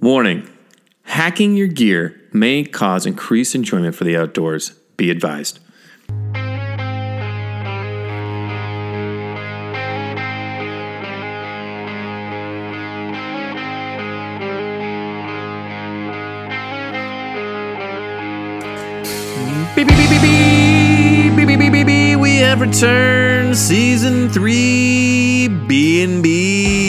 Warning 0.00 0.48
Hacking 1.02 1.56
your 1.56 1.68
gear 1.68 2.20
may 2.32 2.64
cause 2.64 3.04
increased 3.04 3.54
enjoyment 3.54 3.94
for 3.94 4.04
the 4.04 4.16
outdoors. 4.16 4.70
Be 4.96 5.10
advised. 5.10 5.58
Beep, 19.74 19.88
beep, 19.88 19.96
beep, 19.96 20.10
beep, 20.10 20.22
beep, 20.22 21.46
beep, 21.46 21.58
beep, 21.58 21.72
beep, 21.72 21.86
beep. 21.86 22.18
We 22.18 22.36
have 22.36 22.60
returned, 22.60 23.56
season 23.56 24.30
three, 24.30 25.48
B 25.48 26.02
and 26.02 26.22
B. 26.22 26.81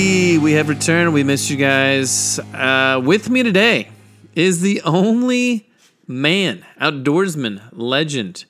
We 0.44 0.52
have 0.52 0.68
returned. 0.68 1.14
We 1.14 1.24
missed 1.24 1.50
you 1.50 1.56
guys. 1.56 2.38
Uh, 2.38 3.02
with 3.02 3.30
me 3.30 3.44
today 3.44 3.88
is 4.36 4.60
the 4.60 4.82
only 4.82 5.70
man, 6.06 6.66
outdoorsman, 6.82 7.62
legend, 7.72 8.44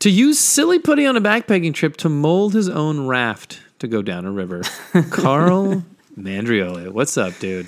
to 0.00 0.10
use 0.10 0.38
silly 0.38 0.78
putty 0.78 1.06
on 1.06 1.16
a 1.16 1.22
backpacking 1.22 1.72
trip 1.72 1.96
to 1.96 2.10
mold 2.10 2.52
his 2.52 2.68
own 2.68 3.06
raft 3.06 3.62
to 3.78 3.88
go 3.88 4.02
down 4.02 4.26
a 4.26 4.30
river. 4.30 4.60
Carl 5.10 5.86
Mandrioli, 6.18 6.90
what's 6.90 7.16
up, 7.16 7.32
dude? 7.38 7.66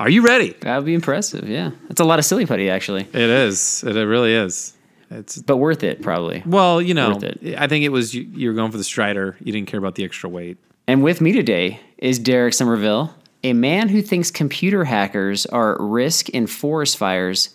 Are 0.00 0.10
you 0.10 0.26
ready? 0.26 0.56
That 0.62 0.78
would 0.78 0.86
be 0.86 0.94
impressive. 0.94 1.48
Yeah, 1.48 1.70
that's 1.86 2.00
a 2.00 2.04
lot 2.04 2.18
of 2.18 2.24
silly 2.24 2.46
putty 2.46 2.68
actually, 2.68 3.02
It 3.02 3.14
is. 3.14 3.84
It, 3.84 3.96
it 3.96 4.06
really 4.06 4.34
is. 4.34 4.76
It's 5.08 5.40
but 5.40 5.58
worth 5.58 5.84
it 5.84 6.02
probably. 6.02 6.42
well, 6.44 6.82
you 6.82 6.94
know. 6.94 7.20
I 7.56 7.68
think 7.68 7.84
it 7.84 7.90
was 7.90 8.12
you, 8.12 8.22
you 8.22 8.48
were 8.48 8.54
going 8.54 8.72
for 8.72 8.76
the 8.76 8.82
Strider. 8.82 9.36
You 9.38 9.52
didn't 9.52 9.68
care 9.68 9.78
about 9.78 9.94
the 9.94 10.02
extra 10.04 10.28
weight. 10.28 10.58
And 10.88 11.02
with 11.02 11.20
me 11.20 11.32
today 11.32 11.80
is 11.98 12.18
Derek 12.18 12.54
Somerville, 12.54 13.14
a 13.44 13.52
man 13.52 13.90
who 13.90 14.00
thinks 14.00 14.30
computer 14.30 14.84
hackers 14.84 15.44
are 15.44 15.74
at 15.74 15.80
risk 15.80 16.30
in 16.30 16.46
forest 16.46 16.96
fires 16.96 17.50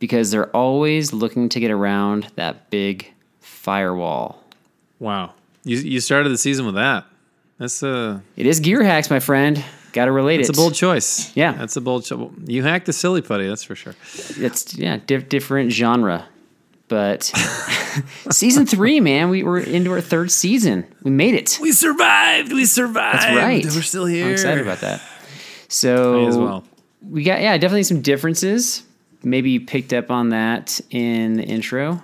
because 0.00 0.30
they're 0.30 0.54
always 0.54 1.14
looking 1.14 1.48
to 1.48 1.60
get 1.60 1.70
around 1.70 2.28
that 2.36 2.68
big 2.68 3.10
firewall. 3.40 4.44
Wow, 4.98 5.32
you 5.64 5.78
you 5.78 6.00
started 6.00 6.28
the 6.28 6.36
season 6.36 6.66
with 6.66 6.74
that. 6.74 7.06
That's 7.56 7.82
a 7.82 8.22
It 8.36 8.44
is 8.44 8.60
gear 8.60 8.82
hacks, 8.82 9.08
my 9.08 9.18
friend. 9.18 9.64
Got 9.94 10.04
to 10.04 10.12
relate 10.12 10.36
that's 10.36 10.50
it. 10.50 10.52
It's 10.52 10.58
a 10.58 10.60
bold 10.60 10.74
choice. 10.74 11.34
Yeah. 11.34 11.52
that's 11.52 11.76
a 11.76 11.80
bold. 11.80 12.04
Cho- 12.04 12.34
you 12.44 12.64
hacked 12.64 12.84
the 12.84 12.92
silly 12.92 13.22
putty. 13.22 13.48
That's 13.48 13.64
for 13.64 13.74
sure. 13.76 13.94
It's 14.36 14.76
yeah, 14.76 14.98
diff- 15.06 15.30
different 15.30 15.72
genre. 15.72 16.26
But 16.88 17.22
season 18.30 18.66
three, 18.66 19.00
man, 19.00 19.30
we 19.30 19.42
were 19.42 19.58
into 19.58 19.90
our 19.92 20.00
third 20.00 20.30
season. 20.30 20.84
We 21.02 21.10
made 21.10 21.34
it. 21.34 21.58
We 21.60 21.72
survived. 21.72 22.52
We 22.52 22.64
survived. 22.66 23.18
That's 23.22 23.36
right. 23.36 23.64
We're 23.64 23.82
still 23.82 24.06
here. 24.06 24.26
I'm 24.26 24.32
excited 24.32 24.60
about 24.62 24.80
that. 24.80 25.00
So 25.68 26.26
as 26.26 26.36
well. 26.36 26.64
we 27.02 27.22
got 27.24 27.40
yeah, 27.40 27.56
definitely 27.56 27.84
some 27.84 28.00
differences. 28.02 28.82
Maybe 29.22 29.50
you 29.50 29.60
picked 29.62 29.92
up 29.92 30.10
on 30.10 30.28
that 30.30 30.80
in 30.90 31.34
the 31.34 31.42
intro, 31.44 32.02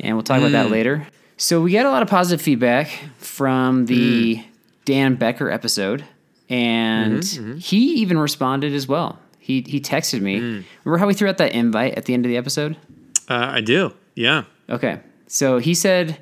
and 0.00 0.16
we'll 0.16 0.22
talk 0.22 0.38
about 0.38 0.50
Mm. 0.50 0.52
that 0.52 0.70
later. 0.70 1.06
So 1.36 1.60
we 1.60 1.72
got 1.72 1.86
a 1.86 1.90
lot 1.90 2.02
of 2.02 2.08
positive 2.08 2.40
feedback 2.40 2.88
from 3.18 3.86
the 3.86 4.36
Mm. 4.36 4.44
Dan 4.84 5.14
Becker 5.16 5.50
episode, 5.50 6.04
and 6.48 7.22
Mm-hmm, 7.22 7.56
he 7.56 7.94
even 7.94 8.18
responded 8.18 8.72
as 8.72 8.86
well. 8.86 9.18
He 9.40 9.64
he 9.66 9.80
texted 9.80 10.20
me. 10.20 10.38
Mm. 10.38 10.64
Remember 10.84 10.98
how 10.98 11.06
we 11.08 11.14
threw 11.14 11.28
out 11.28 11.38
that 11.38 11.52
invite 11.52 11.94
at 11.96 12.04
the 12.04 12.14
end 12.14 12.24
of 12.24 12.30
the 12.30 12.36
episode? 12.36 12.76
Uh, 13.28 13.50
I 13.54 13.60
do. 13.60 13.92
Yeah. 14.14 14.44
Okay. 14.68 15.00
So 15.26 15.58
he 15.58 15.74
said, 15.74 16.18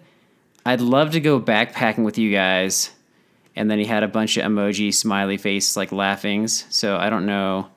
I'd 0.65 0.81
love 0.81 1.13
to 1.13 1.21
go 1.21 1.41
backpacking 1.41 2.05
with 2.05 2.19
you 2.19 2.33
guys. 2.33 2.91
And 3.57 3.71
then 3.71 3.79
he 3.79 3.85
had 3.85 4.03
a 4.03 4.09
bunch 4.09 4.37
of 4.37 4.45
emoji, 4.45 4.95
smiley 4.95 5.37
face, 5.37 5.77
like 5.77 5.93
laughings. 5.93 6.65
So 6.71 6.97
I 6.97 7.11
don't 7.11 7.27
know. 7.27 7.69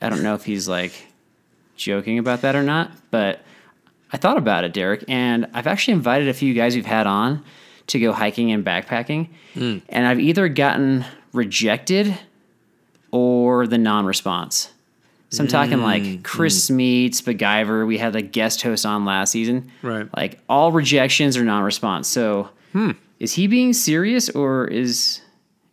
I 0.00 0.08
don't 0.08 0.22
know 0.22 0.34
if 0.34 0.44
he's 0.44 0.68
like 0.68 0.92
joking 1.76 2.18
about 2.18 2.42
that 2.42 2.54
or 2.54 2.62
not. 2.62 2.92
But 3.10 3.40
I 4.12 4.16
thought 4.16 4.38
about 4.38 4.64
it, 4.64 4.72
Derek. 4.72 5.04
And 5.08 5.48
I've 5.54 5.66
actually 5.66 5.94
invited 5.94 6.28
a 6.28 6.34
few 6.34 6.54
guys 6.54 6.76
we've 6.76 6.86
had 6.86 7.06
on 7.06 7.44
to 7.88 7.98
go 7.98 8.12
hiking 8.12 8.52
and 8.52 8.64
backpacking. 8.64 9.28
Hmm. 9.54 9.78
And 9.88 10.06
I've 10.06 10.20
either 10.20 10.48
gotten 10.48 11.04
rejected 11.32 12.16
or 13.10 13.66
the 13.66 13.78
non 13.78 14.06
response. 14.06 14.70
So 15.30 15.42
I'm 15.42 15.48
talking 15.48 15.80
like 15.80 16.02
mm, 16.02 16.22
Chris 16.22 16.70
mm. 16.70 16.76
meets 16.76 17.20
MacGyver. 17.22 17.86
We 17.86 17.98
had 17.98 18.14
a 18.14 18.22
guest 18.22 18.62
host 18.62 18.86
on 18.86 19.04
last 19.04 19.32
season. 19.32 19.70
Right. 19.82 20.08
Like 20.16 20.38
all 20.48 20.70
rejections 20.70 21.36
are 21.36 21.44
non-response. 21.44 22.06
So 22.08 22.50
hmm. 22.72 22.92
is 23.18 23.32
he 23.32 23.48
being 23.48 23.72
serious 23.72 24.30
or 24.30 24.66
is 24.66 25.20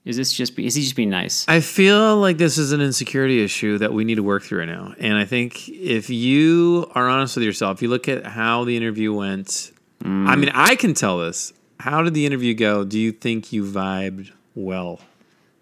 is 0.04 0.18
this 0.18 0.34
just 0.34 0.56
be, 0.56 0.66
is 0.66 0.74
he 0.74 0.82
just 0.82 0.96
being 0.96 1.12
nice? 1.12 1.46
I 1.48 1.60
feel 1.60 2.18
like 2.18 2.38
this 2.40 2.58
is 2.58 2.72
an 2.72 2.82
insecurity 2.82 3.44
issue 3.44 3.78
that 3.78 3.94
we 3.94 4.04
need 4.04 4.16
to 4.16 4.24
work 4.24 4.44
through 4.44 4.60
right 4.60 4.68
now. 4.68 4.96
And 4.98 5.16
I 5.16 5.26
think 5.26 5.70
if 5.70 6.10
you 6.10 6.90
are 6.96 7.08
honest 7.08 7.36
with 7.36 7.46
yourself, 7.46 7.84
you 7.84 7.88
look 7.88 8.08
at 8.08 8.26
how 8.26 8.64
the 8.64 8.76
interview 8.76 9.14
went. 9.14 9.72
Mm. 10.04 10.28
I 10.28 10.36
mean, 10.36 10.50
I 10.54 10.76
can 10.76 10.96
tell 10.96 11.20
this. 11.20 11.54
How 11.80 12.02
did 12.02 12.16
the 12.16 12.26
interview 12.26 12.56
go? 12.56 12.84
Do 12.84 13.00
you 13.00 13.12
think 13.12 13.54
you 13.54 13.64
vibed 13.64 14.32
well 14.56 15.02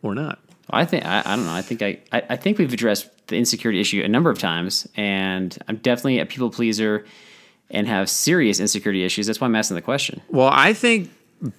or 0.01 0.15
not? 0.15 0.39
I 0.69 0.85
think 0.85 1.05
I, 1.05 1.21
I 1.25 1.35
don't 1.35 1.45
know. 1.45 1.53
I 1.53 1.61
think 1.61 1.81
I, 1.81 1.99
I 2.11 2.23
I 2.29 2.35
think 2.35 2.59
we've 2.59 2.71
addressed 2.71 3.09
the 3.29 3.37
insecurity 3.37 3.79
issue 3.79 4.01
a 4.03 4.07
number 4.07 4.29
of 4.29 4.37
times, 4.39 4.87
and 4.95 5.57
I'm 5.67 5.77
definitely 5.77 6.19
a 6.19 6.25
people 6.25 6.49
pleaser 6.49 7.05
and 7.71 7.87
have 7.87 8.09
serious 8.09 8.59
insecurity 8.59 9.03
issues. 9.03 9.27
That's 9.27 9.39
why 9.39 9.45
I'm 9.45 9.55
asking 9.55 9.75
the 9.75 9.81
question. 9.81 10.21
Well, 10.29 10.49
I 10.51 10.73
think, 10.73 11.09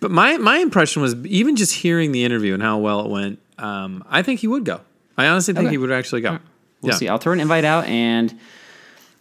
but 0.01 0.11
my 0.11 0.37
my 0.39 0.59
impression 0.59 1.03
was 1.03 1.15
even 1.27 1.57
just 1.57 1.73
hearing 1.75 2.13
the 2.13 2.25
interview 2.25 2.55
and 2.55 2.63
how 2.63 2.79
well 2.79 3.01
it 3.05 3.11
went. 3.11 3.39
Um, 3.59 4.05
I 4.09 4.23
think 4.23 4.41
he 4.41 4.47
would 4.49 4.65
go. 4.65 4.81
I 5.17 5.27
honestly 5.27 5.55
think 5.55 5.67
Okay. 5.67 5.75
he 5.75 5.79
would 5.79 5.93
actually 5.93 6.21
go. 6.23 6.39
We'll 6.83 6.93
yeah. 6.93 6.99
see. 6.99 7.09
I'll 7.09 7.19
throw 7.19 7.33
an 7.35 7.41
invite 7.41 7.65
out 7.65 7.85
and 7.87 8.39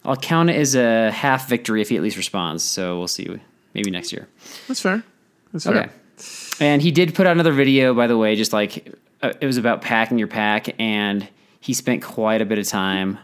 I'll 0.04 0.16
count 0.16 0.48
it 0.48 0.56
as 0.56 0.74
a 0.74 1.10
half 1.10 1.46
victory 1.48 1.82
if 1.82 1.90
he 1.90 1.96
at 1.96 2.02
least 2.02 2.16
responds. 2.16 2.62
So 2.62 2.96
we'll 2.98 3.08
see. 3.08 3.38
Maybe 3.74 3.90
next 3.90 4.12
year. 4.12 4.26
That's 4.66 4.80
fair. 4.80 5.02
That's 5.52 5.66
Okay. 5.66 5.88
fair. 5.88 6.66
And 6.68 6.80
he 6.82 6.90
did 6.90 7.14
put 7.14 7.26
out 7.26 7.32
another 7.32 7.52
video, 7.52 7.92
by 7.94 8.06
the 8.06 8.16
way, 8.18 8.34
just 8.34 8.52
like 8.54 8.94
uh, 9.22 9.32
it 9.40 9.46
was 9.46 9.58
about 9.58 9.82
packing 9.82 10.18
your 10.18 10.28
pack, 10.28 10.74
and 10.80 11.28
he 11.60 11.72
spent 11.74 12.02
quite 12.02 12.40
a 12.40 12.44
bit 12.46 12.58
of 12.58 12.66
time 12.66 13.18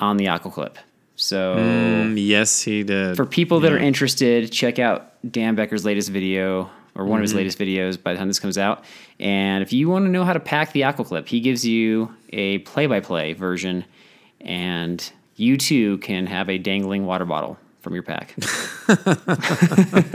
on 0.00 0.16
the 0.16 0.28
aqua 0.28 0.50
clip. 0.50 0.78
So 1.16 1.54
Mm, 1.56 2.14
yes, 2.16 2.62
he 2.62 2.84
did. 2.84 3.16
for 3.16 3.26
people 3.26 3.60
that 3.60 3.72
are 3.72 3.78
interested, 3.78 4.52
check 4.52 4.78
out 4.78 5.10
Dan 5.28 5.56
Becker's 5.56 5.84
latest 5.84 6.10
video 6.10 6.70
or 6.94 7.04
one 7.04 7.06
of 7.06 7.10
Mm-hmm. 7.16 7.22
his 7.22 7.34
latest 7.34 7.58
videos 7.58 8.00
by 8.02 8.12
the 8.12 8.18
time 8.18 8.28
this 8.28 8.38
comes 8.40 8.56
out. 8.58 8.84
And 9.18 9.62
if 9.62 9.72
you 9.72 9.88
want 9.88 10.04
to 10.04 10.10
know 10.10 10.24
how 10.24 10.32
to 10.32 10.40
pack 10.40 10.72
the 10.72 10.84
aqua 10.84 11.04
clip, 11.04 11.26
he 11.28 11.40
gives 11.40 11.64
you 11.66 12.14
a 12.32 12.58
play-by-play 12.58 13.32
version, 13.34 13.84
and 14.40 15.10
you 15.36 15.56
too 15.56 15.98
can 15.98 16.26
have 16.26 16.48
a 16.48 16.58
dangling 16.58 17.04
water 17.06 17.24
bottle 17.24 17.58
from 17.80 17.94
your 17.94 18.02
pack. 18.04 18.34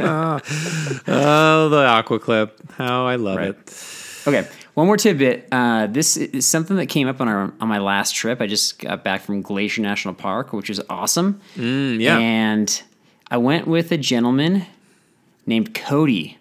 Oh, 1.07 1.69
the 1.69 1.85
aqua 1.85 2.19
clip. 2.19 2.59
How 2.71 3.05
I 3.05 3.15
love 3.15 3.37
Right. 3.37 3.49
it. 3.49 4.23
Okay, 4.27 4.47
one 4.73 4.87
more 4.87 4.97
tidbit. 4.97 5.47
Uh, 5.51 5.87
this 5.87 6.17
is 6.17 6.45
something 6.45 6.77
that 6.77 6.87
came 6.87 7.07
up 7.07 7.21
on 7.21 7.27
our 7.27 7.53
on 7.61 7.67
my 7.67 7.77
last 7.79 8.15
trip. 8.15 8.41
I 8.41 8.47
just 8.47 8.79
got 8.79 9.03
back 9.03 9.21
from 9.21 9.41
Glacier 9.41 9.81
National 9.81 10.13
Park, 10.13 10.53
which 10.53 10.69
is 10.69 10.81
awesome. 10.89 11.39
Mm, 11.55 11.99
yeah. 11.99 12.17
And 12.17 12.81
I 13.29 13.37
went 13.37 13.67
with 13.67 13.91
a 13.91 13.97
gentleman 13.97 14.65
named 15.45 15.73
Cody, 15.75 16.37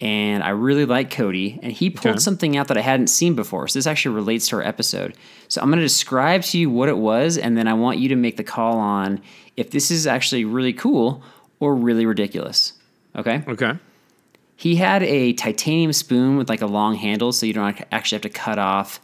and 0.00 0.42
I 0.42 0.50
really 0.50 0.84
like 0.84 1.10
Cody, 1.10 1.58
and 1.62 1.72
he 1.72 1.88
pulled 1.90 2.14
Okay. 2.16 2.20
something 2.20 2.56
out 2.56 2.68
that 2.68 2.76
I 2.76 2.80
hadn't 2.80 3.08
seen 3.08 3.34
before. 3.34 3.68
So 3.68 3.78
this 3.78 3.86
actually 3.86 4.14
relates 4.14 4.48
to 4.48 4.56
our 4.56 4.62
episode. 4.62 5.14
So 5.48 5.60
I'm 5.60 5.68
going 5.68 5.78
to 5.78 5.84
describe 5.84 6.42
to 6.44 6.58
you 6.58 6.68
what 6.70 6.88
it 6.88 6.98
was, 6.98 7.38
and 7.38 7.56
then 7.56 7.68
I 7.68 7.74
want 7.74 7.98
you 7.98 8.08
to 8.10 8.16
make 8.16 8.36
the 8.36 8.44
call 8.44 8.78
on 8.78 9.20
if 9.56 9.70
this 9.70 9.90
is 9.90 10.06
actually 10.06 10.44
really 10.44 10.72
cool 10.72 11.22
or 11.60 11.74
really 11.74 12.06
ridiculous. 12.06 12.72
Okay. 13.16 13.42
Okay. 13.46 13.72
He 14.60 14.76
had 14.76 15.02
a 15.02 15.32
titanium 15.32 15.92
spoon 15.94 16.36
with 16.36 16.50
like 16.50 16.60
a 16.60 16.66
long 16.66 16.94
handle, 16.94 17.32
so 17.32 17.46
you 17.46 17.54
don't 17.54 17.80
actually 17.90 18.16
have 18.16 18.22
to 18.22 18.28
cut 18.28 18.58
off, 18.58 19.00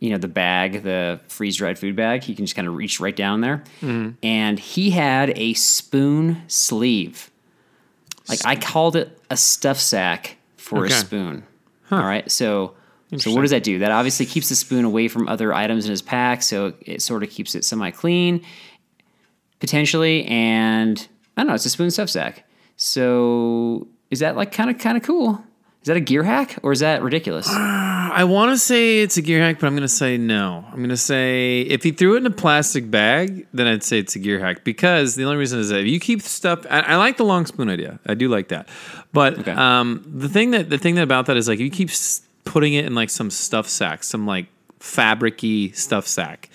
you 0.00 0.08
know, 0.08 0.16
the 0.16 0.28
bag, 0.28 0.82
the 0.82 1.20
freeze 1.28 1.56
dried 1.58 1.78
food 1.78 1.94
bag. 1.94 2.26
You 2.26 2.34
can 2.34 2.46
just 2.46 2.56
kind 2.56 2.66
of 2.66 2.74
reach 2.74 3.00
right 3.00 3.14
down 3.14 3.42
there. 3.42 3.62
Mm-hmm. 3.82 4.12
And 4.22 4.58
he 4.58 4.90
had 4.90 5.36
a 5.38 5.52
spoon 5.52 6.40
sleeve. 6.46 7.30
Like 8.30 8.40
I 8.46 8.56
called 8.56 8.96
it 8.96 9.18
a 9.28 9.36
stuff 9.36 9.78
sack 9.78 10.38
for 10.56 10.86
Okay. 10.86 10.94
a 10.94 10.96
spoon. 10.96 11.44
All 11.90 11.98
right, 11.98 12.30
so 12.30 12.72
so 13.18 13.30
what 13.34 13.42
does 13.42 13.50
that 13.50 13.62
do? 13.62 13.78
That 13.80 13.90
obviously 13.92 14.24
keeps 14.24 14.48
the 14.48 14.56
spoon 14.56 14.86
away 14.86 15.08
from 15.08 15.28
other 15.28 15.52
items 15.52 15.84
in 15.84 15.90
his 15.90 16.00
pack, 16.00 16.42
so 16.42 16.72
it 16.80 17.02
sort 17.02 17.22
of 17.22 17.28
keeps 17.28 17.54
it 17.54 17.62
semi 17.66 17.90
clean, 17.90 18.42
potentially. 19.60 20.24
And 20.24 21.06
I 21.36 21.42
don't 21.42 21.48
know, 21.48 21.54
it's 21.54 21.66
a 21.66 21.70
spoon 21.70 21.90
stuff 21.90 22.08
sack. 22.08 22.48
So 22.76 23.86
is 24.10 24.20
that 24.20 24.36
like 24.36 24.52
kind 24.52 24.70
of 24.70 24.78
kind 24.78 24.96
of 24.96 25.02
cool? 25.02 25.42
Is 25.82 25.88
that 25.88 25.96
a 25.98 26.00
gear 26.00 26.22
hack 26.22 26.58
or 26.62 26.72
is 26.72 26.80
that 26.80 27.02
ridiculous? 27.02 27.46
I 27.50 28.24
want 28.24 28.52
to 28.52 28.58
say 28.58 29.00
it's 29.00 29.16
a 29.18 29.22
gear 29.22 29.40
hack, 29.40 29.58
but 29.60 29.66
I'm 29.66 29.74
going 29.74 29.82
to 29.82 29.88
say 29.88 30.16
no. 30.16 30.64
I'm 30.70 30.76
going 30.78 30.88
to 30.88 30.96
say 30.96 31.60
if 31.62 31.82
he 31.82 31.90
threw 31.90 32.14
it 32.14 32.18
in 32.18 32.26
a 32.26 32.30
plastic 32.30 32.90
bag, 32.90 33.46
then 33.52 33.66
I'd 33.66 33.82
say 33.82 33.98
it's 33.98 34.14
a 34.16 34.18
gear 34.18 34.38
hack 34.38 34.64
because 34.64 35.14
the 35.14 35.24
only 35.24 35.36
reason 35.36 35.58
is 35.58 35.68
that 35.70 35.80
if 35.80 35.86
you 35.86 36.00
keep 36.00 36.22
stuff, 36.22 36.64
I, 36.70 36.80
I 36.80 36.96
like 36.96 37.16
the 37.18 37.24
long 37.24 37.44
spoon 37.44 37.68
idea. 37.68 37.98
I 38.06 38.14
do 38.14 38.28
like 38.28 38.48
that, 38.48 38.68
but 39.12 39.38
Okay. 39.40 39.50
um, 39.52 40.02
the 40.06 40.28
thing 40.28 40.52
that 40.52 40.70
the 40.70 40.78
thing 40.78 40.94
that 40.94 41.02
about 41.02 41.26
that 41.26 41.36
is 41.36 41.48
like 41.48 41.56
if 41.58 41.64
you 41.64 41.70
keep 41.70 41.90
putting 42.44 42.72
it 42.74 42.86
in 42.86 42.94
like 42.94 43.10
some 43.10 43.30
stuff 43.30 43.68
sack, 43.68 44.04
some 44.04 44.26
like 44.26 44.46
fabricy 44.80 45.74
stuff 45.76 46.06
sack. 46.06 46.48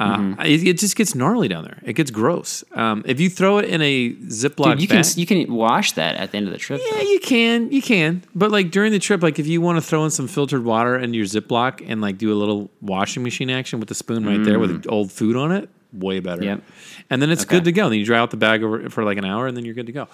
Uh, 0.00 0.16
Mm-hmm. 0.16 0.40
it, 0.42 0.66
it 0.66 0.78
just 0.78 0.96
gets 0.96 1.14
gnarly 1.14 1.46
down 1.46 1.62
there. 1.64 1.78
It 1.84 1.92
gets 1.92 2.10
gross. 2.10 2.64
Um, 2.72 3.02
if 3.06 3.20
you 3.20 3.28
throw 3.28 3.58
it 3.58 3.66
in 3.66 3.82
a 3.82 4.12
Ziploc 4.14 4.72
Dude, 4.72 4.82
you 4.82 4.88
bag, 4.88 5.04
can 5.04 5.18
you 5.20 5.26
can 5.26 5.52
wash 5.54 5.92
that 5.92 6.16
at 6.16 6.30
the 6.32 6.38
end 6.38 6.46
of 6.46 6.52
the 6.52 6.58
trip. 6.58 6.80
yeah, 6.82 6.96
though. 6.96 7.02
you 7.02 7.20
can, 7.20 7.70
you 7.70 7.82
can. 7.82 8.22
But 8.34 8.50
like 8.50 8.70
during 8.70 8.92
the 8.92 8.98
trip, 8.98 9.22
like 9.22 9.38
if 9.38 9.46
you 9.46 9.60
want 9.60 9.76
to 9.76 9.82
throw 9.82 10.04
in 10.06 10.10
some 10.10 10.26
filtered 10.26 10.64
water 10.64 10.96
in 10.98 11.12
your 11.12 11.26
Ziploc 11.26 11.84
and 11.86 12.00
like 12.00 12.16
do 12.16 12.32
a 12.32 12.38
little 12.42 12.70
washing 12.80 13.22
machine 13.22 13.50
action 13.50 13.78
with 13.78 13.88
the 13.90 13.94
spoon 13.94 14.24
right 14.24 14.42
there 14.42 14.58
with 14.58 14.86
old 14.88 15.12
food 15.12 15.36
on 15.36 15.52
it, 15.52 15.68
way 15.92 16.18
better. 16.20 16.40
Mm. 16.42 16.44
Yep. 16.46 16.62
And 17.10 17.20
then 17.20 17.30
it's 17.30 17.42
Okay. 17.44 17.56
good 17.56 17.64
to 17.64 17.72
go. 17.72 17.90
Then 17.90 17.98
you 17.98 18.06
dry 18.06 18.18
out 18.18 18.30
the 18.30 18.36
bag 18.38 18.62
over 18.62 18.88
for 18.88 19.04
like 19.04 19.18
an 19.18 19.26
hour, 19.26 19.46
and 19.46 19.54
then 19.56 19.64
you're 19.66 19.74
good 19.74 19.86
to 19.86 19.92
go. 19.92 20.08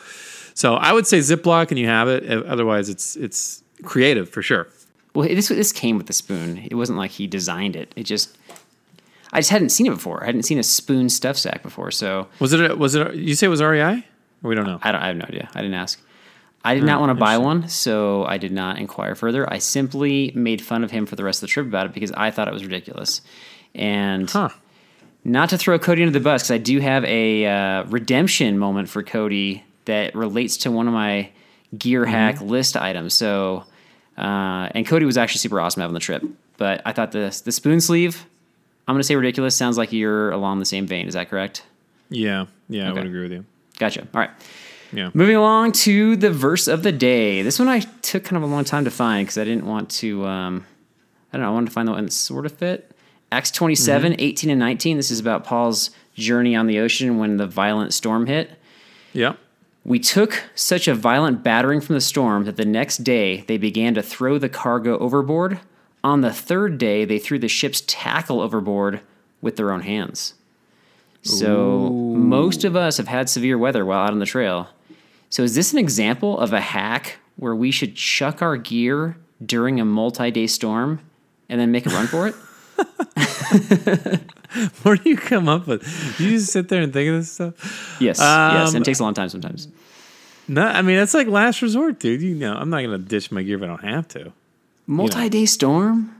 So 0.54 0.74
I 0.74 0.92
would 0.92 1.06
say 1.06 1.18
Ziploc, 1.20 1.70
and 1.70 1.78
you 1.78 1.86
have 1.86 2.08
it. 2.08 2.24
Otherwise, 2.46 2.88
it's 2.88 3.14
it's 3.14 3.62
creative 3.84 4.28
for 4.30 4.42
sure. 4.42 4.66
Well, 5.14 5.28
this 5.28 5.48
this 5.48 5.72
came 5.72 5.96
with 5.96 6.06
the 6.08 6.12
spoon. 6.12 6.58
It 6.70 6.74
wasn't 6.74 6.98
like 6.98 7.12
he 7.12 7.26
designed 7.26 7.76
it. 7.76 7.92
It 7.96 8.04
just 8.04 8.36
I 9.36 9.40
just 9.40 9.50
hadn't 9.50 9.68
seen 9.68 9.86
it 9.86 9.90
before. 9.90 10.22
I 10.22 10.26
hadn't 10.26 10.42
seen 10.44 10.58
a 10.58 10.62
spoon 10.62 11.08
stuff 11.08 11.36
sack 11.36 11.62
before, 11.62 11.90
so 11.90 12.26
Was 12.40 12.52
it? 12.52 12.70
a- 12.70 12.74
Was 12.74 12.94
it? 12.94 13.06
a- 13.06 13.16
You 13.16 13.34
say 13.34 13.46
it 13.46 13.50
was 13.50 13.62
REI? 13.62 14.04
Or 14.42 14.48
we 14.48 14.54
don't 14.54 14.66
know. 14.66 14.78
I 14.82 14.90
don't. 14.92 15.00
I 15.02 15.06
have 15.08 15.16
no 15.16 15.26
idea. 15.26 15.48
I 15.54 15.60
didn't 15.60 15.74
ask. 15.74 16.00
I 16.64 16.74
did 16.74 16.82
not 16.84 16.98
want 17.00 17.10
to 17.10 17.14
buy 17.14 17.38
one, 17.38 17.68
so 17.68 18.24
I 18.24 18.38
did 18.38 18.50
not 18.50 18.78
inquire 18.78 19.14
further. 19.14 19.48
I 19.52 19.58
simply 19.58 20.32
made 20.34 20.60
fun 20.60 20.82
of 20.82 20.90
him 20.90 21.06
for 21.06 21.14
the 21.14 21.22
rest 21.22 21.38
of 21.42 21.48
the 21.48 21.52
trip 21.52 21.66
about 21.66 21.86
it 21.86 21.92
because 21.94 22.10
I 22.12 22.30
thought 22.32 22.48
it 22.48 22.54
was 22.54 22.64
ridiculous. 22.64 23.20
And 23.74 24.28
Huh. 24.28 24.48
not 25.22 25.48
to 25.50 25.58
throw 25.58 25.78
Cody 25.78 26.02
under 26.02 26.12
the 26.18 26.22
bus, 26.24 26.42
because 26.42 26.50
I 26.50 26.58
do 26.58 26.80
have 26.80 27.04
a 27.04 27.46
uh, 27.46 27.84
redemption 27.84 28.58
moment 28.58 28.88
for 28.88 29.02
Cody 29.04 29.62
that 29.84 30.14
relates 30.16 30.56
to 30.58 30.70
one 30.72 30.88
of 30.88 30.92
my 30.94 31.30
gear 31.78 32.02
Mm-hmm. 32.02 32.10
hack 32.12 32.40
list 32.40 32.76
items. 32.76 33.14
So, 33.14 33.64
uh, 34.18 34.68
and 34.74 34.86
Cody 34.86 35.04
was 35.04 35.16
actually 35.18 35.38
super 35.40 35.60
awesome 35.60 35.82
having 35.82 35.94
the 35.94 36.00
trip. 36.00 36.24
But 36.56 36.80
I 36.86 36.92
thought 36.92 37.12
the 37.12 37.38
the 37.44 37.52
spoon 37.52 37.80
sleeve, 37.80 38.24
I'm 38.88 38.94
going 38.94 39.00
to 39.00 39.04
say 39.06 39.16
ridiculous. 39.16 39.56
Sounds 39.56 39.76
like 39.78 39.92
you're 39.92 40.30
along 40.30 40.58
the 40.60 40.64
same 40.64 40.86
vein. 40.86 41.08
Is 41.08 41.14
that 41.14 41.28
correct? 41.28 41.62
Yeah. 42.08 42.46
Yeah. 42.68 42.84
I 42.86 42.90
Okay. 42.90 42.98
would 43.00 43.06
agree 43.06 43.22
with 43.22 43.32
you. 43.32 43.44
Gotcha. 43.78 44.02
All 44.14 44.20
right. 44.20 44.30
Yeah. 44.92 45.10
Moving 45.14 45.36
along 45.36 45.72
to 45.72 46.16
the 46.16 46.30
verse 46.30 46.68
of 46.68 46.82
the 46.84 46.92
day. 46.92 47.42
This 47.42 47.58
one 47.58 47.68
I 47.68 47.80
took 47.80 48.24
kind 48.24 48.36
of 48.36 48.48
a 48.48 48.52
long 48.52 48.64
time 48.64 48.84
to 48.84 48.90
find 48.90 49.26
because 49.26 49.38
I 49.38 49.44
didn't 49.44 49.66
want 49.66 49.90
to, 49.90 50.24
um, 50.26 50.64
I 51.32 51.36
don't 51.36 51.42
know, 51.44 51.50
I 51.50 51.52
wanted 51.52 51.66
to 51.66 51.72
find 51.72 51.88
the 51.88 51.92
one 51.92 52.04
that 52.04 52.12
sort 52.12 52.46
of 52.46 52.52
fit. 52.52 52.92
Acts 53.32 53.50
27, 53.50 54.14
18, 54.20 54.50
and 54.50 54.60
19. 54.60 54.96
This 54.96 55.10
is 55.10 55.18
about 55.18 55.44
Paul's 55.44 55.90
journey 56.14 56.54
on 56.54 56.68
the 56.68 56.78
ocean 56.78 57.18
when 57.18 57.36
the 57.38 57.46
violent 57.46 57.92
storm 57.92 58.26
hit. 58.26 58.52
Yeah. 59.12 59.34
We 59.84 59.98
took 59.98 60.44
such 60.54 60.86
a 60.88 60.94
violent 60.94 61.42
battering 61.42 61.80
from 61.80 61.96
the 61.96 62.00
storm 62.00 62.44
that 62.44 62.56
the 62.56 62.64
next 62.64 62.98
day 62.98 63.42
they 63.48 63.58
began 63.58 63.94
to 63.94 64.02
throw 64.02 64.38
the 64.38 64.48
cargo 64.48 64.96
overboard. 64.98 65.58
On 66.06 66.20
the 66.20 66.32
third 66.32 66.78
day, 66.78 67.04
they 67.04 67.18
threw 67.18 67.36
the 67.36 67.48
ship's 67.48 67.82
tackle 67.84 68.40
overboard 68.40 69.00
with 69.40 69.56
their 69.56 69.72
own 69.72 69.80
hands. 69.80 70.34
So 71.22 71.90
most 71.90 72.62
of 72.62 72.76
us 72.76 72.98
have 72.98 73.08
had 73.08 73.28
severe 73.28 73.58
weather 73.58 73.84
while 73.84 74.04
out 74.04 74.12
on 74.12 74.20
the 74.20 74.24
trail. 74.26 74.68
So 75.30 75.42
is 75.42 75.56
this 75.56 75.72
an 75.72 75.80
example 75.80 76.38
of 76.38 76.52
a 76.52 76.60
hack 76.60 77.16
where 77.34 77.56
we 77.56 77.72
should 77.72 77.96
chuck 77.96 78.40
our 78.40 78.56
gear 78.56 79.16
during 79.44 79.80
a 79.80 79.84
multi-day 79.84 80.46
storm 80.46 81.00
and 81.48 81.60
then 81.60 81.72
make 81.72 81.86
a 81.86 81.88
run 81.88 82.06
for 82.06 82.28
it? 82.28 82.36
Where 84.84 84.94
do 84.94 85.10
you 85.10 85.16
come 85.16 85.48
up 85.48 85.66
with? 85.66 85.82
You 86.20 86.30
just 86.30 86.52
sit 86.52 86.68
there 86.68 86.82
and 86.82 86.92
think 86.92 87.08
of 87.08 87.16
this 87.16 87.32
stuff. 87.32 87.98
Yes, 88.00 88.20
yes, 88.20 88.20
Um, 88.20 88.76
and 88.76 88.76
it 88.76 88.84
takes 88.84 89.00
a 89.00 89.02
long 89.02 89.14
time 89.14 89.28
sometimes. 89.28 89.66
No, 90.46 90.62
I 90.62 90.82
mean 90.82 90.98
that's 90.98 91.14
like 91.14 91.26
last 91.26 91.62
resort, 91.62 91.98
dude. 91.98 92.22
You 92.22 92.36
know, 92.36 92.54
I'm 92.54 92.70
not 92.70 92.82
gonna 92.82 92.98
ditch 92.98 93.32
my 93.32 93.42
gear 93.42 93.56
if 93.56 93.62
I 93.64 93.66
don't 93.66 93.82
have 93.82 94.06
to. 94.08 94.32
Multi-day 94.86 95.46
storm? 95.46 96.14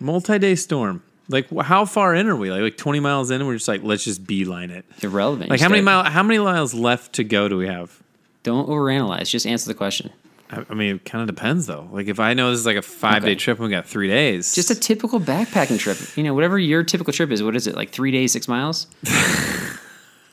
Multi-day 0.00 0.54
storm. 0.54 1.02
Like, 1.28 1.48
how 1.60 1.84
far 1.84 2.14
in 2.14 2.26
are 2.26 2.36
we? 2.36 2.50
Like, 2.50 2.60
like 2.60 2.76
20 2.76 3.00
miles 3.00 3.30
in, 3.30 3.40
and 3.40 3.46
we're 3.48 3.54
just 3.54 3.68
like, 3.68 3.82
let's 3.82 4.04
just 4.04 4.26
beeline 4.26 4.70
it. 4.70 4.84
Irrelevant. 5.02 5.50
Like, 5.50 5.60
You 5.60 5.64
how 5.64 5.70
many 5.70 5.82
mile? 5.82 6.04
How 6.04 6.22
many 6.22 6.38
miles 6.38 6.74
left 6.74 7.14
to 7.14 7.24
go 7.24 7.48
do 7.48 7.56
we 7.56 7.66
have? 7.66 8.02
Don't 8.42 8.68
overanalyze. 8.68 9.30
Just 9.30 9.46
answer 9.46 9.68
the 9.68 9.74
question. 9.74 10.10
I, 10.50 10.64
I 10.68 10.74
mean, 10.74 10.96
it 10.96 11.04
kind 11.04 11.22
of 11.22 11.34
depends 11.34 11.66
though. 11.66 11.88
Like, 11.92 12.08
if 12.08 12.20
I 12.20 12.34
know 12.34 12.50
this 12.50 12.58
is 12.60 12.66
like 12.66 12.76
a 12.76 12.82
five-day 12.82 13.36
trip 13.36 13.58
and 13.58 13.66
we 13.66 13.70
got 13.70 13.86
three 13.86 14.08
days, 14.08 14.54
Just 14.54 14.70
a 14.70 14.74
typical 14.74 15.20
backpacking 15.20 15.78
trip. 15.78 15.96
You 16.16 16.24
know, 16.24 16.34
whatever 16.34 16.58
your 16.58 16.82
typical 16.82 17.12
trip 17.12 17.30
is, 17.30 17.42
what 17.42 17.56
is 17.56 17.66
it? 17.66 17.74
Like 17.74 17.90
three 17.90 18.10
days, 18.10 18.32
six 18.32 18.48
miles? 18.48 18.88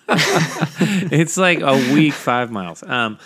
it's 0.10 1.38
like 1.38 1.62
a 1.62 1.76
week, 1.94 2.14
five 2.14 2.52
miles. 2.52 2.84
Um, 2.84 3.20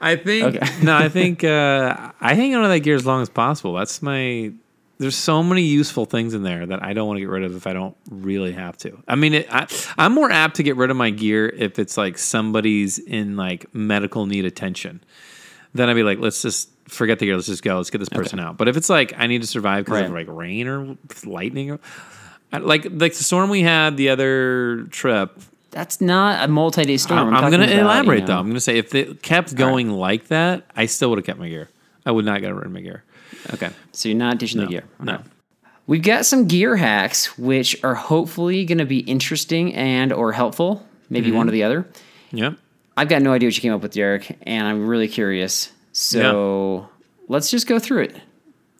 I 0.00 0.16
think 0.16 0.56
Okay. 0.56 0.82
no, 0.84 0.96
I 0.96 1.08
think 1.08 1.42
uh, 1.44 2.12
I 2.20 2.34
hang 2.34 2.54
on 2.54 2.62
to 2.62 2.68
that 2.68 2.80
gear 2.80 2.94
as 2.96 3.06
long 3.06 3.22
as 3.22 3.28
possible. 3.28 3.74
That's 3.74 4.02
my. 4.02 4.52
There's 4.98 5.16
so 5.16 5.42
many 5.42 5.60
useful 5.62 6.06
things 6.06 6.32
in 6.32 6.42
there 6.42 6.64
that 6.64 6.82
I 6.82 6.94
don't 6.94 7.06
want 7.06 7.18
to 7.18 7.20
get 7.20 7.28
rid 7.28 7.44
of 7.44 7.54
if 7.54 7.66
I 7.66 7.74
don't 7.74 7.94
really 8.10 8.52
have 8.52 8.78
to. 8.78 9.02
I 9.06 9.14
mean, 9.14 9.34
it, 9.34 9.46
I, 9.50 9.66
I'm 9.98 10.12
more 10.12 10.30
apt 10.30 10.56
to 10.56 10.62
get 10.62 10.76
rid 10.76 10.90
of 10.90 10.96
my 10.96 11.10
gear 11.10 11.48
if 11.50 11.78
it's 11.78 11.98
like 11.98 12.16
somebody's 12.16 12.98
in 12.98 13.36
like 13.36 13.74
medical 13.74 14.24
need 14.24 14.46
attention. 14.46 15.04
Then 15.74 15.90
I'd 15.90 15.94
be 15.94 16.02
like, 16.02 16.18
let's 16.18 16.40
just 16.40 16.70
forget 16.88 17.18
the 17.18 17.26
gear. 17.26 17.34
Let's 17.34 17.46
just 17.46 17.62
go. 17.62 17.76
Let's 17.76 17.90
get 17.90 17.98
this 17.98 18.08
person 18.08 18.40
out. 18.40 18.56
But 18.56 18.68
if 18.68 18.78
it's 18.78 18.88
like 18.88 19.12
I 19.18 19.26
need 19.26 19.42
to 19.42 19.46
survive 19.46 19.84
because 19.84 19.98
of 20.06 20.12
like 20.14 20.28
rain 20.28 20.66
or 20.66 20.96
lightning, 21.26 21.72
or 21.72 21.78
like 22.52 22.86
like 22.90 23.12
the 23.12 23.24
storm 23.24 23.50
we 23.50 23.60
had 23.60 23.98
the 23.98 24.08
other 24.08 24.84
trip, 24.84 25.38
That's 25.70 26.00
not 26.00 26.44
a 26.44 26.48
multi-day 26.48 26.96
storm. 26.96 27.34
I'm, 27.34 27.44
I'm, 27.44 27.50
going 27.50 27.68
to 27.68 27.78
elaborate 27.80 28.14
you 28.14 28.20
know- 28.22 28.26
though. 28.28 28.38
I'm 28.38 28.44
going 28.44 28.54
to 28.54 28.60
say 28.60 28.78
if 28.78 28.94
it 28.94 29.22
kept 29.22 29.54
going 29.54 29.90
like 29.90 30.28
that, 30.28 30.64
I 30.76 30.86
still 30.86 31.10
would 31.10 31.18
have 31.18 31.26
kept 31.26 31.38
my 31.38 31.48
gear. 31.48 31.68
I 32.06 32.12
would 32.12 32.24
not 32.24 32.40
get 32.40 32.54
rid 32.54 32.64
of 32.66 32.72
my 32.72 32.80
gear. 32.80 33.02
Okay, 33.52 33.70
so 33.92 34.08
you're 34.08 34.16
not 34.18 34.38
ditching 34.38 34.60
the 34.60 34.66
gear. 34.66 34.84
No. 35.00 35.20
We've 35.86 36.02
got 36.02 36.24
some 36.26 36.46
gear 36.48 36.76
hacks, 36.76 37.36
which 37.38 37.82
are 37.84 37.94
hopefully 37.94 38.64
going 38.64 38.78
to 38.78 38.84
be 38.86 39.00
interesting 39.00 39.74
and 39.74 40.12
or 40.12 40.32
helpful. 40.32 40.84
Maybe 41.10 41.28
Mm-hmm. 41.28 41.36
one 41.36 41.48
or 41.48 41.52
the 41.52 41.62
other. 41.62 41.86
Yep. 42.32 42.56
I've 42.96 43.08
got 43.08 43.22
no 43.22 43.32
idea 43.32 43.48
what 43.48 43.54
you 43.56 43.60
came 43.60 43.72
up 43.72 43.82
with, 43.82 43.92
Derek, 43.92 44.36
and 44.42 44.66
I'm 44.66 44.86
really 44.88 45.06
curious. 45.08 45.70
So 45.92 46.88
let's 47.28 47.50
just 47.50 47.66
go 47.66 47.78
through 47.78 48.04
it. 48.04 48.16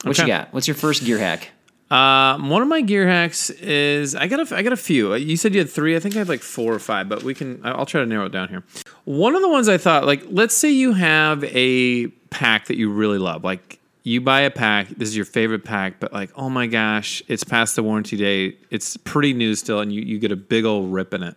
What 0.02 0.18
you 0.18 0.26
got? 0.26 0.52
What's 0.52 0.66
your 0.68 0.74
first 0.74 1.04
gear 1.04 1.18
hack? 1.18 1.50
Um, 1.90 2.50
one 2.50 2.62
of 2.62 2.68
my 2.68 2.80
gear 2.80 3.06
hacks 3.06 3.48
is 3.50 4.14
I 4.16 4.26
got 4.26 4.50
a 4.50 4.56
I 4.56 4.62
got 4.62 4.72
a 4.72 4.76
few. 4.76 5.14
You 5.14 5.36
said 5.36 5.54
you 5.54 5.60
had 5.60 5.70
three. 5.70 5.94
I 5.94 6.00
think 6.00 6.16
I 6.16 6.18
had 6.18 6.28
like 6.28 6.42
four 6.42 6.72
or 6.72 6.78
five, 6.80 7.08
but 7.08 7.22
we 7.22 7.32
can. 7.32 7.60
I'll 7.64 7.86
try 7.86 8.00
to 8.00 8.06
narrow 8.06 8.26
it 8.26 8.32
down 8.32 8.48
here. 8.48 8.64
One 9.04 9.36
of 9.36 9.42
the 9.42 9.48
ones 9.48 9.68
I 9.68 9.78
thought, 9.78 10.04
like, 10.04 10.24
let's 10.28 10.54
say 10.54 10.70
you 10.70 10.94
have 10.94 11.44
a 11.44 12.08
pack 12.30 12.66
that 12.66 12.76
you 12.76 12.90
really 12.90 13.18
love, 13.18 13.44
like. 13.44 13.78
You 14.02 14.20
buy 14.20 14.42
a 14.42 14.52
pack. 14.52 14.86
This 14.90 15.08
is 15.08 15.16
your 15.16 15.24
favorite 15.24 15.64
pack, 15.64 15.98
but 15.98 16.12
like, 16.12 16.30
oh 16.36 16.48
my 16.48 16.68
gosh, 16.68 17.24
it's 17.26 17.42
past 17.42 17.74
the 17.74 17.82
warranty 17.82 18.16
date. 18.16 18.64
It's 18.70 18.96
pretty 18.98 19.32
new 19.32 19.56
still, 19.56 19.80
and 19.80 19.92
you, 19.92 20.00
you 20.00 20.20
get 20.20 20.30
a 20.30 20.36
big 20.36 20.64
old 20.64 20.92
rip 20.92 21.12
in 21.12 21.24
it. 21.24 21.34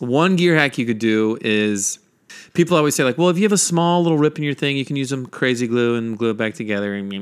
One 0.00 0.34
gear 0.34 0.56
hack 0.56 0.76
you 0.76 0.86
could 0.86 0.98
do 0.98 1.38
is 1.40 2.00
people 2.52 2.76
always 2.76 2.96
say 2.96 3.04
like, 3.04 3.16
well, 3.16 3.28
if 3.28 3.36
you 3.36 3.44
have 3.44 3.52
a 3.52 3.56
small 3.56 4.02
little 4.02 4.18
rip 4.18 4.38
in 4.38 4.42
your 4.42 4.54
thing, 4.54 4.76
you 4.76 4.84
can 4.84 4.96
use 4.96 5.10
some 5.10 5.26
crazy 5.26 5.68
glue 5.68 5.94
and 5.94 6.18
glue 6.18 6.30
it 6.30 6.36
back 6.36 6.54
together 6.54 6.96
and. 6.96 7.12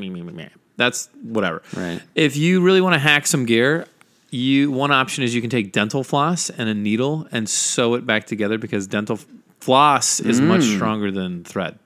That's 0.82 1.08
whatever. 1.22 1.62
Right. 1.76 2.00
If 2.14 2.36
you 2.36 2.60
really 2.60 2.80
want 2.80 2.94
to 2.94 2.98
hack 2.98 3.26
some 3.26 3.46
gear, 3.46 3.86
you 4.30 4.70
one 4.70 4.90
option 4.90 5.22
is 5.24 5.34
you 5.34 5.40
can 5.40 5.50
take 5.50 5.72
dental 5.72 6.02
floss 6.02 6.50
and 6.50 6.68
a 6.68 6.74
needle 6.74 7.26
and 7.32 7.48
sew 7.48 7.94
it 7.94 8.04
back 8.06 8.26
together 8.26 8.58
because 8.58 8.86
dental 8.86 9.18
floss 9.60 10.20
is 10.20 10.40
much 10.40 10.64
stronger 10.64 11.10
than 11.10 11.44
thread. 11.44 11.78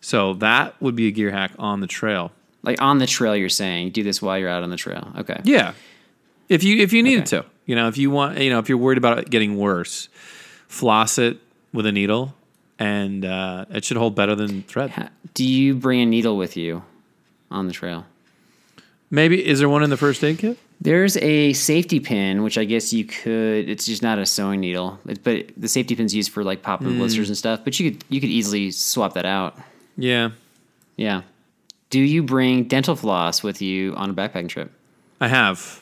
So 0.00 0.34
that 0.34 0.80
would 0.82 0.94
be 0.96 1.08
a 1.08 1.10
gear 1.10 1.30
hack 1.30 1.52
on 1.58 1.80
the 1.80 1.86
trail. 1.86 2.30
Like 2.62 2.80
on 2.82 2.98
the 2.98 3.06
trail, 3.06 3.34
you're 3.36 3.48
saying 3.48 3.90
do 3.90 4.02
this 4.02 4.20
while 4.20 4.38
you're 4.38 4.48
out 4.50 4.62
on 4.62 4.70
the 4.70 4.76
trail. 4.76 5.12
Okay. 5.18 5.40
Yeah. 5.44 5.72
If 6.48 6.62
you 6.64 6.78
if 6.82 6.92
you 6.92 7.02
needed 7.02 7.22
Okay. 7.32 7.42
to, 7.42 7.44
you 7.64 7.74
know, 7.74 7.88
if 7.88 7.96
you 7.98 8.10
want, 8.10 8.38
you 8.38 8.50
know, 8.50 8.58
if 8.58 8.68
you're 8.68 8.78
worried 8.78 8.98
about 8.98 9.18
it 9.18 9.30
getting 9.30 9.56
worse, 9.56 10.08
floss 10.68 11.18
it 11.18 11.38
with 11.72 11.86
a 11.86 11.92
needle, 11.92 12.34
and 12.78 13.24
uh, 13.24 13.64
it 13.70 13.84
should 13.84 13.96
hold 13.96 14.14
better 14.14 14.34
than 14.34 14.62
thread. 14.64 15.10
Do 15.34 15.44
you 15.44 15.74
bring 15.74 16.00
a 16.00 16.06
needle 16.06 16.36
with 16.36 16.56
you 16.56 16.82
on 17.50 17.66
the 17.66 17.72
trail? 17.72 18.06
Maybe 19.10 19.44
is 19.46 19.58
there 19.60 19.68
one 19.68 19.82
in 19.82 19.90
the 19.90 19.96
first 19.96 20.22
aid 20.24 20.38
kit? 20.38 20.58
There's 20.80 21.16
a 21.18 21.52
safety 21.54 22.00
pin, 22.00 22.42
which 22.42 22.58
I 22.58 22.64
guess 22.64 22.92
you 22.92 23.04
could. 23.04 23.68
It's 23.68 23.86
just 23.86 24.02
not 24.02 24.18
a 24.18 24.26
sewing 24.26 24.60
needle, 24.60 24.98
It- 25.08 25.22
but 25.24 25.46
the 25.56 25.68
safety 25.68 25.94
pin's 25.96 26.14
used 26.14 26.30
for 26.32 26.44
like 26.44 26.60
popping 26.62 26.88
Hmm. 26.88 26.98
blisters 26.98 27.28
and 27.28 27.36
stuff. 27.38 27.60
But 27.64 27.78
you 27.80 27.90
could 27.92 28.04
you 28.10 28.20
could 28.20 28.28
easily 28.30 28.70
swap 28.70 29.14
that 29.14 29.24
out. 29.26 29.58
Yeah, 29.96 30.30
Yeah. 30.96 31.22
Do 31.88 32.00
you 32.00 32.22
bring 32.24 32.64
dental 32.64 32.96
floss 32.96 33.42
with 33.44 33.62
you 33.62 33.94
on 33.94 34.10
a 34.10 34.14
backpacking 34.14 34.48
trip? 34.48 34.70
I 35.20 35.28
have. 35.28 35.80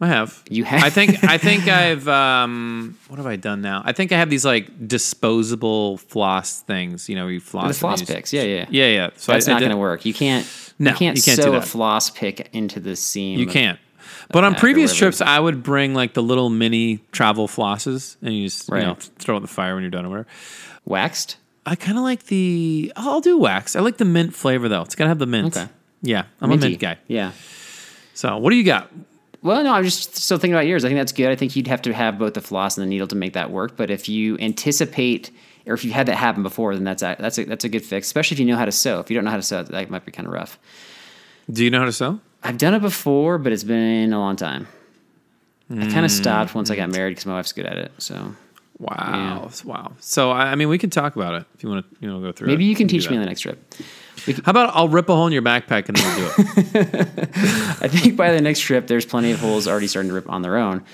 I 0.00 0.06
have. 0.06 0.42
You 0.48 0.64
have? 0.64 0.82
I 0.82 0.90
think. 0.90 1.22
I 1.22 1.38
think 1.38 1.68
I've. 1.68 2.08
Um, 2.08 2.96
what 3.08 3.18
have 3.18 3.26
I 3.26 3.36
done 3.36 3.60
now? 3.60 3.82
I 3.84 3.92
think 3.92 4.10
I 4.10 4.16
have 4.16 4.30
these 4.30 4.44
like 4.44 4.88
disposable 4.88 5.98
floss 5.98 6.60
things. 6.60 7.08
You 7.08 7.14
know, 7.16 7.28
you 7.28 7.40
floss. 7.40 7.68
The 7.68 7.74
floss 7.74 8.00
you 8.00 8.06
just- 8.06 8.16
picks. 8.16 8.32
Yeah, 8.32 8.42
yeah. 8.42 8.66
Yeah, 8.70 8.86
yeah. 8.88 9.10
So 9.16 9.32
That's 9.32 9.46
I 9.48 9.52
not 9.52 9.60
going 9.60 9.70
to 9.70 9.76
work. 9.76 10.04
You 10.06 10.14
can't. 10.14 10.46
No, 10.78 10.90
you 10.92 10.96
can't, 10.96 11.16
you 11.16 11.22
can't 11.22 11.36
do 11.36 11.42
sew 11.42 11.54
a 11.54 11.62
floss 11.62 12.10
pick 12.10 12.48
into 12.52 12.78
the 12.80 12.94
seam. 12.96 13.38
You 13.38 13.46
can't. 13.46 13.78
But 14.30 14.44
on 14.44 14.54
previous 14.54 14.94
trips, 14.94 15.20
I 15.20 15.38
would 15.40 15.62
bring 15.62 15.94
like 15.94 16.14
the 16.14 16.22
little 16.22 16.50
mini 16.50 16.98
travel 17.12 17.48
flosses, 17.48 18.16
and 18.22 18.34
you 18.34 18.44
just 18.48 18.68
Right. 18.68 18.80
you 18.82 18.86
know 18.86 18.94
throw 19.18 19.34
it 19.34 19.38
in 19.38 19.42
the 19.42 19.48
fire 19.48 19.74
when 19.74 19.82
you're 19.82 19.90
done 19.90 20.04
or 20.06 20.10
whatever. 20.10 20.28
Waxed. 20.84 21.36
I 21.66 21.74
kind 21.74 21.98
of 21.98 22.04
like 22.04 22.24
the. 22.26 22.92
I'll 22.96 23.10
I'll 23.10 23.20
do 23.20 23.36
wax. 23.38 23.76
I 23.76 23.80
like 23.80 23.98
the 23.98 24.04
mint 24.04 24.34
flavor 24.34 24.68
though. 24.68 24.82
It's 24.82 24.94
gotta 24.94 25.08
have 25.08 25.18
the 25.18 25.26
mint. 25.26 25.56
Okay. 25.56 25.68
Yeah, 26.02 26.24
I'm 26.40 26.50
Minty. 26.50 26.66
a 26.66 26.70
mint 26.70 26.80
guy. 26.80 26.98
Yeah. 27.08 27.32
So 28.14 28.36
what 28.38 28.50
do 28.50 28.56
you 28.56 28.64
got? 28.64 28.90
Well, 29.42 29.62
no, 29.62 29.72
I'm 29.72 29.84
just 29.84 30.16
still 30.16 30.38
thinking 30.38 30.54
about 30.54 30.66
yours. 30.66 30.84
I 30.84 30.88
think 30.88 30.98
that's 30.98 31.12
good. 31.12 31.28
I 31.30 31.36
think 31.36 31.54
you'd 31.54 31.66
have 31.68 31.82
to 31.82 31.92
have 31.92 32.18
both 32.18 32.34
the 32.34 32.40
floss 32.40 32.76
and 32.76 32.84
the 32.84 32.88
needle 32.88 33.06
to 33.08 33.16
make 33.16 33.34
that 33.34 33.50
work. 33.50 33.76
But 33.76 33.90
if 33.90 34.08
you 34.08 34.36
anticipate, 34.38 35.30
or 35.68 35.74
if 35.74 35.84
you've 35.84 35.94
had 35.94 36.06
that 36.06 36.16
happen 36.16 36.42
before, 36.42 36.74
then 36.74 36.84
that's 36.84 37.02
a, 37.02 37.16
that's 37.18 37.38
a, 37.38 37.44
that's 37.44 37.64
a 37.64 37.68
good 37.68 37.84
fix. 37.84 38.06
Especially 38.06 38.34
if 38.34 38.40
you 38.40 38.46
know 38.46 38.56
how 38.56 38.64
to 38.64 38.72
sew. 38.72 39.00
If 39.00 39.10
you 39.10 39.14
don't 39.14 39.24
know 39.24 39.30
how 39.30 39.36
to 39.36 39.42
sew, 39.42 39.62
that 39.62 39.90
might 39.90 40.04
be 40.04 40.12
kind 40.12 40.26
of 40.26 40.32
rough. 40.32 40.58
Do 41.50 41.64
you 41.64 41.70
know 41.70 41.80
how 41.80 41.86
to 41.86 41.92
sew? 41.92 42.20
I've 42.42 42.58
done 42.58 42.74
it 42.74 42.80
before, 42.80 43.38
but 43.38 43.52
it's 43.52 43.64
been 43.64 44.12
a 44.12 44.18
long 44.18 44.36
time. 44.36 44.66
I 45.70 45.74
kind 45.74 46.06
of 46.06 46.10
mm, 46.10 46.16
stopped 46.16 46.54
once 46.54 46.70
I 46.70 46.76
got 46.76 46.88
married 46.88 47.10
because 47.10 47.26
my 47.26 47.34
wife's 47.34 47.52
good 47.52 47.66
at 47.66 47.76
it. 47.76 47.92
So 47.98 48.34
Wow, 48.78 49.50
wow. 49.64 49.92
So 49.98 50.30
I, 50.30 50.52
I 50.52 50.54
mean, 50.54 50.68
we 50.68 50.78
can 50.78 50.88
talk 50.88 51.16
about 51.16 51.34
it 51.34 51.46
if 51.54 51.64
you 51.64 51.68
want 51.68 51.90
to. 51.90 51.96
You 52.00 52.12
know, 52.12 52.20
go 52.20 52.30
through. 52.30 52.46
maybe 52.46 52.64
it. 52.64 52.68
you 52.68 52.76
can 52.76 52.86
do 52.86 52.96
teach 52.96 53.10
me 53.10 53.16
on 53.16 53.22
the 53.22 53.28
next 53.28 53.40
trip. 53.40 53.74
How 54.44 54.50
about 54.50 54.70
I'll 54.74 54.88
rip 54.88 55.08
a 55.08 55.14
hole 55.16 55.26
in 55.26 55.32
your 55.32 55.42
backpack 55.42 55.88
and 55.88 55.96
then 55.96 56.16
we'll 56.16 56.28
do 56.28 56.42
it. 56.78 57.28
I 57.82 57.88
think 57.88 58.16
by 58.16 58.32
the 58.32 58.40
next 58.40 58.60
trip, 58.60 58.86
there's 58.86 59.04
plenty 59.04 59.32
of 59.32 59.40
holes 59.40 59.66
already 59.66 59.88
starting 59.88 60.10
to 60.10 60.14
rip 60.14 60.30
on 60.30 60.42
their 60.42 60.56
own. 60.56 60.84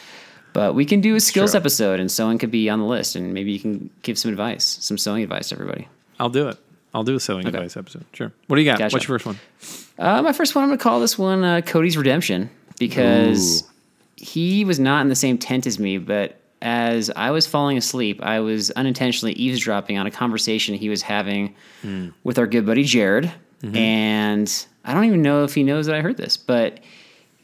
But 0.54 0.74
we 0.74 0.86
can 0.86 1.02
do 1.02 1.14
a 1.16 1.20
skills 1.20 1.50
True. 1.50 1.58
episode, 1.60 2.00
and 2.00 2.10
sewing 2.10 2.38
could 2.38 2.50
be 2.50 2.70
on 2.70 2.78
the 2.78 2.86
list, 2.86 3.16
and 3.16 3.34
maybe 3.34 3.52
you 3.52 3.60
can 3.60 3.90
give 4.02 4.16
some 4.16 4.30
advice, 4.30 4.64
some 4.80 4.96
sewing 4.96 5.22
advice 5.22 5.50
to 5.50 5.56
everybody. 5.56 5.88
I'll 6.18 6.30
do 6.30 6.48
it. 6.48 6.56
I'll 6.94 7.02
do 7.04 7.16
a 7.16 7.20
sewing 7.20 7.46
Okay. 7.46 7.56
advice 7.58 7.76
episode. 7.76 8.04
Sure. 8.12 8.32
What 8.46 8.56
do 8.56 8.62
you 8.62 8.70
got? 8.70 8.78
Gotcha. 8.78 8.94
What's 8.94 9.06
your 9.08 9.18
first 9.18 9.26
one? 9.26 9.38
Uh, 9.98 10.22
my 10.22 10.32
first 10.32 10.54
one, 10.54 10.62
I'm 10.62 10.70
going 10.70 10.78
to 10.78 10.82
call 10.82 11.00
this 11.00 11.18
one 11.18 11.42
uh, 11.44 11.60
Cody's 11.60 11.96
Redemption 11.96 12.48
because 12.78 13.64
he 14.16 14.64
was 14.64 14.78
not 14.78 15.00
in 15.02 15.08
the 15.08 15.16
same 15.16 15.38
tent 15.38 15.66
as 15.66 15.78
me, 15.80 15.98
but 15.98 16.40
as 16.62 17.10
I 17.16 17.32
was 17.32 17.48
falling 17.48 17.76
asleep, 17.76 18.22
I 18.22 18.38
was 18.40 18.70
unintentionally 18.70 19.32
eavesdropping 19.32 19.98
on 19.98 20.06
a 20.06 20.10
conversation 20.10 20.76
he 20.76 20.88
was 20.88 21.02
having 21.02 21.54
with 22.22 22.38
our 22.38 22.46
good 22.46 22.64
buddy 22.64 22.84
Jared. 22.84 23.30
And 23.72 24.66
I 24.84 24.94
don't 24.94 25.04
even 25.06 25.20
know 25.22 25.42
if 25.44 25.54
he 25.54 25.62
knows 25.64 25.86
that 25.86 25.94
I 25.96 26.00
heard 26.00 26.16
this, 26.16 26.36
but 26.36 26.78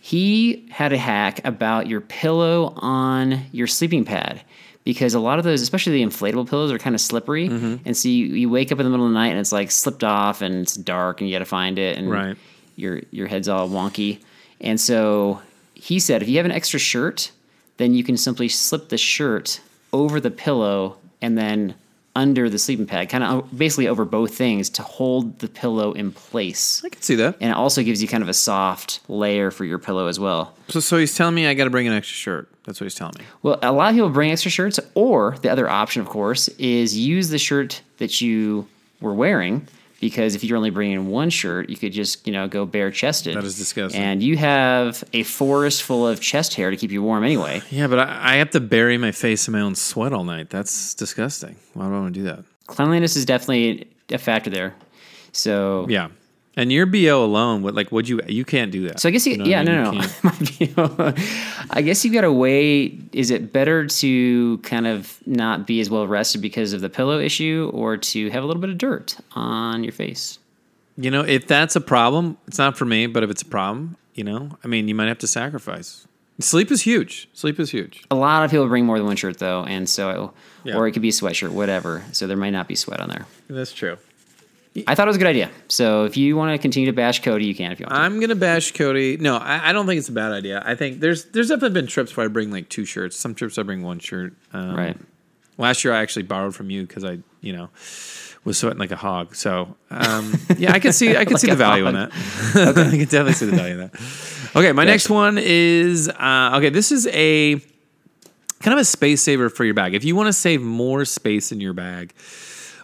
he 0.00 0.66
had 0.70 0.92
a 0.92 0.98
hack 0.98 1.40
about 1.44 1.86
your 1.86 2.00
pillow 2.00 2.72
on 2.76 3.44
your 3.52 3.66
sleeping 3.66 4.04
pad 4.04 4.40
because 4.82 5.12
a 5.14 5.20
lot 5.20 5.38
of 5.38 5.44
those, 5.44 5.60
especially 5.60 5.92
the 5.92 6.02
inflatable 6.10 6.48
pillows, 6.48 6.72
are 6.72 6.78
kind 6.78 6.94
of 6.94 7.00
slippery. 7.02 7.48
Mm-hmm. 7.50 7.76
And 7.84 7.96
so 7.96 8.08
you, 8.08 8.26
you 8.26 8.48
wake 8.48 8.72
up 8.72 8.80
in 8.80 8.84
the 8.84 8.90
middle 8.90 9.04
of 9.06 9.12
the 9.12 9.18
night 9.18 9.28
and 9.28 9.38
it's 9.38 9.52
like 9.52 9.70
slipped 9.70 10.02
off 10.02 10.40
and 10.40 10.54
it's 10.62 10.74
dark 10.74 11.20
and 11.20 11.28
you 11.28 11.34
got 11.34 11.40
to 11.40 11.44
find 11.44 11.78
it. 11.78 11.98
And 11.98 12.10
Right. 12.10 12.36
your 12.76 13.02
your 13.10 13.26
head's 13.26 13.46
all 13.48 13.68
wonky. 13.68 14.20
And 14.60 14.80
so 14.80 15.42
he 15.74 15.98
said, 16.00 16.22
if 16.22 16.28
you 16.28 16.38
have 16.38 16.46
an 16.46 16.52
extra 16.52 16.78
shirt, 16.80 17.30
then 17.76 17.92
you 17.94 18.02
can 18.02 18.16
simply 18.16 18.48
slip 18.48 18.88
the 18.88 18.98
shirt 18.98 19.60
over 19.92 20.18
the 20.18 20.30
pillow 20.30 20.96
and 21.20 21.36
then 21.36 21.74
under 22.16 22.50
the 22.50 22.58
sleeping 22.58 22.86
pad, 22.86 23.08
kind 23.08 23.22
of 23.22 23.44
uh, 23.44 23.46
basically 23.56 23.86
over 23.88 24.04
both 24.04 24.34
things 24.34 24.68
to 24.70 24.82
hold 24.82 25.38
the 25.38 25.48
pillow 25.48 25.92
in 25.92 26.10
place. 26.10 26.82
I 26.84 26.88
can 26.88 27.02
see 27.02 27.14
that. 27.16 27.36
And 27.40 27.50
it 27.50 27.56
also 27.56 27.82
gives 27.82 28.02
you 28.02 28.08
kind 28.08 28.22
of 28.22 28.28
a 28.28 28.34
soft 28.34 29.00
layer 29.08 29.50
for 29.50 29.64
your 29.64 29.78
pillow 29.78 30.06
as 30.06 30.18
well. 30.18 30.54
So, 30.68 30.80
so 30.80 30.98
he's 30.98 31.14
telling 31.14 31.34
me 31.34 31.46
I 31.46 31.54
got 31.54 31.64
to 31.64 31.70
bring 31.70 31.86
an 31.86 31.94
extra 31.94 32.16
shirt. 32.16 32.48
That's 32.64 32.80
what 32.80 32.86
he's 32.86 32.94
telling 32.94 33.14
me. 33.18 33.24
Well, 33.42 33.58
a 33.62 33.72
lot 33.72 33.90
of 33.90 33.94
people 33.94 34.10
bring 34.10 34.32
extra 34.32 34.50
shirts, 34.50 34.80
or 34.94 35.36
the 35.42 35.50
other 35.50 35.68
option, 35.68 36.02
of 36.02 36.08
course, 36.08 36.48
is 36.48 36.96
use 36.96 37.28
the 37.28 37.38
shirt 37.38 37.82
that 37.98 38.20
you 38.20 38.66
were 39.00 39.14
wearing. 39.14 39.66
Because 40.00 40.34
if 40.34 40.42
you're 40.42 40.56
only 40.56 40.70
bringing 40.70 41.08
one 41.08 41.28
shirt, 41.28 41.68
you 41.68 41.76
could 41.76 41.92
just 41.92 42.26
you 42.26 42.32
know 42.32 42.48
go 42.48 42.64
bare 42.66 42.90
chested. 42.90 43.36
That 43.36 43.44
is 43.44 43.58
disgusting. 43.58 44.00
And 44.00 44.22
you 44.22 44.36
have 44.38 45.04
a 45.12 45.22
forest 45.24 45.82
full 45.82 46.06
of 46.06 46.20
chest 46.20 46.54
hair 46.54 46.70
to 46.70 46.76
keep 46.76 46.90
you 46.90 47.02
warm 47.02 47.22
anyway. 47.24 47.60
Yeah, 47.70 47.86
but 47.86 47.98
I, 48.00 48.34
I 48.34 48.36
have 48.36 48.50
to 48.50 48.60
bury 48.60 48.98
my 48.98 49.12
face 49.12 49.46
in 49.46 49.52
my 49.52 49.60
own 49.60 49.74
sweat 49.74 50.12
all 50.12 50.24
night. 50.24 50.50
That's 50.50 50.94
disgusting. 50.94 51.56
Why 51.74 51.86
do 51.88 51.94
I 51.94 52.00
want 52.00 52.14
to 52.14 52.20
do 52.20 52.24
that? 52.26 52.44
Cleanliness 52.66 53.16
is 53.16 53.24
definitely 53.24 53.88
a 54.10 54.18
factor 54.18 54.50
there. 54.50 54.74
So 55.32 55.86
Yeah. 55.88 56.08
And 56.56 56.72
your 56.72 56.84
BO 56.84 57.24
alone, 57.24 57.62
what 57.62 57.74
like 57.74 57.92
would 57.92 58.08
you 58.08 58.20
you 58.26 58.44
can't 58.44 58.72
do 58.72 58.88
that. 58.88 58.98
So 59.00 59.08
I 59.08 59.12
guess 59.12 59.24
you, 59.26 59.36
know 59.36 59.44
yeah, 59.44 59.60
I 59.60 59.64
mean? 59.64 59.74
no, 59.74 59.90
no, 59.92 60.32
You 60.58 60.74
no. 60.76 61.12
be- 61.12 61.22
I 61.70 61.80
guess 61.82 62.04
you 62.04 62.12
got 62.12 62.22
to 62.22 62.32
weigh. 62.32 62.98
Is 63.12 63.30
it 63.30 63.52
better 63.52 63.86
to 63.86 64.58
kind 64.58 64.86
of 64.86 65.18
not 65.26 65.66
be 65.66 65.80
as 65.80 65.88
well 65.88 66.06
rested 66.08 66.42
because 66.42 66.72
of 66.72 66.80
the 66.80 66.88
pillow 66.90 67.20
issue, 67.20 67.70
or 67.72 67.96
to 67.96 68.30
have 68.30 68.42
a 68.42 68.46
little 68.46 68.60
bit 68.60 68.70
of 68.70 68.78
dirt 68.78 69.16
on 69.32 69.84
your 69.84 69.92
face? 69.92 70.38
You 70.96 71.10
know, 71.10 71.20
if 71.22 71.46
that's 71.46 71.76
a 71.76 71.80
problem, 71.80 72.36
it's 72.48 72.58
not 72.58 72.76
for 72.76 72.84
me, 72.84 73.06
but 73.06 73.22
if 73.22 73.30
it's 73.30 73.42
a 73.42 73.46
problem, 73.46 73.96
you 74.14 74.24
know, 74.24 74.58
I 74.64 74.66
mean, 74.66 74.88
you 74.88 74.94
might 74.94 75.06
have 75.08 75.18
to 75.20 75.26
sacrifice. 75.28 76.06
Sleep 76.40 76.70
is 76.72 76.82
huge. 76.82 77.28
Sleep 77.32 77.60
is 77.60 77.70
huge. 77.70 78.02
A 78.10 78.14
lot 78.16 78.44
of 78.44 78.50
people 78.50 78.66
bring 78.66 78.86
more 78.86 78.98
than 78.98 79.06
one 79.06 79.16
shirt 79.16 79.38
though, 79.38 79.62
and 79.64 79.88
so, 79.88 80.32
Yeah. 80.64 80.76
or 80.76 80.88
it 80.88 80.92
could 80.92 81.02
be 81.02 81.08
a 81.10 81.12
sweatshirt, 81.12 81.50
whatever. 81.50 82.02
So 82.12 82.26
there 82.26 82.36
might 82.36 82.50
not 82.50 82.66
be 82.66 82.74
sweat 82.74 83.00
on 83.00 83.08
there. 83.08 83.26
That's 83.48 83.72
true. 83.72 83.98
I 84.86 84.94
thought 84.94 85.06
it 85.06 85.10
was 85.10 85.16
a 85.16 85.18
good 85.18 85.26
idea. 85.28 85.50
So 85.68 86.04
if 86.04 86.16
you 86.16 86.36
want 86.36 86.52
to 86.54 86.58
continue 86.58 86.86
to 86.90 86.92
bash 86.94 87.22
Cody, 87.22 87.44
you 87.46 87.54
can 87.56 87.72
if 87.72 87.80
you 87.80 87.86
want. 87.86 87.96
to. 87.96 88.00
I'm 88.02 88.20
gonna 88.20 88.36
bash 88.36 88.70
Cody. 88.72 89.16
No, 89.16 89.36
I, 89.36 89.70
I 89.70 89.72
don't 89.72 89.84
think 89.86 89.98
it's 89.98 90.08
a 90.08 90.12
bad 90.12 90.30
idea. 90.32 90.62
I 90.64 90.74
think 90.76 91.00
there's 91.00 91.24
there's 91.26 91.48
definitely 91.48 91.80
been 91.80 91.88
trips 91.88 92.16
where 92.16 92.24
I 92.24 92.28
bring 92.28 92.50
like 92.52 92.68
two 92.68 92.84
shirts. 92.84 93.16
Some 93.16 93.34
trips 93.34 93.58
I 93.58 93.62
bring 93.64 93.82
one 93.82 93.98
shirt. 93.98 94.32
Um, 94.52 94.76
Right. 94.76 94.96
Last 95.58 95.84
year 95.84 95.92
I 95.92 96.00
actually 96.00 96.22
borrowed 96.22 96.54
from 96.54 96.70
you 96.70 96.82
because 96.86 97.04
I 97.04 97.18
you 97.40 97.52
know 97.52 97.68
was 98.44 98.56
sweating 98.58 98.78
like 98.78 98.92
a 98.92 98.96
hog. 98.96 99.34
So 99.34 99.76
um, 99.90 100.34
yeah, 100.56 100.72
I 100.72 100.78
can 100.78 100.92
see 100.92 101.16
I 101.16 101.24
can 101.24 101.36
see 101.42 101.50
the 101.50 101.56
value 101.56 101.86
in 101.86 101.94
hog. 101.96 102.10
that. 102.54 102.78
I 102.78 102.90
can 102.90 102.98
definitely 103.00 103.32
see 103.32 103.46
the 103.46 103.56
value 103.56 103.74
in 103.74 103.80
that. 103.80 103.94
Okay, 104.56 104.72
my 104.72 104.84
next 104.84 105.10
one 105.10 105.36
is 105.36 106.08
uh, 106.08 106.52
okay. 106.54 106.70
This 106.70 106.92
is 106.92 107.06
a 107.08 107.56
kind 108.60 108.72
of 108.74 108.78
a 108.78 108.84
space 108.84 109.20
saver 109.22 109.48
for 109.50 109.64
your 109.64 109.74
bag. 109.74 109.94
If 109.94 110.04
you 110.04 110.14
want 110.14 110.28
to 110.28 110.32
save 110.32 110.62
more 110.62 111.04
space 111.04 111.50
in 111.52 111.60
your 111.60 111.72
bag, 111.72 112.14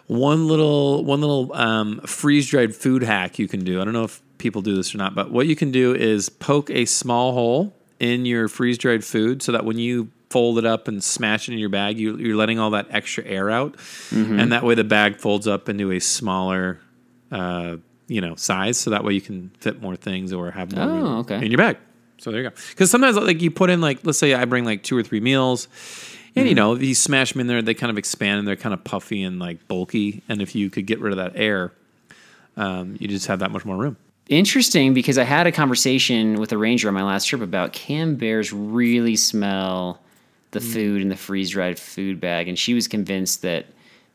one 0.07 0.47
little 0.47 1.03
one 1.03 1.21
little 1.21 1.53
um, 1.53 1.99
freeze 2.01 2.47
dried 2.47 2.75
food 2.75 3.03
hack 3.03 3.39
you 3.39 3.47
can 3.47 3.63
do. 3.63 3.81
I 3.81 3.83
don't 3.85 3.93
know 3.93 4.03
if 4.05 4.21
people 4.37 4.61
do 4.61 4.75
this 4.75 4.93
or 4.95 4.97
not, 4.97 5.15
but 5.15 5.31
what 5.31 5.47
you 5.47 5.55
can 5.55 5.71
do 5.71 5.93
is 5.95 6.29
poke 6.29 6.69
a 6.69 6.85
small 6.85 7.33
hole 7.33 7.75
in 7.99 8.25
your 8.25 8.47
freeze 8.47 8.77
dried 8.77 9.03
food 9.03 9.41
so 9.41 9.51
that 9.51 9.65
when 9.65 9.77
you 9.79 10.09
fold 10.29 10.57
it 10.59 10.65
up 10.65 10.87
and 10.87 11.03
smash 11.03 11.47
it 11.49 11.53
in 11.53 11.57
your 11.59 11.69
bag, 11.69 11.97
you, 11.97 12.17
you're 12.17 12.35
letting 12.35 12.59
all 12.59 12.69
that 12.71 12.85
extra 12.89 13.23
air 13.25 13.49
out, 13.49 13.73
Mm-hmm. 14.11 14.39
and 14.39 14.51
that 14.51 14.63
way 14.63 14.75
the 14.75 14.83
bag 14.83 15.17
folds 15.19 15.47
up 15.47 15.69
into 15.69 15.91
a 15.91 15.99
smaller. 15.99 16.79
Uh, 17.31 17.77
you 18.09 18.21
know, 18.21 18.35
size, 18.35 18.77
so 18.77 18.89
that 18.91 19.03
way 19.03 19.11
you 19.11 19.19
can 19.19 19.51
fit 19.59 19.81
more 19.81 19.97
things 19.97 20.31
or 20.31 20.49
have 20.51 20.73
more 20.73 20.85
Oh, 20.85 21.17
okay. 21.19 21.35
in 21.43 21.51
your 21.51 21.57
bag. 21.57 21.75
So 22.19 22.31
there 22.31 22.41
you 22.41 22.49
go. 22.49 22.55
Because 22.69 22.89
sometimes, 22.89 23.17
like 23.17 23.41
you 23.41 23.51
put 23.51 23.69
in, 23.69 23.81
like 23.81 23.99
let's 24.05 24.17
say 24.17 24.33
I 24.33 24.45
bring 24.45 24.63
like 24.63 24.81
two 24.81 24.95
or 24.97 25.03
three 25.03 25.19
meals, 25.19 25.67
and 26.37 26.47
you 26.47 26.55
Mm-hmm. 26.55 26.55
know 26.55 26.75
you 26.75 26.95
smash 26.95 27.33
them 27.33 27.41
in 27.41 27.47
there, 27.47 27.61
they 27.61 27.73
kind 27.73 27.89
of 27.91 27.97
expand 27.97 28.39
and 28.39 28.47
they're 28.47 28.55
kind 28.55 28.73
of 28.73 28.83
puffy 28.83 29.23
and 29.23 29.39
like 29.39 29.67
bulky. 29.67 30.23
And 30.29 30.41
if 30.41 30.55
you 30.55 30.69
could 30.69 30.85
get 30.85 30.99
rid 30.99 31.11
of 31.13 31.17
that 31.17 31.33
air, 31.35 31.71
um, 32.55 32.95
you 32.99 33.07
just 33.07 33.27
have 33.27 33.39
that 33.39 33.51
much 33.51 33.65
more 33.65 33.77
room. 33.77 33.97
Interesting 34.29 34.93
because 34.93 35.17
I 35.17 35.23
had 35.23 35.47
a 35.47 35.51
conversation 35.51 36.39
with 36.39 36.51
a 36.51 36.57
ranger 36.57 36.87
on 36.89 36.93
my 36.93 37.03
last 37.03 37.25
trip 37.27 37.41
about 37.41 37.71
can 37.71 38.15
bears 38.15 38.51
really 38.51 39.15
smell 39.15 40.01
the 40.51 40.59
food 40.59 41.01
in 41.01 41.09
the 41.09 41.15
freeze 41.15 41.49
dried 41.51 41.77
food 41.79 42.19
bag, 42.19 42.47
and 42.47 42.57
she 42.57 42.73
was 42.73 42.87
convinced 42.87 43.41
that 43.43 43.67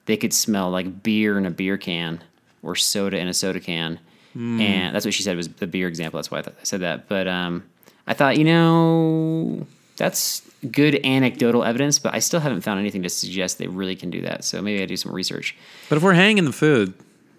they 0.07 0.17
could 0.17 0.33
smell 0.35 0.71
like 0.71 1.02
beer 1.02 1.38
in 1.38 1.47
a 1.47 1.50
beer 1.50 1.76
can 1.79 2.23
or 2.62 2.75
soda 2.75 3.19
in 3.19 3.29
a 3.29 3.35
soda 3.35 3.61
can, 3.61 3.99
and 4.35 4.95
that's 4.95 5.05
what 5.05 5.14
she 5.14 5.23
said 5.23 5.37
was 5.37 5.49
the 5.49 5.67
beer 5.67 5.88
example. 5.88 6.19
That's 6.19 6.31
why 6.31 6.38
I, 6.38 6.43
th- 6.43 6.57
I 6.61 6.64
said 6.64 6.81
that. 6.81 7.07
But 7.09 7.29
um, 7.29 7.64
I 8.07 8.14
thought, 8.14 8.38
you 8.38 8.45
know, 8.45 9.67
that's 9.96 10.42
good 10.70 11.00
anecdotal 11.04 11.64
evidence, 11.64 11.99
but 11.99 12.14
I 12.14 12.18
still 12.20 12.40
haven't 12.40 12.61
found 12.62 12.80
anything 12.80 13.02
to 13.02 13.08
suggest 13.08 13.58
they 13.58 13.66
really 13.66 13.96
can 13.96 14.11
do 14.11 14.20
that. 14.22 14.44
So 14.44 14.62
maybe 14.62 14.82
I 14.82 14.87
do 14.87 14.96
some 14.96 15.12
research. 15.12 15.56
But 15.88 15.96
if 15.96 16.02
we're 16.02 16.14
hanging 16.14 16.44
the 16.44 16.52
food, 16.52 16.94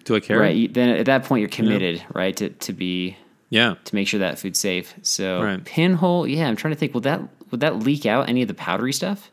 Do 0.05 0.15
I 0.15 0.19
care? 0.19 0.37
right? 0.39 0.71
Then 0.73 0.89
at 0.89 1.05
that 1.05 1.23
point 1.23 1.39
you're 1.41 1.49
committed, 1.49 2.03
right? 2.13 2.35
To 2.37 2.49
to 2.49 2.73
be 2.73 3.17
Yeah. 3.49 3.75
to 3.85 3.95
make 3.95 4.07
sure 4.07 4.19
that 4.19 4.39
food's 4.39 4.59
safe. 4.59 4.93
So 5.01 5.41
Right. 5.41 5.63
pinhole, 5.63 6.27
yeah, 6.27 6.47
I'm 6.47 6.55
trying 6.55 6.73
to 6.73 6.79
think. 6.79 6.93
Would 6.93 7.03
that 7.03 7.21
would 7.51 7.59
that 7.61 7.79
leak 7.79 8.05
out 8.05 8.27
any 8.29 8.41
of 8.41 8.47
the 8.47 8.53
powdery 8.53 8.93
stuff? 8.93 9.29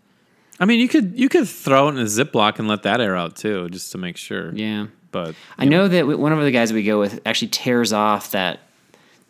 I 0.61 0.67
mean, 0.67 0.79
you 0.79 0.89
could 0.89 1.19
you 1.19 1.29
could 1.29 1.49
throw 1.49 1.89
it 1.89 1.93
in 1.93 1.99
a 1.99 2.05
Ziploc 2.05 2.59
and 2.59 2.69
let 2.69 2.83
that 2.85 3.01
air 3.01 3.17
out 3.17 3.35
too, 3.37 3.69
just 3.71 3.91
to 3.93 3.99
make 3.99 4.17
sure. 4.17 4.53
Yeah. 4.55 4.87
But 5.11 5.35
I 5.59 5.65
know 5.65 5.89
that 5.89 6.07
one 6.07 6.33
of 6.33 6.39
the 6.45 6.53
guys 6.53 6.73
we 6.73 6.85
go 6.85 7.01
with 7.01 7.19
actually 7.27 7.49
tears 7.49 7.93
off 7.93 8.31
that, 8.31 8.61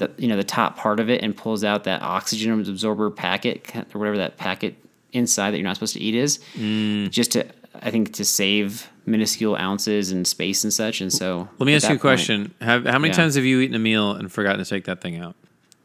the 0.01 0.11
you 0.19 0.27
know 0.29 0.37
the 0.37 0.43
top 0.45 0.77
part 0.77 0.99
of 1.01 1.09
it 1.09 1.23
and 1.23 1.37
pulls 1.37 1.63
out 1.63 1.85
that 1.85 2.03
oxygen 2.03 2.53
absorber 2.61 3.09
packet 3.11 3.71
or 3.95 3.99
whatever 3.99 4.17
that 4.19 4.37
packet 4.37 4.75
inside 5.13 5.53
that 5.53 5.59
you're 5.59 5.67
not 5.67 5.77
supposed 5.77 5.95
to 5.95 6.01
eat 6.01 6.15
is, 6.15 6.39
Mm. 6.59 7.11
just 7.11 7.31
to 7.33 7.47
I 7.83 7.91
think 7.93 8.13
to 8.15 8.25
save 8.25 8.91
minuscule 9.07 9.55
ounces 9.57 10.11
and 10.11 10.27
space 10.27 10.65
and 10.65 10.73
such. 10.73 11.01
And 11.01 11.13
so 11.13 11.49
let 11.61 11.67
me 11.67 11.75
ask 11.75 11.85
you 11.85 11.91
a 11.91 11.93
point, 11.95 12.01
question: 12.01 12.55
Have 12.61 12.85
how 12.85 12.99
many 12.99 13.11
Yeah. 13.13 13.17
times 13.17 13.37
have 13.37 13.45
you 13.45 13.61
eaten 13.61 13.77
a 13.77 13.79
meal 13.79 14.11
and 14.13 14.31
forgotten 14.31 14.63
to 14.63 14.69
take 14.69 14.85
that 14.85 15.01
thing 15.01 15.17
out? 15.17 15.37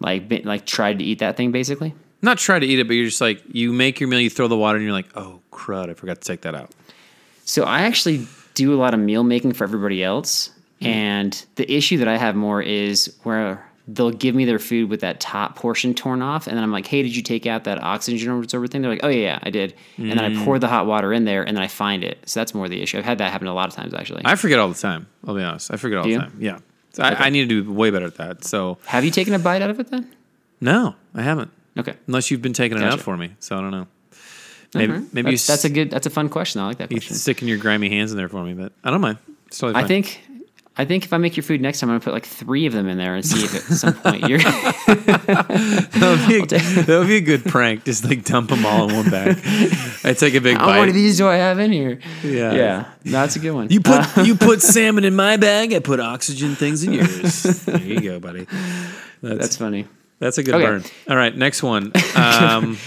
like 0.02 0.24
like 0.44 0.66
tried 0.66 1.00
to 1.00 1.06
eat 1.06 1.20
that 1.20 1.38
thing 1.38 1.52
basically. 1.52 1.94
Not 2.22 2.38
try 2.40 2.58
to 2.60 2.66
eat 2.66 2.80
it, 2.80 2.88
but 2.88 2.94
you're 2.96 3.06
just 3.06 3.22
like 3.22 3.42
you 3.52 3.72
make 3.72 4.00
your 4.00 4.10
meal, 4.10 4.20
you 4.20 4.30
throw 4.32 4.48
the 4.48 4.58
water, 4.58 4.78
and 4.78 4.84
you're 4.86 4.94
like, 4.94 5.08
oh 5.16 5.40
crud, 5.52 5.90
I 5.90 5.94
forgot 5.94 6.20
to 6.22 6.28
take 6.28 6.42
that 6.42 6.56
out. 6.56 6.72
So 7.46 7.64
I 7.64 7.82
actually 7.84 8.28
do 8.56 8.74
a 8.74 8.78
lot 8.78 8.94
of 8.94 9.00
meal 9.00 9.24
making 9.24 9.54
for 9.54 9.64
everybody 9.64 10.04
else, 10.04 10.50
and 10.82 11.32
the 11.56 11.72
issue 11.72 11.98
that 12.00 12.08
I 12.08 12.18
have 12.18 12.36
more 12.36 12.62
is 12.62 13.16
where 13.24 13.66
they'll 13.88 14.10
give 14.12 14.34
me 14.34 14.46
their 14.46 14.58
food 14.60 14.90
with 14.90 15.02
that 15.02 15.20
top 15.20 15.56
portion 15.56 15.94
torn 15.94 16.22
off, 16.22 16.48
and 16.48 16.56
then 16.58 16.64
I'm 16.64 16.72
like, 16.72 16.88
"Hey, 16.88 17.04
did 17.04 17.16
you 17.16 17.22
take 17.22 17.46
out 17.46 17.66
that 17.66 17.82
oxygen 17.84 18.32
absorber 18.40 18.68
thing?" 18.68 18.82
They're 18.82 18.92
like, 18.92 19.04
"Oh 19.04 19.10
yeah, 19.10 19.22
yeah, 19.34 19.40
I 19.44 19.50
did," 19.52 19.74
and 19.98 20.12
then 20.12 20.20
I 20.20 20.44
pour 20.44 20.58
the 20.60 20.68
hot 20.68 20.86
water 20.88 21.14
in 21.14 21.26
there, 21.26 21.44
and 21.44 21.56
then 21.56 21.64
I 21.64 21.68
find 21.68 22.04
it. 22.04 22.18
So 22.26 22.40
that's 22.40 22.54
more 22.54 22.68
the 22.68 22.82
issue. 22.82 22.98
I've 22.98 23.06
had 23.06 23.20
that 23.20 23.32
happen 23.32 23.48
a 23.48 23.54
lot 23.54 23.68
of 23.70 23.76
times 23.76 23.94
actually. 23.94 24.24
I 24.26 24.36
forget 24.36 24.60
all 24.60 24.70
the 24.70 24.74
time. 24.80 25.08
I'll 25.28 25.36
be 25.36 25.42
honest, 25.44 25.72
I 25.74 25.78
forget 25.78 25.98
all 26.00 26.04
Do 26.06 26.10
the 26.10 26.14
you? 26.16 26.20
time. 26.22 26.38
Yeah, 26.40 26.58
So 26.94 27.04
I, 27.04 27.26
I 27.26 27.30
need 27.30 27.48
to 27.50 27.64
do 27.64 27.72
way 27.72 27.90
better 27.92 28.06
at 28.08 28.16
that. 28.18 28.44
So 28.44 28.78
have 28.86 29.04
you 29.06 29.12
taken 29.12 29.34
a 29.34 29.40
bite 29.40 29.62
out 29.62 29.70
of 29.70 29.80
it 29.80 29.90
then? 29.92 30.12
no, 30.62 30.96
I 31.14 31.22
haven't. 31.22 31.52
Okay, 31.78 31.94
Unless 32.08 32.32
you've 32.32 32.42
been 32.42 32.54
taking 32.54 32.78
it 32.78 32.84
out 32.84 33.02
for 33.02 33.18
me, 33.18 33.32
so 33.40 33.58
I 33.58 33.62
don't 33.62 33.72
know. 33.72 33.88
Maybe 34.74 34.94
Mhm. 34.94 35.14
maybe 35.14 35.30
you 35.32 35.38
that's, 35.38 35.48
that's 35.48 35.66
a 35.66 35.70
good, 35.70 35.90
that's 35.92 36.06
a 36.08 36.10
fun 36.10 36.28
question. 36.30 36.60
I 36.62 36.66
like 36.68 36.78
that 36.80 36.92
you 36.92 36.98
question. 36.98 37.16
sticking 37.16 37.48
your 37.48 37.58
grimy 37.58 37.90
hands 37.90 38.12
in 38.12 38.18
there 38.18 38.28
for 38.30 38.44
me, 38.44 38.54
but 38.54 38.74
I 38.84 38.92
don't 38.92 39.00
mind. 39.02 39.20
It's 39.48 39.58
totally 39.58 39.82
I 39.84 39.88
think. 39.88 40.22
I 40.78 40.84
think 40.84 41.06
if 41.06 41.14
I 41.14 41.18
make 41.18 41.38
your 41.38 41.44
food 41.44 41.62
next 41.62 41.80
time, 41.80 41.90
I'm 41.90 41.96
gonna 41.96 42.04
put 42.04 42.14
like 42.14 42.26
three 42.26 42.66
of 42.66 42.74
them 42.74 42.88
in 42.90 42.98
there 42.98 43.16
and 43.16 43.26
see 43.26 43.46
if 43.46 43.56
at 43.56 43.62
some 43.78 43.94
point 43.94 44.28
you're. 44.28 44.40
that 45.16 46.00
would, 46.02 46.28
be 46.28 46.40
a, 46.40 46.46
that 46.84 46.98
would 47.00 47.08
be 47.08 47.16
a 47.18 47.22
good 47.22 47.46
prank. 47.46 47.86
Just 47.86 48.04
like 48.04 48.24
dump 48.26 48.50
them 48.50 48.66
all 48.66 48.90
in 48.90 48.96
one 48.96 49.10
bag. 49.10 49.38
I 50.04 50.14
take 50.14 50.34
a 50.36 50.42
big 50.42 50.58
How 50.58 50.66
bite. 50.68 50.80
many 50.80 50.90
of 50.90 50.96
these 50.96 51.18
do 51.18 51.28
I 51.28 51.36
have 51.36 51.60
in 51.60 51.72
here? 51.72 52.00
Yeah. 52.24 52.54
Yeah, 52.54 52.90
that's 53.06 53.36
a 53.36 53.40
good 53.40 53.52
one. 53.52 53.70
You 53.70 53.80
put 53.82 54.18
Uh, 54.18 54.22
you 54.24 54.36
put 54.36 54.62
salmon 54.74 55.06
in 55.06 55.16
my 55.16 55.38
bag. 55.38 55.74
I 55.74 55.80
put 55.80 56.00
oxygen 56.00 56.56
things 56.56 56.84
in 56.84 56.94
yours. 56.94 57.44
there 57.66 57.78
you 57.82 58.02
go, 58.02 58.20
buddy. 58.20 58.46
That's 59.22 59.40
that's 59.40 59.58
funny. 59.58 59.88
that's 60.20 60.38
a 60.38 60.44
good 60.44 60.56
Okay. 60.56 60.66
burn. 60.66 60.84
All 61.10 61.16
right, 61.16 61.36
next 61.36 61.64
one. 61.64 61.92
Um, 62.16 62.78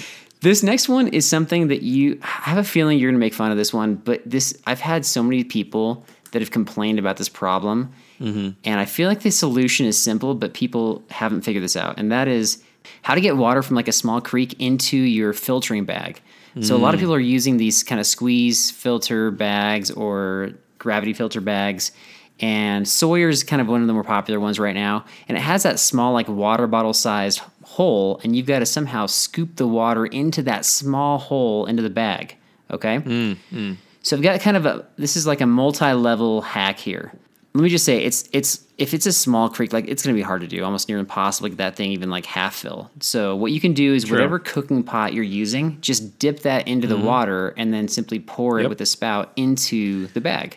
This 0.41 0.63
next 0.63 0.89
one 0.89 1.09
is 1.09 1.29
something 1.29 1.67
that 1.67 1.83
you 1.83 2.21
I 2.23 2.51
have 2.51 2.59
a 2.59 2.65
feeling 2.65 3.01
you're 3.01 3.11
going 3.11 3.19
to 3.19 3.25
make 3.27 3.35
fun 3.35 3.51
of 3.51 3.57
this 3.57 3.73
one, 3.75 3.97
but 3.97 4.23
this 4.25 4.57
I've 4.69 4.79
had 4.79 5.05
so 5.05 5.21
many 5.21 5.43
people 5.43 6.07
that 6.33 6.43
have 6.43 6.51
complained 6.51 6.99
about 6.99 7.17
this 7.17 7.29
problem, 7.29 7.93
mm-hmm. 8.21 8.51
and 8.65 8.81
I 8.81 8.85
feel 8.85 9.09
like 9.09 9.21
the 9.21 9.31
solution 9.31 9.87
is 9.87 9.97
simple, 10.01 10.35
but 10.35 10.55
people 10.55 11.03
haven't 11.11 11.43
figured 11.43 11.65
this 11.65 11.77
out, 11.77 11.99
and 11.99 12.11
that 12.13 12.29
is 12.29 12.63
how 13.03 13.15
to 13.15 13.21
get 13.21 13.37
water 13.37 13.63
from 13.63 13.77
like 13.77 13.89
a 13.89 13.93
small 13.93 14.21
creek 14.21 14.55
into 14.61 14.97
your 14.97 15.33
filtering 15.33 15.85
bag. 15.85 16.21
So 16.61 16.77
a 16.77 16.79
lot 16.79 16.95
of 16.95 16.99
mm. 16.99 17.03
people 17.03 17.15
are 17.15 17.21
using 17.21 17.57
these 17.57 17.83
kind 17.83 18.01
of 18.01 18.07
squeeze 18.07 18.71
filter 18.71 19.31
bags 19.31 19.91
or 19.91 20.51
gravity 20.79 21.13
filter 21.13 21.41
bags. 21.41 21.93
And 22.41 22.89
Sawyer's 22.89 23.43
kind 23.43 23.61
of 23.61 23.69
one 23.69 23.81
of 23.81 23.87
the 23.87 23.93
more 23.93 24.05
popular 24.05 24.39
ones 24.39 24.59
right 24.59 24.75
now. 24.75 25.05
And 25.29 25.37
it 25.37 25.41
has 25.41 25.65
that 25.65 25.79
small, 25.79 26.13
like 26.13 26.29
water 26.29 26.67
bottle 26.67 26.95
sized 26.95 27.41
hole, 27.65 28.21
and 28.23 28.35
you've 28.37 28.47
got 28.47 28.61
to 28.61 28.67
somehow 28.67 29.07
scoop 29.07 29.57
the 29.57 29.67
water 29.67 30.07
into 30.07 30.43
that 30.43 30.65
small 30.65 31.19
hole 31.19 31.67
into 31.67 31.83
the 31.83 31.91
bag. 31.91 32.37
Okay? 32.71 32.99
Mm, 32.99 33.37
mm. 33.53 33.77
So 34.09 34.17
I've 34.17 34.23
got 34.23 34.41
kind 34.41 34.57
of 34.57 34.65
a 34.65 34.87
this 34.97 35.17
is 35.17 35.27
like 35.27 35.43
a 35.43 35.47
multi-level 35.47 36.41
hack 36.41 36.79
here. 36.79 37.13
Let 37.53 37.63
me 37.63 37.69
just 37.69 37.85
say 37.85 38.03
it's 38.03 38.27
it's 38.33 38.65
if 38.79 38.95
it's 38.95 39.05
a 39.05 39.13
small 39.13 39.51
creek, 39.51 39.75
like 39.75 39.87
it's 39.87 40.03
gonna 40.03 40.15
be 40.15 40.23
hard 40.23 40.41
to 40.41 40.47
do, 40.47 40.65
almost 40.65 40.89
near 40.89 40.97
impossible 40.97 41.47
to 41.47 41.51
get 41.51 41.59
that 41.59 41.77
thing 41.77 41.93
even 41.93 42.09
like 42.09 42.25
half 42.25 42.55
fill. 42.55 42.91
So 43.01 43.37
what 43.37 43.53
you 43.53 43.61
can 43.61 43.75
do 43.75 43.93
is 43.93 44.11
whatever 44.11 44.39
cooking 44.39 44.83
pot 44.83 45.13
you're 45.13 45.25
using, 45.25 45.79
just 45.83 46.19
dip 46.19 46.41
that 46.41 46.67
into 46.67 46.87
the 46.87 46.95
mm-hmm. 46.95 47.05
water 47.05 47.49
and 47.59 47.75
then 47.75 47.87
simply 47.87 48.19
pour 48.19 48.59
it 48.61 48.69
with 48.71 48.79
the 48.79 48.87
spout 48.87 49.31
into 49.37 50.07
the 50.09 50.23
bag. 50.23 50.57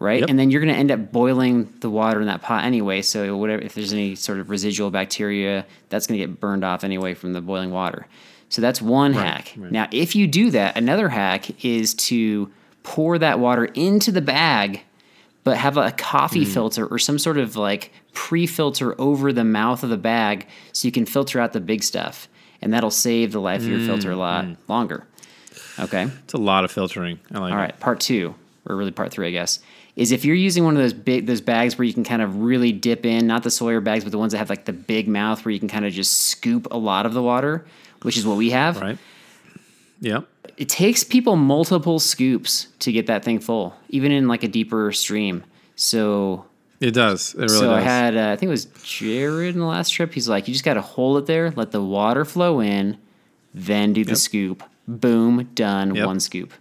Right? 0.00 0.18
Yep. 0.20 0.30
And 0.30 0.36
then 0.36 0.50
you're 0.50 0.60
gonna 0.60 0.72
end 0.72 0.90
up 0.90 1.12
boiling 1.12 1.72
the 1.78 1.90
water 1.90 2.20
in 2.20 2.26
that 2.26 2.42
pot 2.42 2.64
anyway. 2.64 3.02
So 3.02 3.36
whatever 3.36 3.62
if 3.62 3.74
there's 3.74 3.92
any 3.92 4.16
sort 4.16 4.40
of 4.40 4.50
residual 4.50 4.90
bacteria, 4.90 5.64
that's 5.90 6.08
gonna 6.08 6.18
get 6.18 6.40
burned 6.40 6.64
off 6.64 6.82
anyway 6.82 7.14
from 7.14 7.34
the 7.34 7.40
boiling 7.40 7.70
water. 7.70 8.08
So 8.52 8.60
that's 8.60 8.82
one 8.82 9.14
hack. 9.14 9.56
Now, 9.56 9.88
if 9.90 10.14
you 10.14 10.26
do 10.26 10.50
that, 10.50 10.76
another 10.76 11.08
hack 11.08 11.64
is 11.64 11.94
to 11.94 12.52
pour 12.82 13.16
that 13.16 13.38
water 13.38 13.64
into 13.64 14.12
the 14.12 14.20
bag, 14.20 14.82
but 15.42 15.56
have 15.56 15.78
a 15.78 15.90
coffee 15.90 16.44
mm. 16.44 16.52
filter 16.52 16.86
or 16.86 16.98
some 16.98 17.18
sort 17.18 17.38
of 17.38 17.56
like 17.56 17.92
pre 18.12 18.46
filter 18.46 18.94
over 19.00 19.32
the 19.32 19.42
mouth 19.42 19.82
of 19.82 19.88
the 19.88 19.96
bag 19.96 20.48
so 20.72 20.86
you 20.86 20.92
can 20.92 21.06
filter 21.06 21.40
out 21.40 21.54
the 21.54 21.60
big 21.60 21.82
stuff. 21.82 22.28
And 22.60 22.74
that'll 22.74 22.90
save 22.90 23.32
the 23.32 23.40
life 23.40 23.62
of 23.62 23.68
your 23.68 23.80
filter 23.80 24.12
a 24.12 24.16
mm, 24.16 24.18
lot 24.18 24.44
mm. 24.44 24.56
longer. 24.68 25.06
Okay. 25.78 26.02
it's 26.22 26.34
a 26.34 26.38
lot 26.38 26.64
of 26.64 26.70
filtering. 26.70 27.20
I 27.32 27.38
like 27.38 27.54
All 27.54 27.62
it. 27.62 27.80
part 27.80 28.00
two, 28.00 28.34
or 28.66 28.76
really 28.76 28.90
part 28.90 29.12
three, 29.12 29.28
I 29.28 29.30
guess, 29.30 29.60
is 29.96 30.12
if 30.12 30.26
you're 30.26 30.36
using 30.36 30.64
one 30.64 30.76
of 30.76 30.82
those 30.82 30.92
big 30.92 31.24
those 31.24 31.40
bags 31.40 31.78
where 31.78 31.86
you 31.86 31.94
can 31.94 32.04
kind 32.04 32.20
of 32.20 32.42
really 32.42 32.70
dip 32.70 33.06
in, 33.06 33.26
not 33.26 33.44
the 33.44 33.50
Sawyer 33.50 33.80
bags, 33.80 34.04
but 34.04 34.10
the 34.10 34.18
ones 34.18 34.32
that 34.32 34.38
have 34.38 34.50
like 34.50 34.66
the 34.66 34.74
big 34.74 35.08
mouth 35.08 35.42
where 35.42 35.52
you 35.52 35.58
can 35.58 35.68
kind 35.68 35.86
of 35.86 35.92
just 35.94 36.28
scoop 36.28 36.68
a 36.70 36.76
lot 36.76 37.06
of 37.06 37.14
the 37.14 37.22
water, 37.22 37.64
which 38.02 38.16
is 38.16 38.26
what 38.26 38.36
we 38.36 38.50
have. 38.50 38.80
Right. 38.80 38.98
Yep. 40.00 40.26
It 40.56 40.68
takes 40.68 41.04
people 41.04 41.36
multiple 41.36 41.98
scoops 41.98 42.66
to 42.80 42.92
get 42.92 43.06
that 43.06 43.24
thing 43.24 43.38
full, 43.38 43.74
even 43.88 44.10
in 44.12 44.28
like 44.28 44.42
a 44.42 44.48
deeper 44.48 44.92
stream. 44.92 45.44
So 45.76 46.44
It 46.80 46.90
does. 46.92 47.34
It 47.34 47.38
really 47.42 47.48
so 47.50 47.60
does. 47.70 47.78
I 47.78 47.80
had, 47.80 48.16
uh, 48.16 48.30
I 48.32 48.36
think 48.36 48.48
it 48.48 48.50
was 48.50 48.64
Jared 48.82 49.54
in 49.54 49.60
the 49.60 49.66
last 49.66 49.90
trip. 49.90 50.12
He's 50.12 50.28
like, 50.28 50.48
you 50.48 50.54
just 50.54 50.64
got 50.64 50.74
to 50.74 50.80
hold 50.82 51.18
it 51.18 51.26
there, 51.26 51.50
let 51.52 51.70
the 51.70 51.80
water 51.82 52.24
flow 52.24 52.60
in, 52.60 52.98
then 53.54 53.92
do 53.92 54.04
the 54.04 54.10
Yep. 54.12 54.18
scoop. 54.18 54.62
Boom, 54.88 55.48
done. 55.54 55.94
Yep. 55.94 56.06
One 56.06 56.20
scoop. 56.20 56.52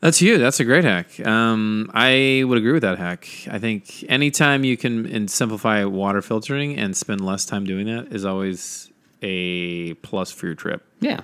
That's 0.00 0.22
you. 0.22 0.38
That's 0.38 0.60
a 0.60 0.64
great 0.64 0.84
hack. 0.84 1.20
Um, 1.26 1.90
I 1.92 2.44
would 2.46 2.58
agree 2.58 2.72
with 2.72 2.82
that 2.82 2.98
hack. 2.98 3.28
I 3.50 3.58
think 3.58 4.04
anytime 4.08 4.62
you 4.64 4.76
can 4.76 5.26
simplify 5.28 5.84
water 5.84 6.22
filtering 6.22 6.76
and 6.78 6.96
spend 6.96 7.20
less 7.22 7.44
time 7.44 7.64
doing 7.64 7.86
that 7.86 8.12
is 8.12 8.24
always 8.24 8.90
a 9.22 9.94
plus 9.94 10.30
for 10.30 10.46
your 10.46 10.54
trip 10.54 10.84
Yeah, 11.00 11.20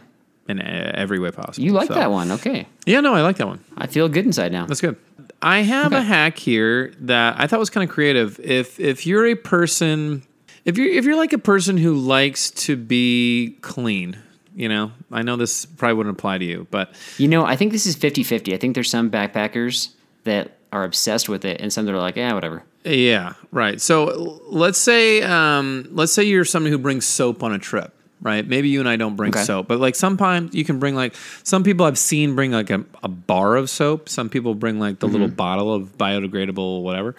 in 0.48 0.60
every 0.60 1.18
way 1.18 1.30
possible. 1.30 1.64
you 1.64 1.72
like 1.72 1.88
So- 1.88 1.94
that 1.94 2.10
one? 2.10 2.30
Okay, 2.32 2.66
Yeah, 2.86 3.00
no, 3.00 3.14
I 3.14 3.22
like 3.22 3.36
that 3.36 3.46
one. 3.46 3.60
I 3.76 3.86
feel 3.86 4.08
good 4.08 4.26
inside 4.26 4.52
now. 4.52 4.66
That's 4.66 4.80
good. 4.80 4.96
I 5.40 5.60
have 5.62 5.92
a 5.92 6.02
hack 6.02 6.38
here 6.38 6.92
that 7.00 7.34
I 7.38 7.46
thought 7.48 7.58
was 7.58 7.70
kind 7.70 7.88
of 7.88 7.92
creative. 7.92 8.38
If 8.42 8.78
if 8.78 9.06
you're 9.06 9.26
a 9.26 9.34
person, 9.34 10.22
if 10.64 10.78
you're 10.78 10.88
if 10.88 11.04
you're 11.04 11.16
like 11.16 11.32
a 11.32 11.38
person 11.38 11.76
who 11.76 11.94
likes 11.94 12.50
to 12.52 12.76
be 12.76 13.56
clean, 13.60 14.16
you 14.54 14.68
know, 14.68 14.92
I 15.10 15.22
know 15.22 15.36
this 15.36 15.66
probably 15.66 15.94
wouldn't 15.94 16.16
apply 16.16 16.38
to 16.38 16.44
you, 16.44 16.66
but 16.70 16.92
You 17.18 17.26
know, 17.26 17.44
I 17.44 17.56
think 17.56 17.72
this 17.72 17.86
is 17.86 17.96
50-50. 17.96 18.54
I 18.54 18.56
think 18.56 18.74
there's 18.74 18.90
some 18.90 19.10
backpackers 19.10 19.88
that 20.24 20.58
are 20.72 20.84
obsessed 20.84 21.28
with 21.28 21.44
it, 21.44 21.60
and 21.60 21.72
some 21.72 21.84
that 21.86 21.94
are 21.94 21.98
like, 21.98 22.16
yeah, 22.16 22.32
whatever. 22.32 22.64
Yeah, 22.84 23.34
right. 23.52 23.80
So 23.80 24.40
let's 24.48 24.78
say 24.78 25.22
um, 25.22 25.86
let's 25.92 26.12
say 26.12 26.24
you're 26.24 26.44
somebody 26.44 26.72
who 26.72 26.78
brings 26.78 27.04
soap 27.06 27.42
on 27.44 27.52
a 27.52 27.58
trip, 27.58 27.92
right? 28.20 28.46
Maybe 28.46 28.68
you 28.70 28.80
and 28.80 28.88
I 28.88 28.96
don't 28.96 29.14
bring 29.14 29.30
Okay. 29.30 29.44
soap, 29.44 29.68
but 29.68 29.78
like 29.78 29.94
sometimes 29.94 30.54
you 30.54 30.64
can 30.64 30.78
bring 30.80 30.94
like 30.96 31.14
some 31.44 31.62
people 31.62 31.86
I've 31.86 31.98
seen 31.98 32.34
bring 32.34 32.50
like 32.50 32.70
a, 32.70 32.84
a 33.02 33.08
bar 33.08 33.54
of 33.56 33.70
soap. 33.70 34.08
Some 34.08 34.28
people 34.28 34.54
bring 34.54 34.80
like 34.80 34.98
the 34.98 35.06
little 35.06 35.28
bottle 35.28 35.72
of 35.72 35.96
biodegradable 35.98 36.82
whatever. 36.82 37.14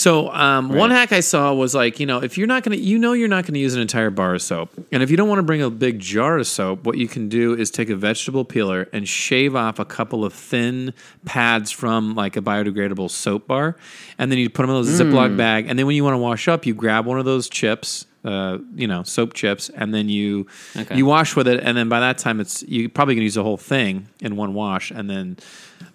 So 0.00 0.30
um, 0.30 0.70
one 0.70 0.90
hack 0.90 1.12
I 1.12 1.20
saw 1.20 1.52
was 1.52 1.74
like 1.74 2.00
you 2.00 2.06
know 2.06 2.22
if 2.22 2.38
you're 2.38 2.46
not 2.46 2.62
gonna 2.62 2.76
you 2.76 2.98
know 2.98 3.12
you're 3.12 3.28
not 3.28 3.44
gonna 3.44 3.58
use 3.58 3.74
an 3.74 3.82
entire 3.82 4.08
bar 4.08 4.34
of 4.34 4.40
soap, 4.40 4.70
and 4.90 5.02
if 5.02 5.10
you 5.10 5.16
don't 5.18 5.28
want 5.28 5.40
to 5.40 5.42
bring 5.42 5.60
a 5.60 5.68
big 5.68 5.98
jar 5.98 6.38
of 6.38 6.46
soap, 6.46 6.84
what 6.84 6.96
you 6.96 7.06
can 7.06 7.28
do 7.28 7.52
is 7.54 7.70
take 7.70 7.90
a 7.90 7.96
vegetable 7.96 8.46
peeler 8.46 8.88
and 8.94 9.06
shave 9.06 9.54
off 9.54 9.78
a 9.78 9.84
couple 9.84 10.24
of 10.24 10.32
thin 10.32 10.94
pads 11.26 11.70
from 11.70 12.14
like 12.14 12.34
a 12.38 12.40
biodegradable 12.40 13.10
soap 13.10 13.46
bar, 13.46 13.76
and 14.18 14.32
then 14.32 14.38
you 14.38 14.48
put 14.48 14.62
them 14.62 14.70
in 14.70 14.76
a 14.76 14.84
Ziploc 14.86 15.36
bag, 15.36 15.66
and 15.68 15.78
then 15.78 15.84
when 15.84 15.94
you 15.96 16.02
want 16.02 16.14
to 16.14 16.18
wash 16.18 16.48
up, 16.48 16.64
you 16.64 16.72
grab 16.72 17.04
one 17.04 17.18
of 17.18 17.26
those 17.26 17.48
chips. 17.50 18.06
Uh, 18.22 18.58
you 18.74 18.86
know, 18.86 19.02
soap 19.02 19.32
chips, 19.32 19.70
and 19.70 19.94
then 19.94 20.10
you 20.10 20.46
Okay. 20.76 20.94
you 20.94 21.06
wash 21.06 21.34
with 21.36 21.48
it, 21.48 21.58
and 21.62 21.74
then 21.74 21.88
by 21.88 22.00
that 22.00 22.18
time, 22.18 22.38
it's 22.38 22.62
you 22.64 22.88
probably 22.90 23.14
gonna 23.14 23.24
use 23.24 23.34
the 23.34 23.42
whole 23.42 23.56
thing 23.56 24.08
in 24.20 24.36
one 24.36 24.52
wash, 24.52 24.90
and 24.90 25.08
then 25.08 25.38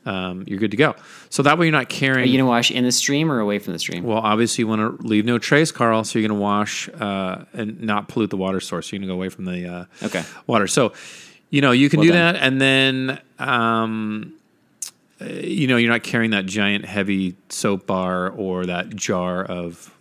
um, 0.06 0.44
you're 0.48 0.60
good 0.60 0.72
to 0.72 0.78
go. 0.78 0.96
So 1.30 1.44
that 1.44 1.58
way, 1.58 1.66
you're 1.68 1.72
not 1.72 1.90
carrying. 1.90 2.24
Are 2.24 2.32
you 2.32 2.38
gonna 2.38 2.50
wash 2.50 2.72
in 2.72 2.84
the 2.84 2.92
stream 2.92 3.32
or 3.32 3.40
away 3.40 3.60
from 3.60 3.74
the 3.74 3.80
stream? 3.80 4.04
Well, 4.04 4.18
obviously, 4.20 4.64
you 4.64 4.68
want 4.68 5.00
to 5.02 5.08
leave 5.08 5.26
no 5.26 5.38
trace, 5.40 5.72
Carl. 5.72 6.04
So 6.04 6.20
you're 6.20 6.28
going 6.28 6.38
to 6.38 6.42
wash 6.42 6.90
uh, 6.90 7.46
and 7.54 7.82
not 7.82 8.08
pollute 8.08 8.30
the 8.30 8.38
water 8.38 8.60
source. 8.60 8.92
You're 8.92 9.00
going 9.00 9.08
to 9.08 9.14
go 9.14 9.18
away 9.18 9.30
from 9.30 9.46
the 9.46 9.68
uh, 9.68 9.86
Okay. 10.06 10.24
water. 10.48 10.68
So, 10.68 10.94
you 11.50 11.62
know, 11.62 11.72
you 11.72 11.90
can 11.90 12.00
Well 12.00 12.08
do 12.08 12.14
done. 12.14 12.34
that, 12.36 12.42
and 12.44 12.60
then 12.62 13.22
um, 13.40 14.34
you 15.22 15.68
know, 15.68 15.78
you're 15.78 15.92
not 15.92 16.04
carrying 16.04 16.32
that 16.32 16.46
giant 16.46 16.86
heavy 16.86 17.36
soap 17.50 17.88
bar 17.88 18.30
or 18.30 18.66
that 18.66 18.96
jar 18.96 19.44
of 19.44 19.95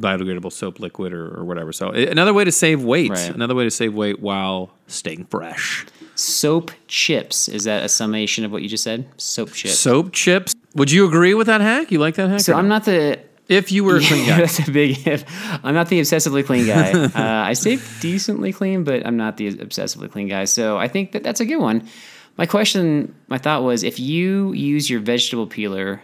biodegradable 0.00 0.52
soap 0.52 0.80
liquid 0.80 1.12
or, 1.12 1.38
or 1.38 1.44
whatever. 1.44 1.72
So 1.72 1.90
another 1.90 2.32
way 2.34 2.44
to 2.44 2.52
save 2.52 2.82
weight. 2.82 3.10
Right. 3.10 3.30
Another 3.34 3.54
way 3.54 3.64
to 3.64 3.70
save 3.70 3.94
weight 3.94 4.20
while 4.20 4.70
staying 4.86 5.26
fresh. 5.26 5.86
Soap 6.14 6.70
chips. 6.86 7.48
Is 7.48 7.64
that 7.64 7.84
a 7.84 7.88
summation 7.88 8.44
of 8.44 8.52
what 8.52 8.62
you 8.62 8.68
just 8.68 8.84
said? 8.84 9.06
Soap 9.16 9.52
chips. 9.52 9.78
Soap 9.78 10.12
chips. 10.12 10.54
Would 10.74 10.90
you 10.90 11.06
agree 11.06 11.34
with 11.34 11.46
that 11.46 11.60
hack? 11.60 11.90
You 11.90 11.98
like 11.98 12.14
that 12.16 12.28
hack? 12.28 12.40
So 12.40 12.54
I'm 12.54 12.68
not 12.68 12.84
the. 12.84 13.18
If 13.48 13.72
you 13.72 13.82
were 13.82 13.96
a 13.96 14.00
clean 14.00 14.26
guy. 14.28 14.38
That's 14.40 14.60
a 14.68 14.70
big 14.70 15.06
if. 15.06 15.24
I'm 15.64 15.74
not 15.74 15.88
the 15.88 16.00
obsessively 16.00 16.44
clean 16.46 16.66
guy. 16.66 16.92
uh, 16.92 17.10
I 17.48 17.54
stay 17.54 17.78
decently 18.00 18.52
clean, 18.52 18.84
but 18.84 19.04
I'm 19.04 19.16
not 19.16 19.38
the 19.38 19.52
obsessively 19.56 20.10
clean 20.10 20.28
guy. 20.28 20.44
So 20.44 20.76
I 20.78 20.86
think 20.86 21.12
that 21.12 21.24
that's 21.24 21.40
a 21.40 21.44
good 21.44 21.56
one. 21.58 21.88
My 22.36 22.46
question, 22.46 23.12
my 23.28 23.38
thought 23.38 23.64
was, 23.64 23.82
if 23.82 23.98
you 23.98 24.52
use 24.52 24.88
your 24.88 25.00
vegetable 25.00 25.48
peeler 25.48 26.00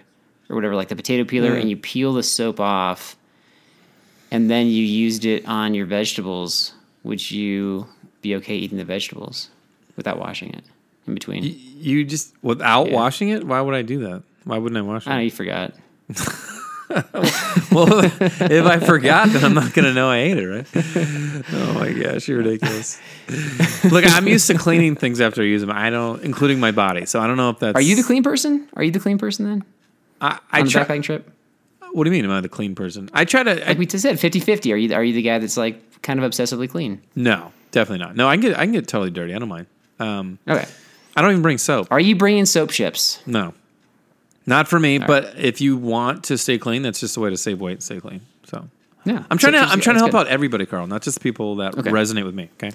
or 0.50 0.56
whatever, 0.56 0.74
like 0.74 0.88
the 0.88 0.96
potato 0.96 1.22
peeler, 1.24 1.52
Mm. 1.52 1.60
and 1.60 1.70
you 1.70 1.76
peel 1.76 2.12
the 2.14 2.22
soap 2.24 2.58
off, 2.58 3.16
and 4.30 4.50
then 4.50 4.66
you 4.66 4.82
used 4.82 5.24
it 5.24 5.46
on 5.46 5.74
your 5.74 5.86
vegetables, 5.86 6.72
would 7.04 7.30
you 7.30 7.86
be 8.22 8.34
okay 8.36 8.56
eating 8.56 8.78
the 8.78 8.84
vegetables 8.84 9.50
without 9.96 10.18
washing 10.18 10.52
it 10.52 10.64
in 11.06 11.14
between? 11.14 11.42
You 11.44 12.04
just 12.04 12.34
without 12.42 12.88
Yeah. 12.88 12.94
washing 12.94 13.28
it? 13.30 13.44
Why 13.44 13.60
would 13.60 13.74
I 13.74 13.82
do 13.82 14.00
that? 14.00 14.22
Why 14.44 14.58
wouldn't 14.58 14.78
I 14.78 14.82
wash 14.82 15.06
I 15.06 15.10
don't 15.10 15.16
know. 15.18 15.20
it? 15.22 15.24
You 15.24 15.30
forgot. 15.30 15.74
well, 17.72 18.04
if 18.04 18.64
I 18.64 18.78
forgot, 18.78 19.28
then 19.30 19.44
I'm 19.44 19.54
not 19.54 19.74
gonna 19.74 19.92
know 19.92 20.08
I 20.08 20.18
ate 20.18 20.38
it, 20.38 20.46
right? 20.46 20.66
Oh 21.52 21.72
my 21.74 21.92
gosh, 21.92 22.28
you're 22.28 22.38
ridiculous. 22.38 23.00
Look, 23.90 24.04
I'm 24.06 24.28
used 24.28 24.46
to 24.48 24.54
cleaning 24.58 24.94
things 24.94 25.20
after 25.20 25.42
I 25.42 25.46
use 25.46 25.62
them. 25.62 25.70
I 25.72 25.90
don't, 25.90 26.22
including 26.22 26.60
my 26.60 26.70
body. 26.70 27.06
So 27.06 27.20
I 27.20 27.26
don't 27.26 27.36
know 27.36 27.50
if 27.50 27.58
that's. 27.58 27.74
Are 27.74 27.80
you 27.82 27.96
the 27.96 28.02
clean 28.04 28.22
person? 28.22 28.68
Are 28.74 28.82
you 28.84 28.92
the 28.92 29.00
clean 29.00 29.18
person 29.18 29.46
then 29.46 29.64
I, 30.20 30.38
I 30.52 30.60
on 30.60 30.66
the 30.66 30.70
try, 30.72 30.84
backpacking 30.84 31.02
trip? 31.02 31.30
What 31.92 32.04
do 32.04 32.10
you 32.10 32.12
mean? 32.16 32.24
Am 32.24 32.30
I 32.30 32.40
the 32.40 32.48
clean 32.48 32.74
person? 32.74 33.08
I 33.14 33.24
try 33.24 33.42
to. 33.42 33.64
I, 33.64 33.68
Like 33.68 33.78
we 33.78 33.86
just 33.86 34.02
said, 34.02 34.16
50-50. 34.16 34.72
Are 34.72 34.76
you 34.76 34.94
are 34.94 35.02
you 35.04 35.12
the 35.12 35.22
guy 35.22 35.38
that's 35.38 35.56
like 35.56 36.02
kind 36.02 36.22
of 36.22 36.30
obsessively 36.30 36.68
clean? 36.68 37.00
no, 37.14 37.52
definitely 37.70 38.04
not. 38.04 38.16
No, 38.16 38.28
I 38.28 38.34
can 38.34 38.42
get. 38.42 38.58
I 38.58 38.64
can 38.64 38.72
get 38.72 38.86
totally 38.88 39.10
dirty. 39.10 39.34
I 39.34 39.38
don't 39.38 39.48
mind. 39.48 39.66
Um, 39.98 40.38
Okay. 40.48 40.66
I 41.16 41.22
don't 41.22 41.30
even 41.30 41.42
bring 41.42 41.56
soap. 41.58 41.88
Are 41.90 41.98
you 42.00 42.14
bringing 42.14 42.44
soap 42.44 42.70
chips? 42.70 43.22
No, 43.26 43.54
not 44.44 44.68
for 44.68 44.78
me. 44.78 44.98
But 44.98 45.34
if 45.38 45.60
you 45.62 45.76
want 45.78 46.24
to 46.24 46.36
stay 46.36 46.58
clean, 46.58 46.82
that's 46.82 47.00
just 47.00 47.16
a 47.16 47.20
way 47.20 47.30
to 47.30 47.36
save 47.38 47.60
weight 47.60 47.72
and 47.72 47.82
stay 47.82 47.98
clean. 48.00 48.20
So 48.44 48.68
Yeah. 49.04 49.24
I'm 49.30 49.38
trying 49.38 49.54
to. 49.54 49.60
I'm 49.60 49.80
trying 49.80 49.96
to 49.96 50.00
help 50.00 50.12
good. 50.12 50.18
out 50.18 50.28
everybody, 50.28 50.66
Carl, 50.66 50.86
not 50.86 51.00
just 51.02 51.22
people 51.22 51.56
that 51.56 51.78
Okay. 51.78 51.90
resonate 51.90 52.24
with 52.26 52.34
me. 52.34 52.50
Okay. 52.62 52.72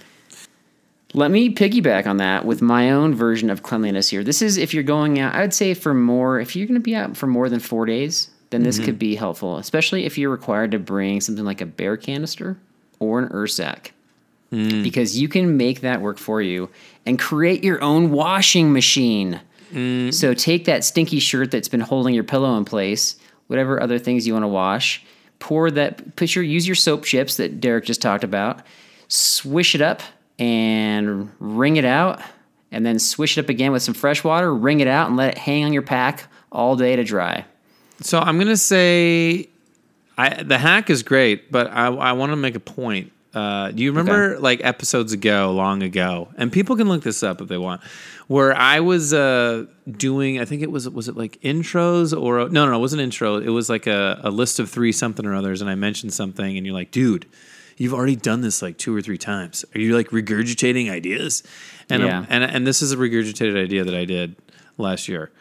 Let 1.14 1.30
me 1.30 1.54
piggyback 1.54 2.08
on 2.08 2.18
that 2.18 2.46
with 2.46 2.62
my 2.62 2.92
own 2.92 3.14
version 3.14 3.50
of 3.50 3.64
cleanliness 3.64 4.10
here. 4.10 4.24
This 4.24 4.42
is 4.42 4.58
if 4.58 4.74
you're 4.74 4.82
going 4.84 5.20
out, 5.20 5.36
I 5.36 5.42
would 5.42 5.54
say 5.54 5.74
for 5.74 5.94
more, 5.94 6.40
if 6.40 6.56
you're 6.56 6.66
going 6.66 6.80
to 6.80 6.84
be 6.84 6.96
out 6.96 7.18
for 7.18 7.28
more 7.28 7.50
than 7.50 7.60
four 7.60 7.86
days, 7.86 8.30
then 8.52 8.64
this 8.64 8.78
could 8.78 8.90
mm-hmm. 8.90 8.98
be 8.98 9.16
helpful, 9.16 9.58
especially 9.58 10.06
if 10.06 10.18
you're 10.18 10.30
required 10.30 10.72
to 10.72 10.80
bring 10.80 11.22
something 11.22 11.46
like 11.46 11.62
a 11.62 11.66
bear 11.66 11.98
canister 11.98 12.58
or 13.00 13.20
an 13.20 13.30
Ursack. 13.30 13.92
Mm. 14.52 14.84
Because 14.84 15.18
you 15.18 15.30
can 15.30 15.56
make 15.56 15.80
that 15.82 16.02
work 16.02 16.18
for 16.18 16.42
you 16.42 16.70
and 17.06 17.18
create 17.18 17.64
your 17.64 17.82
own 17.82 18.12
washing 18.12 18.74
machine. 18.74 19.40
Mm. 19.72 20.14
So 20.14 20.34
take 20.34 20.66
that 20.66 20.84
stinky 20.84 21.20
shirt 21.20 21.52
that's 21.52 21.70
been 21.70 21.80
holding 21.80 22.14
your 22.14 22.26
pillow 22.26 22.58
in 22.58 22.66
place, 22.66 23.16
whatever 23.48 23.82
other 23.82 23.98
things 23.98 24.28
you 24.28 24.34
want 24.34 24.44
to 24.44 24.50
wash, 24.50 25.02
pour 25.40 25.72
that, 25.72 26.18
put 26.18 26.36
your, 26.36 26.44
use 26.44 26.68
your 26.68 26.76
soap 26.76 27.06
chips 27.06 27.38
that 27.38 27.62
Derek 27.62 27.86
just 27.86 28.02
talked 28.02 28.26
about, 28.26 28.62
swish 29.08 29.74
it 29.74 29.82
up 29.82 30.02
and 30.38 31.32
wring 31.40 31.78
it 31.78 31.86
out, 31.86 32.22
and 32.72 32.86
then 32.86 33.00
swish 33.00 33.38
it 33.38 33.44
up 33.46 33.50
again 33.50 33.72
with 33.72 33.84
some 33.84 33.94
fresh 33.94 34.22
water, 34.22 34.54
wring 34.54 34.82
it 34.82 34.88
out, 34.88 35.08
and 35.08 35.16
let 35.16 35.32
it 35.32 35.38
hang 35.38 35.64
on 35.64 35.72
your 35.72 35.82
pack 35.82 36.26
all 36.52 36.76
day 36.76 36.98
to 36.98 37.06
dry. 37.06 37.46
So 38.02 38.20
I'm 38.20 38.38
gonna 38.38 38.58
say, 38.58 39.50
I 40.18 40.44
the 40.44 40.58
hack 40.58 40.90
is 40.90 41.04
great, 41.04 41.52
but 41.52 41.68
I 41.68 41.88
I 41.88 42.12
want 42.14 42.32
to 42.32 42.36
make 42.36 42.56
a 42.56 42.60
point. 42.60 43.12
Uh, 43.34 43.72
do 43.72 43.82
you 43.82 43.92
remember 43.94 44.38
like 44.40 44.60
episodes 44.64 45.14
ago, 45.14 45.54
long 45.54 45.84
ago, 45.84 46.28
and 46.38 46.52
people 46.52 46.76
can 46.76 46.90
look 46.90 47.02
this 47.04 47.24
up 47.24 47.40
if 47.40 47.48
they 47.48 47.58
want, 47.58 47.82
where 48.28 48.54
I 48.54 48.82
was 48.82 49.14
uh, 49.14 49.68
doing, 49.90 50.38
I 50.42 50.44
think 50.46 50.62
it 50.62 50.70
was 50.72 50.90
was 50.90 51.08
it 51.08 51.16
like 51.16 51.40
intros 51.42 52.12
or 52.12 52.50
no 52.50 52.66
no 52.66 52.72
no 52.72 52.78
it 52.78 52.80
wasn't 52.82 53.02
intro, 53.02 53.38
it 53.38 53.48
was 53.50 53.70
like 53.70 53.88
a, 53.88 54.20
a 54.24 54.30
list 54.30 54.60
of 54.60 54.70
three 54.70 54.92
something 54.92 55.26
or 55.26 55.34
others, 55.34 55.62
and 55.62 55.70
I 55.70 55.76
mentioned 55.76 56.14
something, 56.14 56.58
and 56.58 56.66
you're 56.66 56.76
like, 56.76 56.92
dude, 56.92 57.26
you've 57.78 57.94
already 57.94 58.18
done 58.18 58.42
this 58.42 58.62
like 58.62 58.78
two 58.78 58.94
or 58.94 59.02
three 59.02 59.18
times. 59.18 59.64
Are 59.74 59.80
you 59.80 59.96
like 59.96 60.10
regurgitating 60.10 60.92
ideas? 60.92 61.42
And 61.90 62.04
Yeah. 62.04 62.26
and 62.28 62.44
and 62.44 62.68
this 62.68 62.82
is 62.82 62.92
a 62.92 62.98
regurgitated 62.98 63.56
idea 63.62 63.86
that 63.86 63.96
I 63.96 64.04
did 64.04 64.36
last 64.78 65.08
year. 65.08 65.32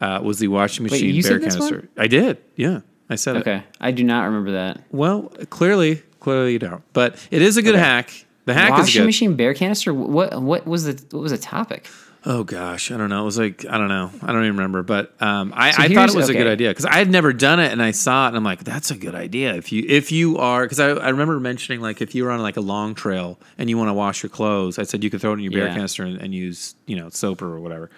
Uh, 0.00 0.20
was 0.22 0.38
the 0.38 0.48
washing 0.48 0.82
machine 0.84 1.14
you 1.14 1.22
bear 1.22 1.32
said 1.32 1.40
this 1.42 1.58
one? 1.58 1.68
canister? 1.70 1.88
I 1.96 2.06
did. 2.06 2.38
Yeah, 2.56 2.80
I 3.08 3.14
said 3.14 3.36
it. 3.36 3.40
Okay. 3.40 3.62
I 3.80 3.90
do 3.92 4.04
not 4.04 4.24
remember 4.24 4.52
that. 4.52 4.82
Well, 4.90 5.32
clearly, 5.50 6.02
clearly 6.20 6.52
you 6.52 6.58
don't. 6.58 6.82
But 6.92 7.16
it 7.30 7.40
is 7.42 7.56
a 7.56 7.62
good 7.62 7.74
Okay. 7.74 7.82
hack. 7.84 8.26
The 8.44 8.54
hack 8.54 8.74
is 8.74 8.78
Washing 8.80 9.00
good. 9.02 9.06
machine 9.06 9.36
bear 9.36 9.54
canister? 9.54 9.92
What 9.94 10.40
what 10.42 10.66
was 10.66 10.84
the 10.84 10.92
what 11.16 11.22
was 11.22 11.32
the 11.32 11.38
topic? 11.38 11.88
Oh 12.28 12.42
gosh, 12.42 12.90
I 12.90 12.96
don't 12.96 13.08
know. 13.08 13.22
It 13.22 13.24
was 13.24 13.38
like 13.38 13.64
I 13.68 13.78
don't 13.78 13.88
know. 13.88 14.10
I 14.22 14.32
don't 14.32 14.42
even 14.44 14.56
remember. 14.56 14.82
But 14.82 15.14
um, 15.22 15.52
I, 15.56 15.70
So 15.70 15.82
I 15.82 15.88
thought 15.94 16.08
it 16.10 16.14
was 16.16 16.28
a 16.28 16.32
good 16.34 16.46
idea 16.48 16.70
because 16.70 16.84
I 16.84 16.94
had 16.96 17.08
never 17.08 17.32
done 17.32 17.58
it, 17.60 17.70
and 17.72 17.80
I 17.82 17.92
saw 17.92 18.24
it, 18.26 18.28
and 18.28 18.36
I'm 18.36 18.42
like, 18.44 18.64
that's 18.64 18.90
a 18.90 18.96
good 18.96 19.14
idea. 19.14 19.54
If 19.54 19.70
you 19.72 19.84
if 19.88 20.10
you 20.12 20.36
are 20.38 20.62
because 20.64 20.78
I, 20.80 20.88
I 20.90 21.08
remember 21.10 21.38
mentioning 21.40 21.80
like 21.80 22.02
if 22.02 22.14
you 22.16 22.24
were 22.24 22.30
on 22.32 22.40
like 22.42 22.56
a 22.56 22.60
long 22.60 22.94
trail 22.96 23.38
and 23.58 23.70
you 23.70 23.78
want 23.78 23.88
to 23.88 23.94
wash 23.94 24.22
your 24.24 24.30
clothes, 24.30 24.78
I 24.78 24.82
said 24.82 25.02
you 25.04 25.10
could 25.10 25.20
throw 25.20 25.30
it 25.32 25.34
in 25.34 25.40
your 25.40 25.52
bear 25.52 25.66
Yeah. 25.68 25.74
canister 25.74 26.02
and, 26.04 26.20
and 26.20 26.34
use 26.34 26.74
you 26.86 26.96
know 26.96 27.08
soap 27.10 27.42
or 27.42 27.58
whatever. 27.60 27.90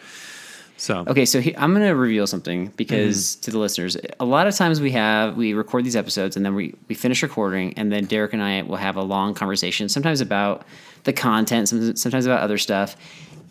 So 0.79 1.05
Okay, 1.09 1.27
so 1.27 1.41
he, 1.41 1.55
I'm 1.57 1.75
going 1.75 1.85
to 1.87 1.95
reveal 1.95 2.27
something 2.27 2.73
because 2.77 3.35
Mm-hmm. 3.37 3.41
to 3.43 3.51
the 3.51 3.59
listeners, 3.59 3.97
a 4.19 4.25
lot 4.25 4.47
of 4.47 4.55
times 4.55 4.81
we 4.81 4.93
have 4.93 5.37
we 5.37 5.53
record 5.53 5.85
these 5.85 5.97
episodes 5.97 6.37
and 6.37 6.47
then 6.47 6.55
we 6.55 6.75
we 6.89 6.95
finish 6.95 7.23
recording 7.23 7.75
and 7.77 7.93
then 7.93 8.07
Derek 8.07 8.33
and 8.33 8.43
I 8.43 8.63
will 8.63 8.77
have 8.77 8.97
a 8.97 9.03
long 9.03 9.35
conversation, 9.35 9.89
sometimes 9.89 10.21
about 10.21 10.65
the 11.05 11.13
content, 11.13 11.69
sometimes 11.69 12.27
about 12.27 12.41
other 12.41 12.59
stuff, 12.59 12.97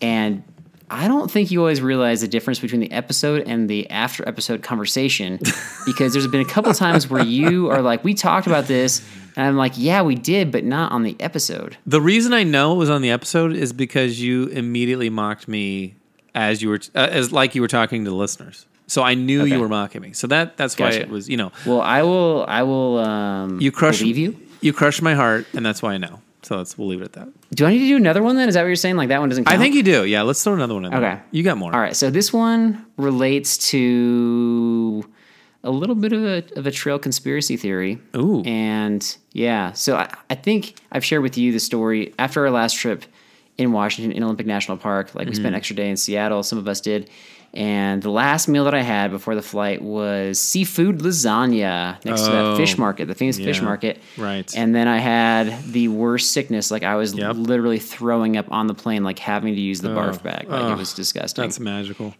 and 0.01 0.43
I 0.89 1.09
don't 1.09 1.29
think 1.29 1.51
you 1.51 1.59
always 1.59 1.81
realize 1.81 2.21
the 2.21 2.29
difference 2.29 2.59
between 2.59 2.79
the 2.79 2.91
episode 2.93 3.45
and 3.45 3.69
the 3.69 3.89
after 3.89 4.25
episode 4.27 4.63
conversation 4.63 5.37
because 5.85 6.13
there's 6.13 6.27
been 6.27 6.39
a 6.39 6.45
couple 6.45 6.73
times 6.73 7.09
where 7.09 7.23
you 7.25 7.69
are 7.69 7.81
like, 7.81 8.05
we 8.05 8.13
talked 8.13 8.47
about 8.47 8.67
this, 8.67 9.01
and 9.35 9.45
I'm 9.45 9.57
like, 9.57 9.73
yeah, 9.75 10.01
we 10.01 10.15
did, 10.15 10.49
but 10.49 10.63
not 10.63 10.93
on 10.93 11.03
the 11.03 11.17
episode. 11.19 11.75
The 11.85 11.99
reason 11.99 12.31
I 12.31 12.43
know 12.43 12.73
it 12.73 12.77
was 12.77 12.89
on 12.89 13.01
the 13.01 13.11
episode 13.11 13.53
is 13.53 13.73
because 13.73 14.21
you 14.21 14.47
immediately 14.47 15.09
mocked 15.09 15.49
me 15.49 15.95
as 16.37 16.61
you 16.61 16.69
were 16.69 16.79
uh, 16.95 16.99
as 17.19 17.31
like 17.31 17.55
you 17.55 17.61
were 17.61 17.67
talking 17.67 18.05
to 18.05 18.09
the 18.11 18.15
listeners. 18.15 18.65
So 18.85 19.01
I 19.03 19.15
knew 19.15 19.41
Okay. 19.41 19.51
you 19.53 19.59
were 19.59 19.67
mocking 19.67 20.01
me. 20.01 20.13
So 20.13 20.27
that 20.27 20.55
that's 20.55 20.77
why 20.79 20.91
Gotcha. 20.91 21.01
it 21.01 21.09
was 21.09 21.27
you 21.27 21.35
know 21.35 21.51
Well, 21.65 21.81
I 21.81 22.03
will, 22.03 22.45
I 22.47 22.63
will, 22.63 22.99
um, 22.99 23.59
you 23.59 23.71
crush 23.71 23.99
believe 23.99 24.17
you. 24.17 24.37
You 24.61 24.71
crushed 24.73 25.01
my 25.01 25.13
heart, 25.13 25.45
and 25.53 25.65
that's 25.65 25.81
why 25.81 25.93
I 25.93 25.97
know. 25.97 26.21
So 26.43 26.57
let's 26.57 26.77
we'll 26.77 26.87
leave 26.87 27.01
it 27.01 27.05
at 27.05 27.13
that. 27.13 27.27
Do 27.53 27.65
I 27.65 27.71
need 27.71 27.79
to 27.79 27.87
do 27.87 27.97
another 27.97 28.23
one 28.23 28.35
then? 28.37 28.47
Is 28.47 28.53
that 28.55 28.61
what 28.61 28.67
you're 28.67 28.75
saying? 28.77 28.95
Like 28.95 29.09
that 29.09 29.19
one 29.19 29.29
doesn't 29.29 29.43
count? 29.45 29.57
I 29.57 29.61
think 29.61 29.75
you 29.75 29.83
do. 29.83 30.05
Yeah, 30.05 30.21
let's 30.21 30.41
throw 30.43 30.53
another 30.53 30.73
one 30.75 30.85
in. 30.85 30.91
there. 30.91 31.03
Okay. 31.13 31.21
you 31.31 31.43
got 31.43 31.57
more. 31.57 31.73
All 31.73 31.79
right, 31.81 31.95
so 31.95 32.09
this 32.09 32.31
one 32.31 32.85
relates 32.97 33.57
to 33.71 35.03
a 35.63 35.71
little 35.71 35.95
bit 35.95 36.13
of 36.13 36.23
a, 36.23 36.43
of 36.55 36.65
a 36.67 36.71
trail 36.71 36.97
conspiracy 36.99 37.57
theory. 37.57 37.99
Ooh. 38.15 38.41
And 38.45 39.17
yeah, 39.33 39.73
so 39.73 39.97
I, 39.97 40.13
I 40.29 40.35
think 40.35 40.75
I've 40.91 41.03
shared 41.03 41.23
with 41.23 41.37
you 41.37 41.51
the 41.51 41.59
story 41.59 42.13
after 42.17 42.45
our 42.45 42.51
last 42.51 42.73
trip 42.77 43.03
in 43.57 43.71
Washington 43.71 44.11
in 44.11 44.23
Olympic 44.23 44.45
National 44.45 44.77
Park. 44.77 45.15
Like 45.15 45.27
we 45.27 45.33
spent 45.33 45.39
mm-hmm. 45.39 45.47
an 45.47 45.55
extra 45.55 45.75
day 45.75 45.89
in 45.89 45.97
Seattle, 45.97 46.43
some 46.43 46.59
of 46.59 46.67
us 46.67 46.81
did. 46.81 47.09
And 47.53 48.03
the 48.03 48.11
last 48.11 48.47
meal 48.47 48.65
that 48.65 48.75
I 48.75 48.81
had 48.81 49.09
before 49.09 49.33
the 49.33 49.41
flight 49.41 49.81
was 49.81 50.39
seafood 50.39 50.99
lasagna 50.99 52.03
next 52.05 52.23
to 52.23 52.31
Oh, 52.31 52.51
that 52.51 52.57
fish 52.57 52.77
market, 52.77 53.07
the 53.07 53.15
famous 53.15 53.37
fish 53.37 53.61
market. 53.61 53.99
right. 54.17 54.53
And 54.55 54.75
then 54.75 54.87
I 54.87 54.97
had 54.97 55.63
the 55.63 55.87
worst 55.87 56.31
sickness. 56.31 56.69
Like 56.69 56.83
I 56.83 56.95
was 56.95 57.13
Yep. 57.13 57.35
literally 57.37 57.79
throwing 57.79 58.37
up 58.37 58.51
on 58.51 58.67
the 58.67 58.75
plane, 58.75 59.03
like 59.03 59.17
having 59.17 59.55
to 59.55 59.61
use 59.61 59.81
the 59.81 59.89
barf 59.89 60.21
bag. 60.21 60.47
Like 60.47 60.61
oh, 60.61 60.73
it 60.73 60.77
was 60.77 60.93
disgusting. 60.93 61.43
That's 61.43 61.59
magical. 61.59 62.13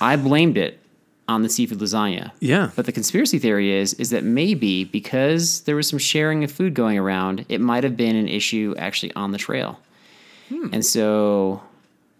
I 0.00 0.16
blamed 0.16 0.56
it 0.56 0.80
on 1.28 1.42
the 1.42 1.48
seafood 1.48 1.78
lasagna. 1.78 2.32
Yeah. 2.40 2.70
But 2.74 2.86
the 2.86 2.92
conspiracy 2.92 3.38
theory 3.38 3.72
is 3.72 3.94
is 3.94 4.10
that 4.10 4.24
maybe 4.24 4.84
because 4.84 5.60
there 5.62 5.76
was 5.76 5.88
some 5.88 5.98
sharing 5.98 6.42
of 6.44 6.50
food 6.50 6.74
going 6.74 6.98
around, 6.98 7.44
it 7.48 7.60
might 7.60 7.84
have 7.84 7.96
been 7.96 8.16
an 8.16 8.28
issue 8.28 8.74
actually 8.78 9.12
on 9.14 9.32
the 9.32 9.38
trail. 9.38 9.78
Hmm. 10.48 10.68
And 10.72 10.84
so 10.84 11.62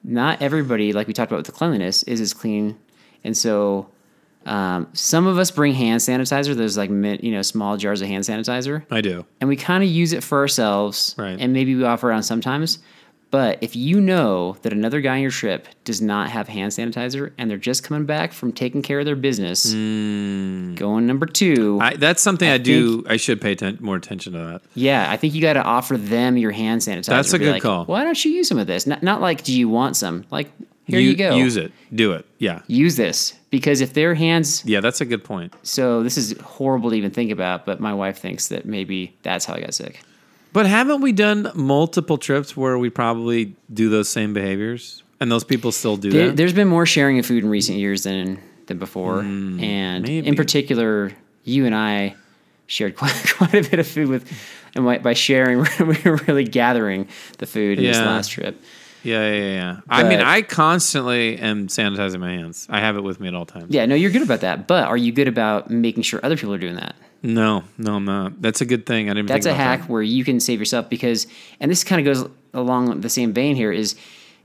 not 0.04 0.40
everybody, 0.42 0.92
like 0.92 1.06
we 1.06 1.12
talked 1.12 1.30
about 1.30 1.38
with 1.38 1.46
the 1.46 1.52
cleanliness, 1.52 2.02
is 2.04 2.20
as 2.20 2.32
clean. 2.34 2.76
And 3.24 3.36
so 3.36 3.88
um, 4.44 4.88
some 4.92 5.26
of 5.26 5.38
us 5.38 5.50
bring 5.50 5.74
hand 5.74 6.00
sanitizer. 6.00 6.54
There's 6.54 6.76
like 6.76 6.90
you 6.90 7.32
know 7.32 7.42
small 7.42 7.76
jars 7.76 8.00
of 8.02 8.08
hand 8.08 8.22
sanitizer, 8.24 8.84
I 8.90 9.00
do. 9.00 9.24
and 9.40 9.48
we 9.48 9.56
kind 9.56 9.82
of 9.82 9.90
use 9.90 10.12
it 10.12 10.22
for 10.22 10.38
ourselves, 10.38 11.14
Right. 11.18 11.36
and 11.40 11.52
maybe 11.52 11.74
we 11.74 11.82
offer 11.84 12.12
it 12.12 12.14
on 12.14 12.22
sometimes. 12.22 12.78
But 13.36 13.58
if 13.60 13.76
you 13.76 14.00
know 14.00 14.56
that 14.62 14.72
another 14.72 15.02
guy 15.02 15.16
on 15.16 15.20
your 15.20 15.30
trip 15.30 15.68
does 15.84 16.00
not 16.00 16.30
have 16.30 16.48
hand 16.48 16.72
sanitizer 16.72 17.32
and 17.36 17.50
they're 17.50 17.58
just 17.58 17.82
coming 17.82 18.06
back 18.06 18.32
from 18.32 18.50
taking 18.50 18.80
care 18.80 18.98
of 18.98 19.04
their 19.04 19.14
business, 19.14 19.74
hmm. 19.74 20.74
going 20.74 21.06
number 21.06 21.26
two. 21.26 21.78
I, 21.78 21.96
that's 21.96 22.22
something 22.22 22.48
I, 22.48 22.54
I 22.54 22.56
do. 22.56 23.04
I 23.06 23.18
should 23.18 23.42
pay 23.42 23.52
atten- 23.52 23.76
more 23.82 23.96
attention 23.96 24.32
to 24.32 24.38
that. 24.38 24.62
yeah, 24.74 25.10
I 25.10 25.18
think 25.18 25.34
you 25.34 25.42
got 25.42 25.52
to 25.52 25.62
offer 25.62 25.98
them 25.98 26.38
your 26.38 26.50
hand 26.50 26.80
sanitizer. 26.80 27.08
That's 27.08 27.34
a 27.34 27.38
good 27.38 27.52
like, 27.52 27.62
call. 27.62 27.84
Why 27.84 28.04
don't 28.04 28.24
you 28.24 28.30
use 28.30 28.48
some 28.48 28.56
of 28.56 28.66
this? 28.66 28.86
Not, 28.86 29.02
not 29.02 29.20
like, 29.20 29.44
do 29.44 29.52
you 29.52 29.68
want 29.68 29.96
some? 29.96 30.24
Like, 30.30 30.50
Here 30.86 30.98
U- 30.98 31.10
you 31.10 31.14
go. 31.14 31.36
Use 31.36 31.58
it. 31.58 31.72
Do 31.94 32.12
it. 32.12 32.24
Yeah. 32.38 32.62
Use 32.68 32.96
this 32.96 33.34
because 33.50 33.82
if 33.82 33.92
their 33.92 34.14
hands. 34.14 34.64
Yeah, 34.64 34.80
that's 34.80 35.02
a 35.02 35.04
good 35.04 35.24
point. 35.24 35.52
So 35.62 36.02
this 36.02 36.16
is 36.16 36.34
horrible 36.40 36.88
to 36.88 36.96
even 36.96 37.10
think 37.10 37.30
about, 37.30 37.66
but 37.66 37.80
my 37.80 37.92
wife 37.92 38.16
thinks 38.16 38.48
that 38.48 38.64
maybe 38.64 39.14
that's 39.20 39.44
how 39.44 39.52
I 39.52 39.60
got 39.60 39.74
sick. 39.74 40.00
But 40.56 40.64
haven't 40.64 41.02
we 41.02 41.12
done 41.12 41.52
multiple 41.54 42.16
trips 42.16 42.56
where 42.56 42.78
we 42.78 42.88
probably 42.88 43.54
do 43.70 43.90
those 43.90 44.08
same 44.08 44.32
behaviors, 44.32 45.02
and 45.20 45.30
those 45.30 45.44
people 45.44 45.70
still 45.70 45.98
do 45.98 46.10
There, 46.10 46.28
that? 46.28 46.36
there's 46.38 46.54
been 46.54 46.66
more 46.66 46.86
sharing 46.86 47.18
of 47.18 47.26
food 47.26 47.44
in 47.44 47.50
recent 47.50 47.76
years 47.76 48.04
than 48.04 48.38
than 48.64 48.78
before, 48.78 49.20
hmm, 49.20 49.60
and 49.62 50.04
maybe. 50.04 50.26
in 50.26 50.34
particular, 50.34 51.12
you 51.44 51.66
and 51.66 51.74
I 51.74 52.14
shared 52.68 52.96
quite, 53.00 53.12
quite 53.36 53.52
a 53.66 53.68
bit 53.68 53.78
of 53.80 53.86
food 53.86 54.08
with, 54.08 54.32
and 54.74 54.86
by- 54.86 54.96
by 54.96 55.12
sharing, 55.12 55.58
we 55.80 55.98
were 56.06 56.16
really 56.26 56.44
gathering 56.44 57.06
the 57.36 57.44
food 57.44 57.76
in 57.78 57.84
this 57.84 57.98
last 57.98 58.30
trip. 58.30 58.58
Yeah, 59.06 59.32
yeah, 59.32 59.52
yeah. 59.54 59.80
I 59.88 60.02
mean, 60.02 60.20
I 60.20 60.42
constantly 60.42 61.38
am 61.38 61.68
sanitizing 61.68 62.20
my 62.20 62.32
hands. 62.32 62.66
I 62.70 62.80
have 62.80 62.96
it 62.96 63.02
with 63.02 63.20
me 63.20 63.28
at 63.28 63.34
all 63.34 63.46
times. 63.46 63.66
Yeah, 63.72 63.86
no, 63.86 63.94
you're 63.94 64.10
good 64.10 64.22
about 64.22 64.40
that, 64.40 64.66
but 64.66 64.84
are 64.84 64.96
you 64.96 65.12
good 65.12 65.28
about 65.28 65.70
making 65.70 66.02
sure 66.02 66.20
other 66.22 66.36
people 66.36 66.52
are 66.54 66.58
doing 66.58 66.76
that? 66.76 66.94
No, 67.22 67.64
no, 67.78 67.94
I'm 67.96 68.04
not. 68.04 68.40
That's 68.42 68.60
a 68.60 68.66
good 68.66 68.84
thing. 68.86 69.08
I 69.10 69.14
didn't. 69.14 69.28
That's 69.28 69.46
a 69.46 69.50
think 69.50 69.58
about 69.60 69.80
hack 69.80 69.88
where 69.88 70.02
you 70.02 70.24
can 70.24 70.38
save 70.40 70.58
yourself 70.58 70.88
because, 70.88 71.26
and 71.60 71.70
this 71.70 71.82
kind 71.84 72.06
of 72.06 72.14
goes 72.14 72.28
along 72.54 73.00
the 73.00 73.08
same 73.08 73.32
vein 73.32 73.56
here 73.56 73.72
is, 73.72 73.96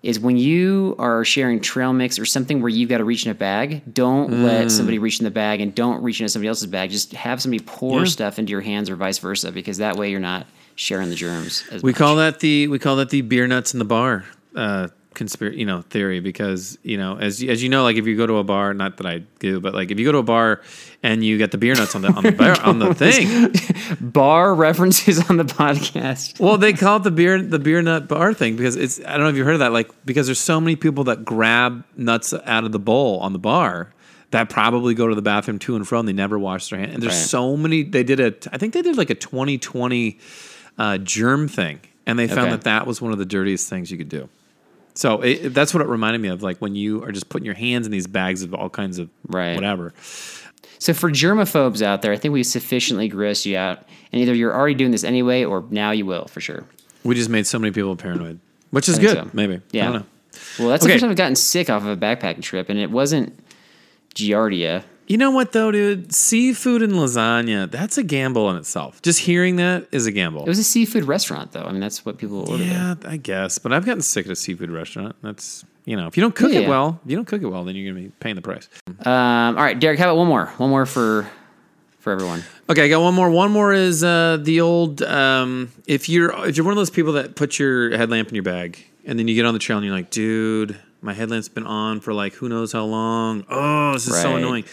is 0.03 0.19
when 0.19 0.35
you 0.37 0.95
are 0.97 1.23
sharing 1.23 1.59
trail 1.59 1.93
mix 1.93 2.17
or 2.17 2.25
something 2.25 2.59
where 2.61 2.69
you've 2.69 2.89
got 2.89 2.97
to 2.99 3.03
reach 3.03 3.25
in 3.25 3.31
a 3.31 3.35
bag, 3.35 3.81
don't 3.93 4.31
Mm. 4.31 4.43
let 4.45 4.71
somebody 4.71 4.97
reach 4.99 5.19
in 5.19 5.25
the 5.25 5.31
bag 5.31 5.61
and 5.61 5.75
don't 5.75 6.01
reach 6.01 6.19
into 6.21 6.29
somebody 6.29 6.47
else's 6.47 6.65
bag. 6.67 6.89
Just 6.89 7.11
have 7.13 7.39
somebody 7.41 7.63
pour 7.63 7.99
Yeah. 7.99 8.05
stuff 8.05 8.39
into 8.39 8.49
your 8.51 8.61
hands 8.61 8.89
or 8.89 8.95
vice 8.95 9.19
versa 9.19 9.51
because 9.51 9.77
that 9.77 9.97
way 9.97 10.09
you're 10.09 10.19
not 10.19 10.47
sharing 10.75 11.09
the 11.09 11.15
germs. 11.15 11.63
As 11.71 11.83
We 11.83 11.91
much. 11.91 11.97
call 11.99 12.15
that 12.15 12.39
the 12.39 12.67
we 12.67 12.79
call 12.79 12.95
that 12.95 13.11
the 13.11 13.21
beer 13.21 13.45
nuts 13.45 13.73
in 13.73 13.79
the 13.79 13.85
bar 13.85 14.25
uh 14.55 14.87
conspiracy 15.13 15.59
you 15.59 15.65
know 15.65 15.81
theory 15.81 16.21
because 16.21 16.77
you 16.83 16.97
know 16.97 17.17
as 17.17 17.43
as 17.43 17.61
you 17.61 17.67
know 17.67 17.83
like 17.83 17.97
if 17.97 18.07
you 18.07 18.15
go 18.15 18.25
to 18.25 18.37
a 18.37 18.45
bar 18.45 18.73
not 18.73 18.95
that 18.95 19.05
I 19.05 19.17
do 19.39 19.59
but 19.59 19.73
like 19.73 19.91
if 19.91 19.99
you 19.99 20.05
go 20.05 20.13
to 20.13 20.19
a 20.19 20.23
bar 20.23 20.61
and 21.03 21.21
you 21.21 21.37
get 21.37 21.51
the 21.51 21.57
beer 21.57 21.75
nuts 21.75 21.95
on 21.95 22.01
the 22.01 22.07
on 22.13 22.23
the 22.23 22.31
bar, 22.31 22.57
on 22.61 22.79
the 22.79 22.93
thing 22.95 23.53
bar 24.01 24.55
references 24.55 25.29
on 25.29 25.35
the 25.35 25.43
podcast. 25.43 26.39
well 26.39 26.57
they 26.57 26.71
call 26.71 26.95
it 26.97 27.03
the 27.03 27.11
beer 27.11 27.41
the 27.41 27.59
beer 27.59 27.81
nut 27.81 28.07
bar 28.07 28.33
thing 28.33 28.55
because 28.55 28.77
it's 28.77 29.01
I 29.01 29.11
don't 29.17 29.23
know 29.23 29.27
if 29.29 29.35
you 29.35 29.43
heard 29.43 29.55
of 29.55 29.59
that 29.59 29.73
like 29.73 29.91
because 30.05 30.27
there's 30.27 30.39
so 30.39 30.61
many 30.61 30.77
people 30.77 31.03
that 31.05 31.25
grab 31.25 31.83
nuts 31.97 32.33
out 32.33 32.63
of 32.63 32.71
the 32.71 32.79
bowl 32.79 33.19
on 33.19 33.33
the 33.33 33.39
bar 33.39 33.93
that 34.31 34.49
probably 34.49 34.93
go 34.93 35.07
to 35.09 35.15
the 35.15 35.21
bathroom 35.21 35.59
to 35.59 35.75
and 35.75 35.85
from 35.85 36.05
they 36.05 36.13
never 36.13 36.39
wash 36.39 36.69
their 36.69 36.79
hands 36.79 36.93
and 36.93 37.03
there's 37.03 37.13
Right. 37.15 37.19
so 37.27 37.57
many 37.57 37.83
they 37.83 38.03
did 38.03 38.21
a 38.21 38.33
I 38.53 38.57
think 38.57 38.73
they 38.73 38.81
did 38.81 38.95
like 38.97 39.09
a 39.09 39.15
2020 39.15 40.19
uh, 40.77 40.97
germ 40.99 41.49
thing 41.49 41.81
and 42.05 42.17
they 42.17 42.27
found 42.29 42.39
Okay. 42.47 42.49
that 42.51 42.63
that 42.63 42.87
was 42.87 43.01
one 43.01 43.11
of 43.11 43.17
the 43.19 43.25
dirtiest 43.25 43.69
things 43.69 43.91
you 43.91 43.97
could 43.97 44.07
do. 44.09 44.29
So 44.93 45.21
it, 45.21 45.49
that's 45.53 45.73
what 45.73 45.81
it 45.81 45.87
reminded 45.87 46.19
me 46.21 46.27
of, 46.29 46.43
like 46.43 46.57
when 46.59 46.75
you 46.75 47.03
are 47.03 47.11
just 47.11 47.29
putting 47.29 47.45
your 47.45 47.55
hands 47.55 47.85
in 47.85 47.91
these 47.91 48.07
bags 48.07 48.41
of 48.43 48.53
all 48.53 48.69
kinds 48.69 48.99
of 48.99 49.09
Right. 49.27 49.55
whatever. 49.55 49.93
So 50.79 50.93
for 50.93 51.09
germaphobes 51.11 51.81
out 51.81 52.01
there, 52.01 52.11
I 52.11 52.17
think 52.17 52.33
we 52.33 52.43
sufficiently 52.43 53.09
grossed 53.09 53.45
you 53.45 53.55
out, 53.57 53.87
and 54.11 54.21
either 54.21 54.33
you're 54.33 54.53
already 54.53 54.73
doing 54.75 54.91
this 54.91 55.03
anyway, 55.03 55.43
or 55.45 55.63
now 55.69 55.91
you 55.91 56.05
will 56.05 56.25
for 56.25 56.41
sure. 56.41 56.65
We 57.03 57.15
just 57.15 57.29
made 57.29 57.45
so 57.47 57.57
many 57.59 57.71
people 57.71 57.95
paranoid, 57.95 58.39
which 58.71 58.89
is 58.89 58.97
good. 58.99 59.15
so. 59.17 59.29
Maybe. 59.33 59.61
Yeah. 59.71 59.81
I 59.81 59.91
don't 59.91 60.01
know. 60.01 60.05
Well, 60.59 60.69
that's 60.69 60.83
Okay. 60.83 60.93
the 60.93 60.95
first 60.95 61.01
time 61.01 61.11
I've 61.11 61.17
gotten 61.17 61.35
sick 61.35 61.69
off 61.69 61.83
of 61.83 61.89
a 61.89 61.97
backpacking 61.97 62.41
trip, 62.41 62.69
and 62.69 62.79
it 62.79 62.89
wasn't 62.91 63.37
Giardia. 64.15 64.83
You 65.11 65.17
know 65.17 65.31
what 65.31 65.51
though, 65.51 65.71
dude? 65.71 66.15
Seafood 66.15 66.81
and 66.81 66.93
lasagna, 66.93 67.69
that's 67.69 67.97
a 67.97 68.03
gamble 68.03 68.49
in 68.49 68.55
itself. 68.55 69.01
Just 69.01 69.19
hearing 69.19 69.57
that 69.57 69.85
is 69.91 70.05
a 70.05 70.11
gamble. 70.13 70.43
It 70.43 70.47
was 70.47 70.57
a 70.57 70.63
seafood 70.63 71.03
restaurant, 71.03 71.51
though. 71.51 71.65
I 71.65 71.73
mean, 71.73 71.81
that's 71.81 72.05
what 72.05 72.17
people 72.17 72.49
order. 72.49 72.63
there. 72.63 72.71
yeah, 72.71 72.95
I 73.03 73.17
guess. 73.17 73.57
But 73.57 73.73
I've 73.73 73.85
gotten 73.85 74.01
sick 74.01 74.25
at 74.25 74.31
a 74.31 74.37
seafood 74.37 74.71
restaurant. 74.71 75.17
That's 75.21 75.65
you 75.83 75.97
know, 75.97 76.07
if 76.07 76.15
you 76.15 76.21
don't 76.21 76.33
cook 76.33 76.53
Yeah, 76.53 76.59
it 76.59 76.61
yeah. 76.61 76.69
well, 76.69 77.01
if 77.03 77.11
you 77.11 77.17
don't 77.17 77.25
cook 77.25 77.41
it 77.41 77.47
well, 77.47 77.65
then 77.65 77.75
you're 77.75 77.93
gonna 77.93 78.05
be 78.05 78.13
paying 78.21 78.37
the 78.37 78.41
price. 78.41 78.69
Um, 78.87 79.03
all 79.05 79.55
right, 79.55 79.77
Derek, 79.77 79.99
how 79.99 80.05
about 80.05 80.15
one 80.15 80.29
more? 80.29 80.45
One 80.55 80.69
more 80.69 80.85
for 80.85 81.27
for 81.99 82.13
everyone. 82.13 82.45
Okay, 82.69 82.85
I 82.85 82.87
got 82.87 83.01
one 83.01 83.13
more. 83.13 83.29
One 83.29 83.51
more 83.51 83.73
is 83.73 84.05
uh, 84.05 84.37
the 84.41 84.61
old. 84.61 85.01
Um, 85.01 85.73
if 85.87 86.07
you're 86.07 86.47
if 86.47 86.55
you're 86.55 86.65
one 86.65 86.71
of 86.71 86.77
those 86.77 86.89
people 86.89 87.11
that 87.13 87.35
put 87.35 87.59
your 87.59 87.97
headlamp 87.97 88.29
in 88.29 88.35
your 88.35 88.45
bag 88.45 88.81
and 89.05 89.19
then 89.19 89.27
you 89.27 89.35
get 89.35 89.45
on 89.45 89.53
the 89.53 89.59
trail 89.59 89.77
and 89.77 89.85
you're 89.85 89.93
like, 89.93 90.09
dude, 90.09 90.79
my 91.01 91.13
headlamp's 91.13 91.49
been 91.49 91.65
on 91.65 91.99
for 91.99 92.13
like 92.13 92.33
who 92.33 92.47
knows 92.49 92.71
how 92.71 92.85
long. 92.85 93.45
Oh, 93.49 93.93
this 93.93 94.07
is 94.07 94.19
so 94.21 94.35
annoying. 94.35 94.65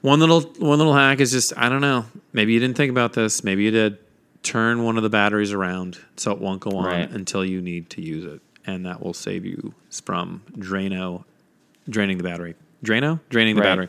One 0.00 0.20
little 0.20 0.42
one 0.58 0.78
little 0.78 0.94
hack 0.94 1.20
is 1.20 1.32
just 1.32 1.52
I 1.56 1.68
don't 1.68 1.80
know. 1.80 2.06
Maybe 2.32 2.52
you 2.52 2.60
didn't 2.60 2.76
think 2.76 2.90
about 2.90 3.12
this. 3.14 3.42
Maybe 3.44 3.64
you 3.64 3.70
did. 3.70 3.98
Turn 4.44 4.84
one 4.84 4.96
of 4.96 5.02
the 5.02 5.10
batteries 5.10 5.52
around 5.52 5.98
so 6.16 6.30
it 6.30 6.38
won't 6.38 6.60
go 6.60 6.70
on 6.70 6.84
Right. 6.84 7.10
until 7.10 7.44
you 7.44 7.60
need 7.60 7.90
to 7.90 8.00
use 8.00 8.24
it, 8.24 8.40
and 8.66 8.86
that 8.86 9.02
will 9.02 9.12
save 9.12 9.44
you 9.44 9.74
from 10.04 10.42
Drano, 10.56 11.24
draining 11.88 12.18
the 12.18 12.24
battery. 12.24 12.54
Drano, 12.84 13.18
draining 13.30 13.56
the 13.56 13.62
Right. 13.62 13.66
battery. 13.68 13.88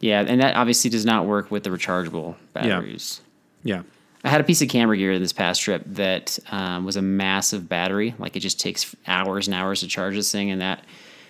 Yeah, 0.00 0.24
and 0.26 0.40
that 0.40 0.56
obviously 0.56 0.90
does 0.90 1.06
not 1.06 1.26
work 1.26 1.50
with 1.52 1.62
the 1.62 1.70
rechargeable 1.70 2.34
batteries. 2.52 3.20
Yeah. 3.62 3.82
I 4.26 4.28
had 4.30 4.40
a 4.40 4.44
piece 4.44 4.60
of 4.60 4.68
camera 4.68 4.96
gear 4.96 5.18
this 5.18 5.32
past 5.32 5.62
trip 5.62 5.82
that 5.86 6.38
um, 6.50 6.84
was 6.84 6.96
a 6.96 7.02
massive 7.02 7.68
battery. 7.68 8.14
Like 8.18 8.34
it 8.36 8.40
just 8.40 8.58
takes 8.60 8.94
hours 9.06 9.46
and 9.46 9.54
hours 9.54 9.80
to 9.80 9.86
charge 9.88 10.14
this 10.16 10.30
thing, 10.32 10.50
and 10.50 10.60
that 10.60 10.82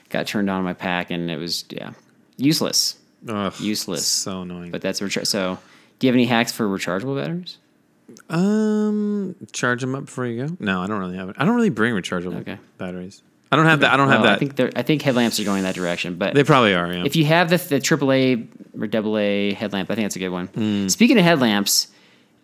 got 0.08 0.26
turned 0.26 0.48
on 0.50 0.58
in 0.60 0.64
my 0.64 0.72
pack, 0.72 1.10
and 1.10 1.30
it 1.30 1.36
was 1.36 1.64
yeah 1.70 1.92
useless. 2.38 2.96
Ugh, 3.28 3.52
Useless. 3.60 4.06
So 4.06 4.42
annoying. 4.42 4.70
But 4.70 4.82
that's 4.82 5.02
recharge. 5.02 5.26
So, 5.26 5.58
do 5.98 6.06
you 6.06 6.10
have 6.10 6.16
any 6.16 6.26
hacks 6.26 6.52
for 6.52 6.66
rechargeable 6.66 7.20
batteries? 7.20 7.58
Um, 8.30 9.34
charge 9.52 9.80
them 9.80 9.94
up 9.94 10.06
before 10.06 10.26
you 10.26 10.46
go. 10.46 10.56
No, 10.60 10.80
I 10.80 10.86
don't 10.86 10.98
really 11.00 11.16
have 11.16 11.28
it. 11.28 11.36
I 11.38 11.44
don't 11.44 11.54
really 11.56 11.70
bring 11.70 11.94
rechargeable 11.94 12.40
Okay. 12.40 12.58
batteries. 12.78 13.22
I 13.50 13.56
don't 13.56 13.66
have 13.66 13.80
that. 13.80 13.92
I 13.92 13.96
don't 13.96 14.08
have 14.08 14.22
that. 14.22 14.32
I 14.32 14.38
think 14.38 14.76
I 14.76 14.82
think 14.82 15.02
headlamps 15.02 15.38
are 15.38 15.44
going 15.44 15.62
that 15.62 15.74
direction, 15.76 16.16
but 16.16 16.34
they 16.34 16.42
probably 16.44 16.74
are. 16.74 16.92
Yeah. 16.92 17.04
if 17.04 17.14
you 17.14 17.24
have 17.26 17.48
the 17.50 17.58
the 17.58 17.80
AAA 17.80 18.48
or 18.80 18.86
AA 18.86 19.54
headlamp, 19.54 19.90
I 19.90 19.94
think 19.94 20.04
that's 20.06 20.16
a 20.16 20.20
good 20.20 20.30
one. 20.30 20.46
Hmm. 20.48 20.88
Speaking 20.88 21.16
of 21.18 21.24
headlamps, 21.24 21.88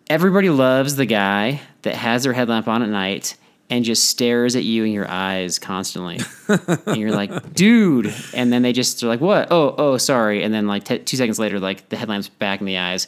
everybody 0.09 0.51
loves 0.51 0.97
the 0.97 1.07
guy 1.07 1.61
that 1.83 1.95
has 1.95 2.25
their 2.25 2.33
headlamp 2.33 2.69
on 2.69 2.83
at 2.83 2.88
night 2.88 3.37
and 3.71 3.85
just 3.85 4.05
stares 4.09 4.55
at 4.55 4.65
you 4.65 4.85
in 4.85 4.93
your 4.93 5.09
eyes 5.09 5.59
constantly. 5.59 6.21
and 6.87 6.97
you're 6.97 7.11
like, 7.12 7.53
dude. 7.55 8.12
And 8.35 8.53
then 8.53 8.62
they 8.62 8.73
just 8.73 9.03
are 9.03 9.07
like, 9.09 9.21
what? 9.21 9.49
Oh, 9.51 9.75
oh, 9.79 9.97
sorry. 9.97 10.43
And 10.43 10.53
then 10.53 10.67
like 10.67 10.85
t- 10.85 10.99
two 10.99 11.17
seconds 11.17 11.38
later, 11.38 11.59
like 11.59 11.88
the 11.88 11.97
headlamp's 11.97 12.29
back 12.29 12.61
in 12.61 12.67
the 12.67 12.77
eyes. 12.79 13.07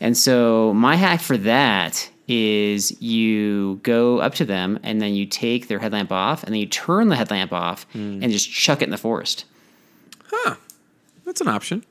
And 0.00 0.16
so 0.16 0.72
my 0.74 0.96
hack 0.96 1.20
for 1.20 1.36
that 1.38 2.10
is 2.28 3.00
you 3.00 3.78
go 3.82 4.18
up 4.18 4.34
to 4.34 4.44
them 4.44 4.78
and 4.82 5.00
then 5.00 5.14
you 5.14 5.26
take 5.26 5.68
their 5.68 5.78
headlamp 5.78 6.10
off 6.10 6.42
and 6.44 6.52
then 6.52 6.60
you 6.60 6.66
turn 6.66 7.08
the 7.08 7.16
headlamp 7.16 7.52
off 7.52 7.84
Hmm. 7.92 8.22
and 8.22 8.32
just 8.32 8.50
chuck 8.50 8.80
it 8.82 8.84
in 8.86 8.90
the 8.90 8.96
forest. 8.98 9.44
Huh. 10.30 10.56
That's 11.24 11.40
an 11.40 11.48
option. 11.48 11.84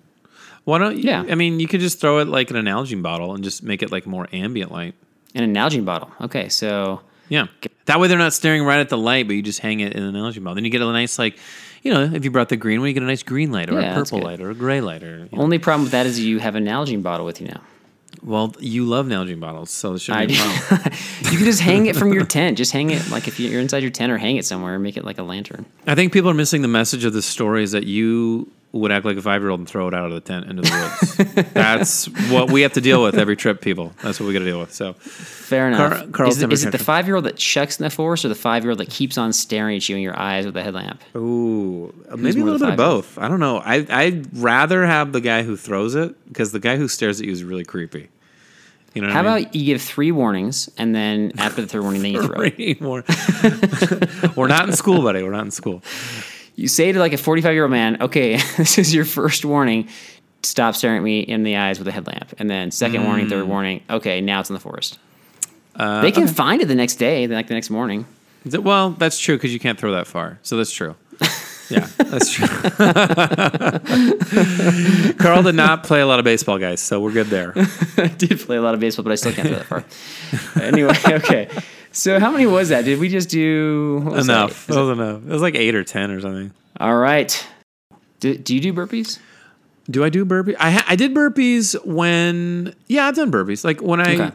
Why 0.65 0.79
don't 0.79 0.97
you? 0.97 1.03
Yeah. 1.03 1.23
I 1.29 1.35
mean, 1.35 1.59
you 1.59 1.67
could 1.67 1.79
just 1.79 1.99
throw 2.01 2.19
it 2.19 2.27
like 2.27 2.49
in 2.49 2.57
an 2.57 2.65
Nalgene 2.65 3.01
bottle 3.01 3.33
and 3.33 3.43
just 3.43 3.63
make 3.63 3.81
it 3.81 3.91
like 3.91 4.05
more 4.05 4.27
ambient 4.33 4.71
light. 4.71 4.95
In 5.33 5.43
an 5.43 5.53
Nalgene 5.53 5.85
bottle. 5.85 6.11
Okay, 6.21 6.49
so 6.49 7.01
Yeah. 7.29 7.47
That 7.85 7.99
way 7.99 8.07
they're 8.07 8.17
not 8.17 8.33
staring 8.33 8.63
right 8.63 8.79
at 8.79 8.89
the 8.89 8.97
light, 8.97 9.27
but 9.27 9.35
you 9.35 9.41
just 9.41 9.59
hang 9.59 9.79
it 9.79 9.93
in 9.93 10.03
an 10.03 10.13
Nalgene 10.15 10.43
bottle. 10.43 10.55
Then 10.55 10.65
you 10.65 10.71
get 10.71 10.81
a 10.81 10.91
nice 10.91 11.17
like, 11.19 11.37
you 11.83 11.93
know, 11.93 12.03
if 12.03 12.23
you 12.23 12.31
brought 12.31 12.49
the 12.49 12.57
green 12.57 12.79
one, 12.79 12.87
you 12.87 12.93
get 12.93 13.03
a 13.03 13.07
nice 13.07 13.23
green 13.23 13.51
light 13.51 13.69
or 13.69 13.79
Yeah, 13.79 13.91
a 13.91 13.95
purple 13.95 14.19
light 14.19 14.41
or 14.41 14.49
a 14.49 14.55
gray 14.55 14.81
light 14.81 15.03
or. 15.03 15.19
You 15.31 15.37
know. 15.37 15.43
only 15.43 15.59
problem 15.59 15.83
with 15.83 15.91
that 15.91 16.05
is 16.07 16.19
you 16.19 16.39
have 16.39 16.55
a 16.55 16.59
Nalgene 16.59 17.03
bottle 17.03 17.25
with 17.25 17.39
you 17.39 17.47
now. 17.47 17.61
Well, 18.23 18.55
you 18.59 18.85
love 18.85 19.05
Nalgene 19.05 19.39
bottles, 19.39 19.69
so 19.69 19.91
there 19.91 19.99
shouldn't 19.99 20.23
I 20.23 20.25
be 20.25 20.35
a 20.35 20.37
problem. 20.37 20.93
you 21.31 21.37
can 21.37 21.45
just 21.45 21.61
hang 21.61 21.85
it 21.85 21.95
from 21.95 22.11
your 22.11 22.25
tent. 22.25 22.57
Just 22.57 22.71
hang 22.71 22.89
it 22.89 23.07
like 23.11 23.27
if 23.27 23.39
you're 23.39 23.61
inside 23.61 23.83
your 23.83 23.91
tent 23.91 24.11
or 24.11 24.17
hang 24.17 24.37
it 24.37 24.45
somewhere 24.45 24.73
and 24.73 24.81
make 24.81 24.97
it 24.97 25.05
like 25.05 25.19
a 25.19 25.23
lantern. 25.23 25.65
I 25.85 25.93
think 25.93 26.11
people 26.11 26.31
are 26.31 26.35
missing 26.35 26.63
the 26.63 26.67
message 26.67 27.05
of 27.05 27.13
this 27.13 27.25
story 27.27 27.61
is 27.61 27.71
that 27.73 27.83
you 27.83 28.49
would 28.81 28.91
act 28.91 29.05
like 29.05 29.17
a 29.17 29.21
five 29.21 29.41
year 29.41 29.49
old 29.49 29.59
and 29.59 29.69
throw 29.69 29.87
it 29.87 29.93
out 29.93 30.05
of 30.05 30.11
the 30.13 30.19
tent 30.21 30.45
into 30.47 30.61
the 30.61 31.15
woods. 31.25 31.35
That's 31.53 32.05
what 32.29 32.51
we 32.51 32.61
have 32.61 32.73
to 32.73 32.81
deal 32.81 33.01
with 33.01 33.17
every 33.17 33.35
trip, 33.35 33.61
people. 33.61 33.93
That's 34.03 34.19
what 34.19 34.27
we 34.27 34.33
got 34.33 34.39
to 34.39 34.45
deal 34.45 34.59
with. 34.59 34.73
So, 34.73 34.93
Fair 34.93 35.67
enough. 35.67 35.91
Carl- 35.91 36.07
Carl's 36.09 36.37
is, 36.37 36.43
it, 36.43 36.53
is 36.53 36.65
it 36.65 36.71
the 36.71 36.77
five 36.77 37.07
year 37.07 37.15
old 37.15 37.25
that 37.25 37.37
chucks 37.37 37.79
in 37.79 37.83
the 37.83 37.89
forest 37.89 38.25
or 38.25 38.29
the 38.29 38.35
five 38.35 38.63
year 38.63 38.71
old 38.71 38.79
that 38.79 38.89
keeps 38.89 39.17
on 39.17 39.31
staring 39.31 39.77
at 39.77 39.87
you 39.87 39.95
in 39.95 40.01
your 40.01 40.17
eyes 40.19 40.45
with 40.45 40.57
a 40.57 40.63
headlamp? 40.63 41.01
ooh, 41.15 41.93
maybe 42.17 42.41
a 42.41 42.43
little 42.43 42.59
bit 42.59 42.69
of 42.69 42.77
both. 42.77 43.17
I 43.17 43.27
don't 43.27 43.39
know. 43.39 43.59
I 43.59 43.85
I'd 43.89 44.37
rather 44.37 44.85
have 44.85 45.13
the 45.13 45.21
guy 45.21 45.43
who 45.43 45.55
throws 45.55 45.95
it 45.95 46.15
because 46.27 46.51
the 46.51 46.59
guy 46.59 46.77
who 46.77 46.87
stares 46.87 47.19
at 47.19 47.25
you 47.27 47.31
is 47.31 47.43
really 47.43 47.63
creepy. 47.63 48.09
You 48.93 49.01
know 49.01 49.09
How 49.09 49.19
I 49.19 49.23
mean? 49.23 49.43
about 49.43 49.55
you 49.55 49.65
give 49.65 49.81
three 49.81 50.11
warnings 50.13 50.69
and 50.77 50.95
then 50.95 51.33
after 51.37 51.61
the 51.61 51.67
third 51.67 51.81
warning, 51.81 52.01
then 52.01 52.13
you 52.13 52.23
throw 52.23 52.41
it? 52.41 52.81
More. 52.81 53.03
We're 54.35 54.47
not 54.47 54.69
in 54.69 54.75
school, 54.75 55.01
buddy. 55.01 55.21
We're 55.21 55.31
not 55.31 55.43
in 55.43 55.51
school. 55.51 55.83
You 56.55 56.67
say 56.67 56.91
to 56.91 56.99
like 56.99 57.13
a 57.13 57.17
45 57.17 57.53
year 57.53 57.63
old 57.63 57.71
man, 57.71 58.01
okay, 58.01 58.37
this 58.57 58.77
is 58.77 58.93
your 58.93 59.05
first 59.05 59.45
warning. 59.45 59.87
Stop 60.43 60.75
staring 60.75 60.97
at 60.97 61.03
me 61.03 61.19
in 61.21 61.43
the 61.43 61.57
eyes 61.57 61.79
with 61.79 61.87
a 61.87 61.91
headlamp. 61.91 62.33
And 62.37 62.49
then 62.49 62.71
second 62.71 63.03
warning, 63.03 63.25
Mm. 63.25 63.29
third 63.29 63.47
warning. 63.47 63.81
Okay, 63.89 64.21
now 64.21 64.39
it's 64.39 64.49
in 64.49 64.53
the 64.53 64.59
forest. 64.59 64.99
Uh, 65.75 66.01
they 66.01 66.11
can 66.11 66.27
find 66.27 66.61
it 66.61 66.67
the 66.67 66.75
next 66.75 66.95
day, 66.95 67.27
like 67.27 67.47
the 67.47 67.53
next 67.55 67.69
morning. 67.69 68.05
Well, 68.45 68.91
that's 68.91 69.19
true 69.19 69.35
because 69.37 69.51
you 69.53 69.59
can't 69.59 69.79
throw 69.79 69.91
that 69.93 70.07
far. 70.07 70.39
So 70.43 70.57
that's 70.57 70.71
true. 70.71 70.95
Yeah, 71.67 71.87
that's 71.97 72.31
true. 72.31 72.45
Carl 75.17 75.41
did 75.41 75.55
not 75.55 75.83
play 75.83 75.99
a 75.99 76.05
lot 76.05 76.19
of 76.19 76.23
baseball, 76.25 76.59
guys, 76.59 76.79
so 76.79 77.01
we're 77.01 77.11
good 77.11 77.25
there. 77.25 77.53
I 77.97 78.05
did 78.15 78.39
play 78.39 78.57
a 78.57 78.61
lot 78.61 78.75
of 78.75 78.79
baseball, 78.79 79.01
but 79.03 79.11
I 79.11 79.15
still 79.15 79.31
can't 79.33 79.47
throw 79.47 79.57
that 79.57 79.65
far. 79.65 79.83
anyway, 80.63 80.93
okay. 81.07 81.49
So 81.95 82.19
how 82.19 82.29
many 82.29 82.45
was 82.45 82.69
that? 82.69 82.83
Did 82.83 82.99
we 82.99 83.07
just 83.07 83.29
do 83.29 84.03
enough. 84.13 84.67
that? 84.67 84.73
That 84.73 84.81
was 84.81 84.89
enough. 84.99 85.21
It 85.23 85.29
was 85.31 85.41
like 85.41 85.55
eight 85.55 85.75
or 85.75 85.83
ten 85.85 86.11
or 86.11 86.19
something. 86.19 86.51
All 86.79 86.95
right. 86.95 87.45
Do, 88.19 88.35
do 88.37 88.53
you 88.53 88.59
do 88.61 88.73
burpees? 88.73 89.17
Do 89.89 90.03
I 90.03 90.09
do 90.09 90.25
burpees? 90.25 90.55
I 90.59 90.71
ha- 90.71 90.85
I 90.89 90.95
did 90.97 91.13
burpees 91.13 91.73
when 91.85 92.75
yeah 92.87 93.05
I've 93.07 93.15
done 93.15 93.31
burpees 93.31 93.63
like 93.63 93.81
when 93.81 94.01
I 94.01 94.13
Okay. 94.15 94.31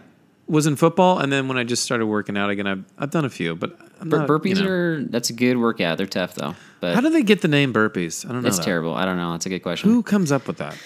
was 0.46 0.66
in 0.66 0.77
football 0.77 1.18
and 1.18 1.31
then 1.31 1.49
when 1.49 1.59
I 1.59 1.64
just 1.64 1.83
started 1.83 2.07
working 2.07 2.38
out 2.38 2.49
again 2.51 2.66
I've 2.66 2.85
I've 2.99 3.11
done 3.11 3.25
a 3.25 3.31
few 3.31 3.55
but 3.57 3.77
I'm 4.01 4.09
Bur- 4.09 4.18
not, 4.20 4.29
burpees 4.29 4.57
you 4.57 4.64
know. 4.64 4.70
are 4.70 5.03
that's 5.03 5.29
a 5.29 5.33
good 5.35 5.59
workout. 5.59 5.99
They're 5.99 6.07
tough 6.07 6.35
though, 6.35 6.55
but 6.81 6.94
How 6.94 7.01
do 7.03 7.11
they 7.11 7.23
get 7.23 7.42
the 7.42 7.49
name 7.49 7.73
burpees? 7.75 8.25
I 8.25 8.33
don't 8.33 8.42
know. 8.42 8.49
it's 8.49 8.59
terrible. 8.59 8.94
I 8.94 9.05
don't 9.05 9.16
know. 9.18 9.33
That's 9.33 9.46
a 9.46 9.51
good 9.51 9.61
question. 9.62 9.90
Who 9.90 10.03
comes 10.03 10.33
up 10.33 10.46
with 10.46 10.59
that? 10.59 10.77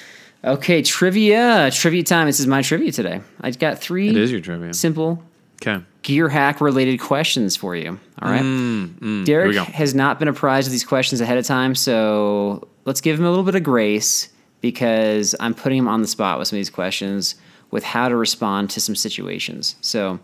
Okay, 0.43 0.83
trivia. 0.83 1.71
Trivia 1.73 2.03
time. 2.03 2.27
This 2.27 2.41
is 2.41 2.47
my 2.47 2.61
trivia 2.63 2.91
today. 2.93 3.21
I've 3.41 3.59
got 3.59 3.79
three 3.79 4.09
It 4.09 4.17
is 4.17 4.31
your 4.33 4.41
trivia. 4.41 4.75
simple 4.75 5.23
Okay. 5.67 5.83
gear 6.03 6.29
hack 6.29 6.61
related 6.61 7.01
questions 7.01 7.57
for 7.57 7.75
you. 7.75 7.99
All 8.21 8.31
right. 8.31 8.43
Mm, 8.43 9.25
Derek 9.25 9.57
has 9.57 9.95
not 9.95 10.19
been 10.19 10.29
apprised 10.29 10.69
of 10.69 10.73
these 10.73 10.85
questions 10.85 11.21
ahead 11.21 11.39
of 11.39 11.47
time, 11.47 11.75
so 11.75 12.69
let's 12.85 13.01
give 13.01 13.19
him 13.19 13.25
a 13.25 13.31
little 13.31 13.45
bit 13.45 13.55
of 13.55 13.63
grace 13.63 14.29
because 14.61 15.35
I'm 15.41 15.55
putting 15.55 15.79
him 15.79 15.89
on 15.89 16.03
the 16.03 16.09
spot 16.09 16.39
with 16.39 16.49
some 16.49 16.57
of 16.57 16.59
these 16.61 16.71
questions 16.71 17.35
with 17.71 17.83
how 17.85 18.09
to 18.09 18.17
respond 18.17 18.71
to 18.71 18.81
some 18.81 18.95
situations. 18.95 19.77
So 19.81 20.19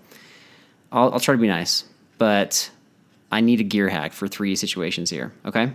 I'll, 0.92 1.12
I'll 1.12 1.20
try 1.20 1.34
to 1.34 1.40
be 1.40 1.48
nice, 1.48 1.84
but 2.18 2.70
I 3.32 3.40
need 3.40 3.60
a 3.60 3.64
gear 3.64 3.88
hack 3.88 4.12
for 4.12 4.28
three 4.28 4.56
situations 4.56 5.08
here. 5.10 5.32
Okay. 5.46 5.72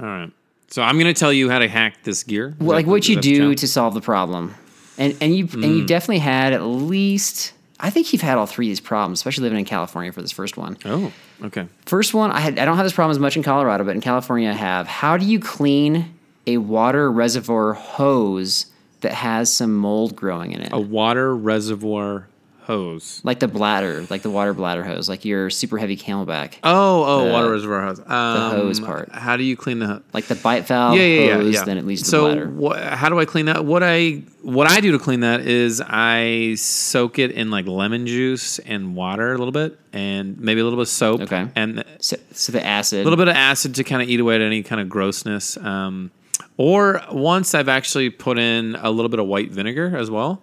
All 0.00 0.06
right. 0.06 0.30
So 0.68 0.82
I'm 0.82 0.98
going 0.98 1.12
to 1.12 1.18
tell 1.18 1.32
you 1.32 1.48
how 1.48 1.58
to 1.60 1.68
hack 1.68 2.02
this 2.02 2.22
gear. 2.24 2.56
Well, 2.58 2.76
like 2.76 2.86
what 2.86 3.08
you 3.08 3.20
do 3.20 3.54
to 3.54 3.68
solve 3.68 3.94
the 3.94 4.00
problem, 4.00 4.54
and 4.98 5.16
and 5.20 5.34
you 5.34 5.44
and 5.44 5.64
Mm. 5.64 5.76
you 5.78 5.86
definitely 5.86 6.18
had 6.18 6.52
at 6.52 6.62
least. 6.64 7.52
I 7.78 7.90
think 7.90 8.12
you've 8.12 8.22
had 8.22 8.38
all 8.38 8.46
three 8.46 8.66
of 8.66 8.70
these 8.70 8.80
problems, 8.80 9.18
especially 9.18 9.42
living 9.42 9.58
in 9.58 9.64
California 9.64 10.12
for 10.12 10.22
this 10.22 10.32
first 10.32 10.56
one. 10.56 10.78
Oh, 10.84 11.12
okay. 11.44 11.68
First 11.84 12.14
one, 12.14 12.30
I 12.30 12.40
had 12.40 12.58
I 12.58 12.64
don't 12.64 12.76
have 12.76 12.86
this 12.86 12.92
problem 12.92 13.10
as 13.10 13.18
much 13.18 13.36
in 13.36 13.42
Colorado, 13.42 13.84
but 13.84 13.94
in 13.94 14.00
California 14.00 14.50
I 14.50 14.54
have. 14.54 14.86
How 14.86 15.16
do 15.16 15.26
you 15.26 15.38
clean 15.38 16.14
a 16.46 16.58
water 16.58 17.10
reservoir 17.10 17.74
hose 17.74 18.66
that 19.00 19.12
has 19.12 19.52
some 19.52 19.76
mold 19.76 20.16
growing 20.16 20.52
in 20.52 20.62
it? 20.62 20.72
A 20.72 20.80
water 20.80 21.36
reservoir 21.36 22.28
hose. 22.66 23.20
Like 23.24 23.40
the 23.40 23.48
bladder, 23.48 24.04
like 24.10 24.22
the 24.22 24.30
water 24.30 24.52
bladder 24.52 24.82
hose, 24.84 25.08
like 25.08 25.24
your 25.24 25.50
super 25.50 25.78
heavy 25.78 25.96
CamelBak. 25.96 26.54
Oh, 26.62 27.04
oh, 27.04 27.24
The- 27.26 27.32
water 27.32 27.50
reservoir 27.50 27.82
hose. 27.82 27.98
Um, 28.00 28.06
the 28.06 28.50
hose 28.56 28.80
part. 28.80 29.10
How 29.12 29.36
do 29.36 29.44
you 29.44 29.56
clean 29.56 29.78
the? 29.78 29.86
hose? 29.86 30.02
Like 30.12 30.24
the 30.26 30.34
bite 30.34 30.66
valve 30.66 30.96
yeah, 30.96 31.02
yeah, 31.04 31.20
yeah, 31.26 31.34
hose, 31.34 31.54
yeah. 31.54 31.64
then 31.64 31.78
it 31.78 31.86
leads 31.86 32.02
to 32.02 32.08
so 32.08 32.28
the 32.28 32.34
bladder. 32.36 32.50
wha- 32.50 32.96
how 32.96 33.08
do 33.08 33.18
I 33.18 33.24
clean 33.24 33.46
that? 33.46 33.64
What 33.64 33.82
I 33.82 34.22
what 34.42 34.68
I 34.70 34.80
do 34.80 34.92
to 34.92 34.98
clean 34.98 35.20
that 35.20 35.40
is 35.40 35.80
I 35.86 36.54
soak 36.56 37.18
it 37.18 37.30
in 37.32 37.50
like 37.50 37.66
lemon 37.66 38.06
juice 38.06 38.58
and 38.60 38.94
water 38.94 39.32
a 39.32 39.38
little 39.38 39.52
bit, 39.52 39.78
and 39.92 40.38
maybe 40.38 40.60
a 40.60 40.64
little 40.64 40.76
bit 40.78 40.82
of 40.82 40.88
soap. 40.88 41.20
Okay. 41.22 41.48
and 41.56 41.84
So, 42.00 42.16
so 42.32 42.52
the 42.52 42.64
acid. 42.64 43.00
a 43.00 43.04
little 43.04 43.16
bit 43.16 43.28
of 43.28 43.36
acid 43.36 43.74
to 43.76 43.84
kind 43.84 44.02
of 44.02 44.08
eat 44.08 44.20
away 44.20 44.34
at 44.36 44.40
any 44.42 44.62
kind 44.62 44.80
of 44.80 44.88
grossness. 44.88 45.56
Um, 45.56 46.10
or 46.58 47.02
once 47.12 47.54
I've 47.54 47.68
actually 47.68 48.10
put 48.10 48.38
in 48.38 48.76
a 48.76 48.90
little 48.90 49.08
bit 49.10 49.20
of 49.20 49.26
white 49.26 49.50
vinegar 49.50 49.96
as 49.96 50.10
well. 50.10 50.42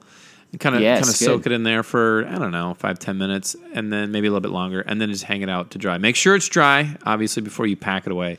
Kind 0.59 0.75
of 0.75 0.81
Yes, 0.81 0.99
kind 0.99 1.09
of 1.09 1.15
soak 1.15 1.45
it 1.47 1.51
in 1.51 1.63
there 1.63 1.81
for 1.81 2.27
I 2.27 2.37
don't 2.37 2.51
know 2.51 2.75
five 2.75 2.99
ten 2.99 3.17
minutes, 3.17 3.55
and 3.73 3.91
then 3.91 4.11
maybe 4.11 4.27
a 4.27 4.29
little 4.29 4.41
bit 4.41 4.51
longer, 4.51 4.81
and 4.81 5.01
then 5.01 5.09
just 5.09 5.23
hang 5.23 5.41
it 5.41 5.49
out 5.49 5.71
to 5.71 5.79
dry. 5.79 5.97
Make 5.97 6.15
sure 6.15 6.35
it's 6.35 6.47
dry, 6.47 6.95
obviously, 7.05 7.41
before 7.41 7.65
you 7.65 7.75
pack 7.75 8.05
it 8.05 8.11
away. 8.11 8.37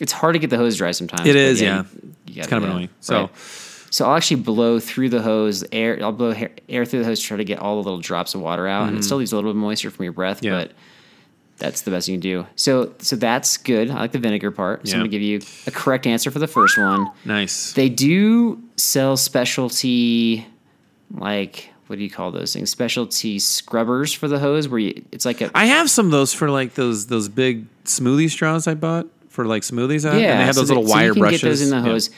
It's 0.00 0.10
hard 0.12 0.32
to 0.34 0.40
get 0.40 0.50
the 0.50 0.56
hose 0.56 0.76
dry 0.78 0.90
sometimes. 0.90 1.28
It 1.28 1.36
is, 1.36 1.60
you- 1.60 1.68
yeah. 1.68 1.84
It's 2.26 2.48
kind 2.48 2.64
of 2.64 2.68
annoying. 2.68 2.88
So 3.00 3.20
right. 3.20 3.30
So 3.90 4.06
I'll 4.06 4.16
actually 4.16 4.40
blow 4.42 4.80
through 4.80 5.10
the 5.10 5.22
hose, 5.22 5.62
air. 5.70 5.96
I'll 6.02 6.10
blow 6.10 6.32
hair, 6.32 6.50
air 6.68 6.84
through 6.84 6.98
the 6.98 7.04
hose 7.04 7.20
to 7.20 7.26
try 7.26 7.36
to 7.36 7.44
get 7.44 7.60
all 7.60 7.76
the 7.80 7.84
little 7.88 8.00
drops 8.00 8.34
of 8.34 8.40
water 8.40 8.66
out, 8.66 8.88
and 8.88 8.98
it 8.98 9.04
still 9.04 9.18
leaves 9.18 9.30
a 9.30 9.36
little 9.36 9.52
bit 9.52 9.56
of 9.56 9.60
moisture 9.62 9.90
from 9.92 10.02
your 10.02 10.12
breath, 10.12 10.38
Mm-hmm. 10.38 10.46
Yeah. 10.46 10.64
but 10.64 10.72
that's 11.58 11.82
the 11.82 11.92
best 11.92 12.08
you 12.08 12.14
can 12.14 12.20
do. 12.20 12.44
So, 12.56 12.92
so 12.98 13.14
that's 13.14 13.56
good. 13.58 13.88
I 13.90 13.94
like 14.00 14.10
the 14.10 14.18
vinegar 14.18 14.50
part. 14.50 14.88
So 14.88 14.90
Yeah. 14.90 14.96
I'm 14.96 15.00
gonna 15.02 15.10
give 15.10 15.22
you 15.22 15.40
a 15.68 15.70
correct 15.70 16.08
answer 16.08 16.32
for 16.32 16.40
the 16.40 16.48
first 16.48 16.76
one. 16.76 17.08
nice. 17.24 17.72
They 17.74 17.88
do 17.88 18.60
sell 18.76 19.16
specialty, 19.16 20.44
like 21.10 21.70
what 21.86 21.96
do 21.98 22.02
you 22.04 22.10
call 22.10 22.30
those 22.30 22.52
things? 22.54 22.70
Specialty 22.70 23.38
scrubbers 23.38 24.12
for 24.12 24.26
the 24.28 24.38
hose, 24.38 24.68
where 24.68 24.78
you 24.80 25.04
it's 25.12 25.24
like 25.26 25.40
a 25.42 25.50
I 25.54 25.66
have 25.66 25.90
some 25.90 26.06
of 26.06 26.12
those 26.12 26.32
for 26.32 26.50
like 26.50 26.74
those 26.74 27.06
those 27.08 27.28
big 27.28 27.66
smoothie 27.84 28.30
straws 28.30 28.66
I 28.66 28.74
bought 28.74 29.06
for 29.28 29.44
like 29.44 29.62
smoothies. 29.62 30.06
out, 30.06 30.14
and 30.14 30.22
they 30.22 30.44
have 30.44 30.54
so 30.54 30.62
those 30.62 30.68
that- 30.68 30.74
little 30.74 30.88
so 30.88 30.94
wire 30.94 31.06
you 31.08 31.12
can 31.14 31.20
brushes. 31.20 31.40
Get 31.42 31.48
those 31.48 31.60
in 31.62 31.70
the 31.70 31.76
Yeah. 31.76 31.82
hose. 31.82 32.08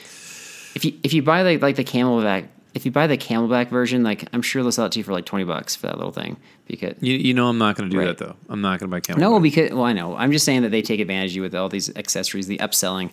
If 0.75 0.85
you 0.85 0.93
if 1.03 1.13
you 1.13 1.21
buy 1.21 1.41
like 1.41 1.61
like 1.61 1.75
the 1.75 1.83
CamelBak, 1.83 2.47
if 2.77 2.85
you 2.85 2.91
buy 2.91 3.07
the 3.07 3.17
CamelBak 3.17 3.69
version, 3.69 4.03
like 4.03 4.29
I'm 4.31 4.41
sure 4.41 4.63
they'll 4.63 4.71
sell 4.71 4.85
it 4.85 4.93
to 4.93 4.99
you 4.99 5.03
for 5.03 5.11
like 5.11 5.25
twenty 5.25 5.43
bucks 5.43 5.75
for 5.75 5.87
that 5.87 5.97
little 5.97 6.13
thing. 6.13 6.37
Because 6.67 6.93
You, 7.01 7.15
you 7.15 7.33
know 7.33 7.47
I'm 7.49 7.57
not 7.57 7.75
going 7.75 7.89
to 7.89 7.93
do 7.93 7.99
Right. 7.99 8.05
that 8.07 8.17
though. 8.17 8.35
I'm 8.49 8.61
not 8.61 8.79
going 8.79 8.89
to 8.89 8.95
buy 8.95 8.99
camel. 9.01 9.19
no, 9.19 9.39
because 9.39 9.71
well 9.71 9.83
I 9.83 9.91
know 9.93 10.15
I'm 10.15 10.31
just 10.31 10.45
saying 10.45 10.61
that 10.61 10.69
they 10.69 10.81
take 10.81 10.99
advantage 11.01 11.31
of 11.31 11.35
you 11.37 11.41
with 11.41 11.53
all 11.55 11.67
these 11.69 11.93
accessories, 11.97 12.47
the 12.47 12.57
upselling. 12.59 13.09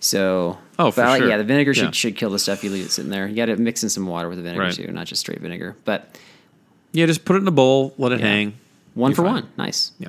So 0.00 0.58
Oh, 0.78 0.90
for 0.90 1.02
I 1.04 1.18
sure. 1.18 1.28
yeah, 1.28 1.36
the 1.36 1.44
vinegar 1.44 1.74
should 1.74 1.84
Yeah. 1.84 1.90
should 1.92 2.16
kill 2.16 2.30
the 2.30 2.38
stuff 2.40 2.64
you 2.64 2.70
leave 2.70 2.86
it 2.86 2.90
sitting 2.90 3.10
there. 3.10 3.28
You 3.28 3.36
got 3.36 3.46
to 3.46 3.56
mix 3.56 3.82
in 3.84 3.88
some 3.88 4.06
water 4.06 4.28
with 4.28 4.38
the 4.38 4.42
vinegar 4.42 4.62
Right. 4.64 4.74
too, 4.74 4.90
not 4.90 5.06
just 5.06 5.20
straight 5.20 5.40
vinegar. 5.40 5.76
But 5.84 6.16
Yeah, 6.92 7.06
just 7.06 7.24
put 7.24 7.36
it 7.36 7.42
in 7.42 7.48
a 7.48 7.52
bowl, 7.52 7.94
let 7.98 8.12
it 8.12 8.20
Yeah. 8.20 8.26
hang. 8.26 8.54
one 8.94 9.14
for 9.14 9.22
fine. 9.22 9.32
one, 9.34 9.48
nice. 9.56 9.92
Yeah. 9.98 10.08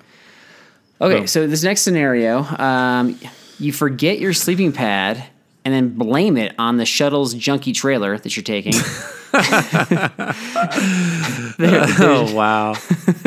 Okay, 1.02 1.20
Boom. 1.20 1.28
so 1.28 1.48
this 1.48 1.64
next 1.64 1.82
scenario, 1.82 2.44
um, 2.44 3.18
you 3.60 3.72
forget 3.74 4.20
your 4.20 4.34
sleeping 4.34 4.72
pad 4.72 5.24
and 5.66 5.74
then 5.74 5.90
blame 5.90 6.38
it 6.38 6.54
on 6.60 6.78
the 6.78 6.86
shuttle's 6.86 7.34
junky 7.36 7.74
trailer 7.74 8.18
that 8.18 8.36
you're 8.36 8.44
taking. 8.44 8.74
There- 11.58 11.86
Oh 12.00 12.34
wow. 12.36 12.74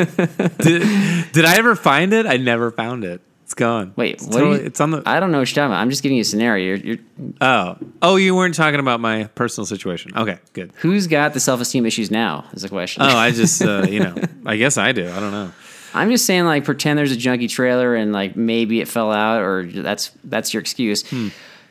did, 0.59 1.33
did 1.33 1.44
I 1.44 1.57
ever 1.57 1.75
find 1.77 2.12
it? 2.12 2.27
I 2.27 2.37
never 2.37 2.70
found 2.70 3.05
it. 3.05 3.20
It's 3.44 3.55
gone. 3.55 3.92
Wait, 3.96 4.14
it's, 4.14 4.27
totally- 4.27 4.61
you- 4.61 4.66
it's 4.66 4.81
on 4.81 4.90
the. 4.90 5.03
I 5.07 5.20
don't 5.20 5.31
know 5.31 5.38
what 5.38 5.49
you're 5.49 5.55
talking 5.55 5.72
about. 5.72 5.81
I'm 5.81 5.90
just 5.90 6.03
giving 6.03 6.16
you 6.16 6.22
a 6.22 6.25
scenario. 6.25 6.75
You're, 6.77 6.77
you're, 6.79 6.99
oh, 7.40 7.77
oh, 8.03 8.16
you 8.16 8.35
weren't 8.35 8.55
talking 8.57 8.81
about 8.81 8.99
my 9.01 9.25
personal 9.37 9.66
situation. 9.66 10.12
Okay, 10.16 10.38
good. 10.53 10.72
who's 10.77 11.07
got 11.07 11.33
the 11.35 11.40
self 11.40 11.61
esteem 11.61 11.87
issues 11.87 12.11
now? 12.11 12.44
Is 12.53 12.62
the 12.62 12.68
question. 12.68 13.03
Oh, 13.05 13.16
I 13.16 13.31
just, 13.31 13.62
uh, 13.62 13.87
you 13.88 14.01
know, 14.01 14.16
I 14.44 14.57
guess 14.57 14.77
I 14.79 14.90
do. 14.92 15.09
I 15.09 15.20
don't 15.20 15.31
know. 15.33 15.53
I'm 15.94 16.11
just 16.11 16.27
saying, 16.27 16.44
like, 16.44 16.64
pretend 16.64 16.99
there's 16.99 17.12
a 17.12 17.16
junky 17.16 17.49
trailer 17.49 17.94
and 17.94 18.12
like 18.12 18.37
maybe 18.37 18.81
it 18.81 18.88
fell 18.88 19.12
out, 19.12 19.42
or 19.42 19.64
that's 19.64 20.11
that's 20.25 20.53
your 20.53 20.61
excuse. 20.61 21.09
Hmm. 21.09 21.29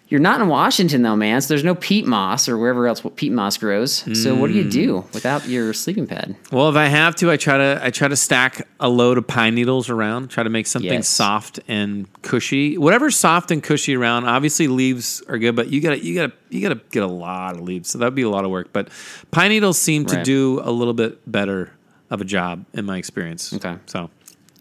You're 0.07 0.19
not 0.19 0.39
in 0.39 0.47
Washington 0.47 1.01
though, 1.01 1.15
man. 1.15 1.41
So 1.41 1.47
there's 1.49 1.63
no 1.63 1.73
peat 1.73 2.05
moss 2.05 2.47
or 2.47 2.57
wherever 2.57 2.87
else 2.87 3.01
peat 3.15 3.31
moss 3.31 3.57
grows. 3.57 4.05
So 4.21 4.35
what 4.35 4.47
do 4.47 4.53
you 4.53 4.69
do 4.69 5.01
mm. 5.01 5.13
without 5.13 5.47
your 5.47 5.73
sleeping 5.73 6.05
pad? 6.05 6.35
Well, 6.51 6.69
if 6.69 6.75
I 6.75 6.85
have 6.85 7.15
to, 7.15 7.31
I 7.31 7.37
try 7.37 7.57
to 7.57 7.79
I 7.81 7.89
try 7.89 8.07
to 8.07 8.15
stack 8.15 8.67
a 8.79 8.87
load 8.87 9.17
of 9.17 9.25
pine 9.25 9.55
needles 9.55 9.89
around. 9.89 10.29
Try 10.29 10.43
to 10.43 10.49
make 10.49 10.67
something 10.67 10.91
Yes. 10.91 11.07
soft 11.07 11.59
and 11.67 12.07
cushy. 12.21 12.77
Whatever's 12.77 13.17
soft 13.17 13.49
and 13.49 13.63
cushy 13.63 13.95
around. 13.95 14.25
Obviously, 14.25 14.67
leaves 14.67 15.23
are 15.27 15.39
good, 15.39 15.55
but 15.55 15.69
you 15.69 15.81
gotta 15.81 16.03
you 16.03 16.13
gotta 16.13 16.33
you 16.49 16.61
gotta 16.61 16.79
get 16.91 17.01
a 17.01 17.07
lot 17.07 17.55
of 17.55 17.61
leaves. 17.61 17.89
So 17.89 17.97
that'd 17.97 18.13
be 18.13 18.21
a 18.21 18.29
lot 18.29 18.45
of 18.45 18.51
work. 18.51 18.69
But 18.71 18.89
pine 19.31 19.49
needles 19.49 19.79
seem 19.79 20.05
to 20.05 20.21
do 20.21 20.61
a 20.63 20.71
little 20.71 20.93
bit 20.93 21.19
better 21.29 21.71
of 22.11 22.21
a 22.21 22.25
job 22.25 22.63
in 22.73 22.85
my 22.85 22.97
experience. 22.97 23.53
Okay. 23.53 23.75
So 23.87 24.11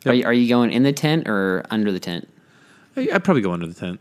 Are, 0.07 0.15
you, 0.15 0.25
are 0.25 0.33
you 0.33 0.49
going 0.49 0.73
in 0.73 0.85
the 0.85 0.93
tent 0.93 1.29
or 1.29 1.65
under 1.71 1.93
the 1.93 2.01
tent? 2.01 2.29
I, 2.97 3.11
I'd 3.13 3.25
probably 3.25 3.43
go 3.43 3.53
under 3.53 3.67
the 3.67 3.75
tent. 3.75 4.01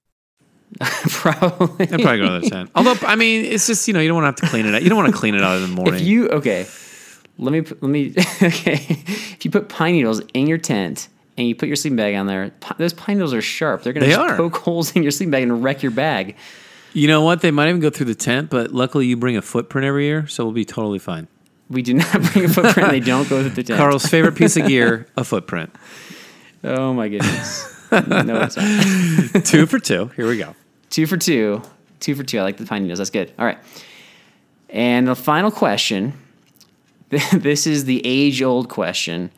Probably. 1.09 1.85
I'd 1.85 2.01
probably 2.01 2.17
go 2.19 2.39
to 2.39 2.39
the 2.41 2.49
tent. 2.49 2.71
Although, 2.75 2.95
I 3.05 3.15
mean, 3.15 3.45
it's 3.45 3.67
just 3.67 3.87
you 3.87 3.93
know 3.93 3.99
you 3.99 4.07
don't 4.07 4.21
want 4.23 4.37
to 4.37 4.41
have 4.43 4.49
to 4.49 4.53
clean 4.55 4.65
it 4.65 4.73
out. 4.75 4.83
You 4.83 4.89
don't 4.89 4.97
want 4.97 5.13
to 5.13 5.17
clean 5.19 5.35
it 5.35 5.41
out 5.43 5.55
in 5.57 5.61
the 5.63 5.67
morning. 5.67 5.95
If 5.95 6.01
you 6.01 6.29
okay, 6.29 6.65
let 7.37 7.51
me 7.51 7.61
let 7.61 7.83
me 7.83 8.13
okay. 8.41 8.73
If 8.79 9.45
you 9.45 9.51
put 9.51 9.69
pine 9.69 9.93
needles 9.93 10.21
in 10.33 10.47
your 10.47 10.57
tent 10.57 11.07
and 11.37 11.47
you 11.47 11.55
put 11.55 11.67
your 11.67 11.75
sleeping 11.75 11.97
bag 11.97 12.15
on 12.15 12.27
there, 12.27 12.51
those 12.77 12.93
pine 12.93 13.17
needles 13.17 13.33
are 13.33 13.41
sharp. 13.41 13.83
They're 13.83 13.93
gonna 13.93 14.05
They 14.07 14.13
are. 14.13 14.35
poke 14.37 14.57
holes 14.57 14.95
in 14.95 15.03
your 15.03 15.11
sleeping 15.11 15.31
bag 15.31 15.43
and 15.43 15.63
wreck 15.63 15.83
your 15.83 15.91
bag. 15.91 16.35
You 16.93 17.07
know 17.07 17.21
what? 17.21 17.41
They 17.41 17.51
might 17.51 17.69
even 17.69 17.79
go 17.81 17.89
through 17.89 18.07
the 18.07 18.15
tent, 18.15 18.49
but 18.49 18.71
luckily 18.73 19.05
you 19.07 19.15
bring 19.17 19.37
a 19.37 19.41
footprint 19.41 19.85
every 19.85 20.05
year, 20.05 20.27
so 20.27 20.43
we'll 20.43 20.53
be 20.53 20.65
totally 20.65 20.99
fine. 20.99 21.27
We 21.69 21.81
do 21.83 21.93
not 21.93 22.11
bring 22.33 22.45
a 22.45 22.49
footprint. 22.49 22.89
they 22.89 22.99
don't 22.99 23.29
go 23.29 23.41
through 23.41 23.51
the 23.51 23.63
tent. 23.63 23.77
Carl's 23.77 24.05
favorite 24.05 24.35
piece 24.35 24.57
of 24.57 24.67
gear, 24.67 25.07
a 25.15 25.23
footprint. 25.23 25.73
Oh 26.63 26.93
my 26.93 27.07
goodness. 27.07 27.67
no, 28.25 28.41
it's 28.41 28.55
not. 28.57 29.45
Two 29.45 29.65
for 29.65 29.79
two. 29.79 30.07
Here 30.15 30.27
we 30.27 30.37
go. 30.37 30.55
Two 30.89 31.05
for 31.07 31.17
two. 31.17 31.61
Two 31.99 32.15
for 32.15 32.23
two. 32.23 32.39
I 32.39 32.43
like 32.43 32.57
the 32.57 32.65
pine 32.65 32.83
needles. 32.83 32.99
That's 32.99 33.09
good. 33.09 33.31
All 33.37 33.45
right. 33.45 33.57
And 34.69 35.07
the 35.07 35.15
final 35.15 35.51
question. 35.51 36.13
This 37.33 37.67
is 37.67 37.83
the 37.85 38.01
age 38.05 38.41
old 38.41 38.69
question. 38.69 39.31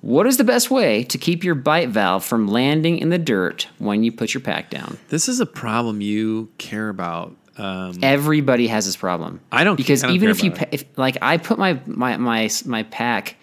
What 0.00 0.26
is 0.26 0.36
the 0.36 0.42
best 0.44 0.68
way 0.70 1.04
to 1.04 1.16
keep 1.18 1.44
your 1.44 1.54
bite 1.54 1.90
valve 1.90 2.24
from 2.24 2.48
landing 2.48 2.98
in 2.98 3.08
the 3.10 3.18
dirt 3.18 3.68
when 3.78 4.02
you 4.02 4.10
put 4.10 4.34
your 4.34 4.40
pack 4.40 4.68
down? 4.70 4.98
This 5.08 5.28
is 5.28 5.38
a 5.38 5.46
problem 5.46 6.00
you 6.00 6.48
care 6.58 6.88
about. 6.88 7.36
Um, 7.56 7.98
Everybody 8.02 8.66
has 8.68 8.86
this 8.86 8.96
problem. 8.96 9.40
I 9.52 9.62
don't- 9.64 9.76
because 9.76 10.02
I 10.02 10.08
don't 10.08 10.16
even 10.16 10.30
if 10.30 10.42
you 10.42 10.50
pa- 10.52 10.66
if, 10.72 10.84
like 10.96 11.18
I 11.22 11.36
put 11.36 11.56
my 11.58 11.80
my 11.86 12.16
my 12.16 12.50
my 12.64 12.82
pack 12.84 13.36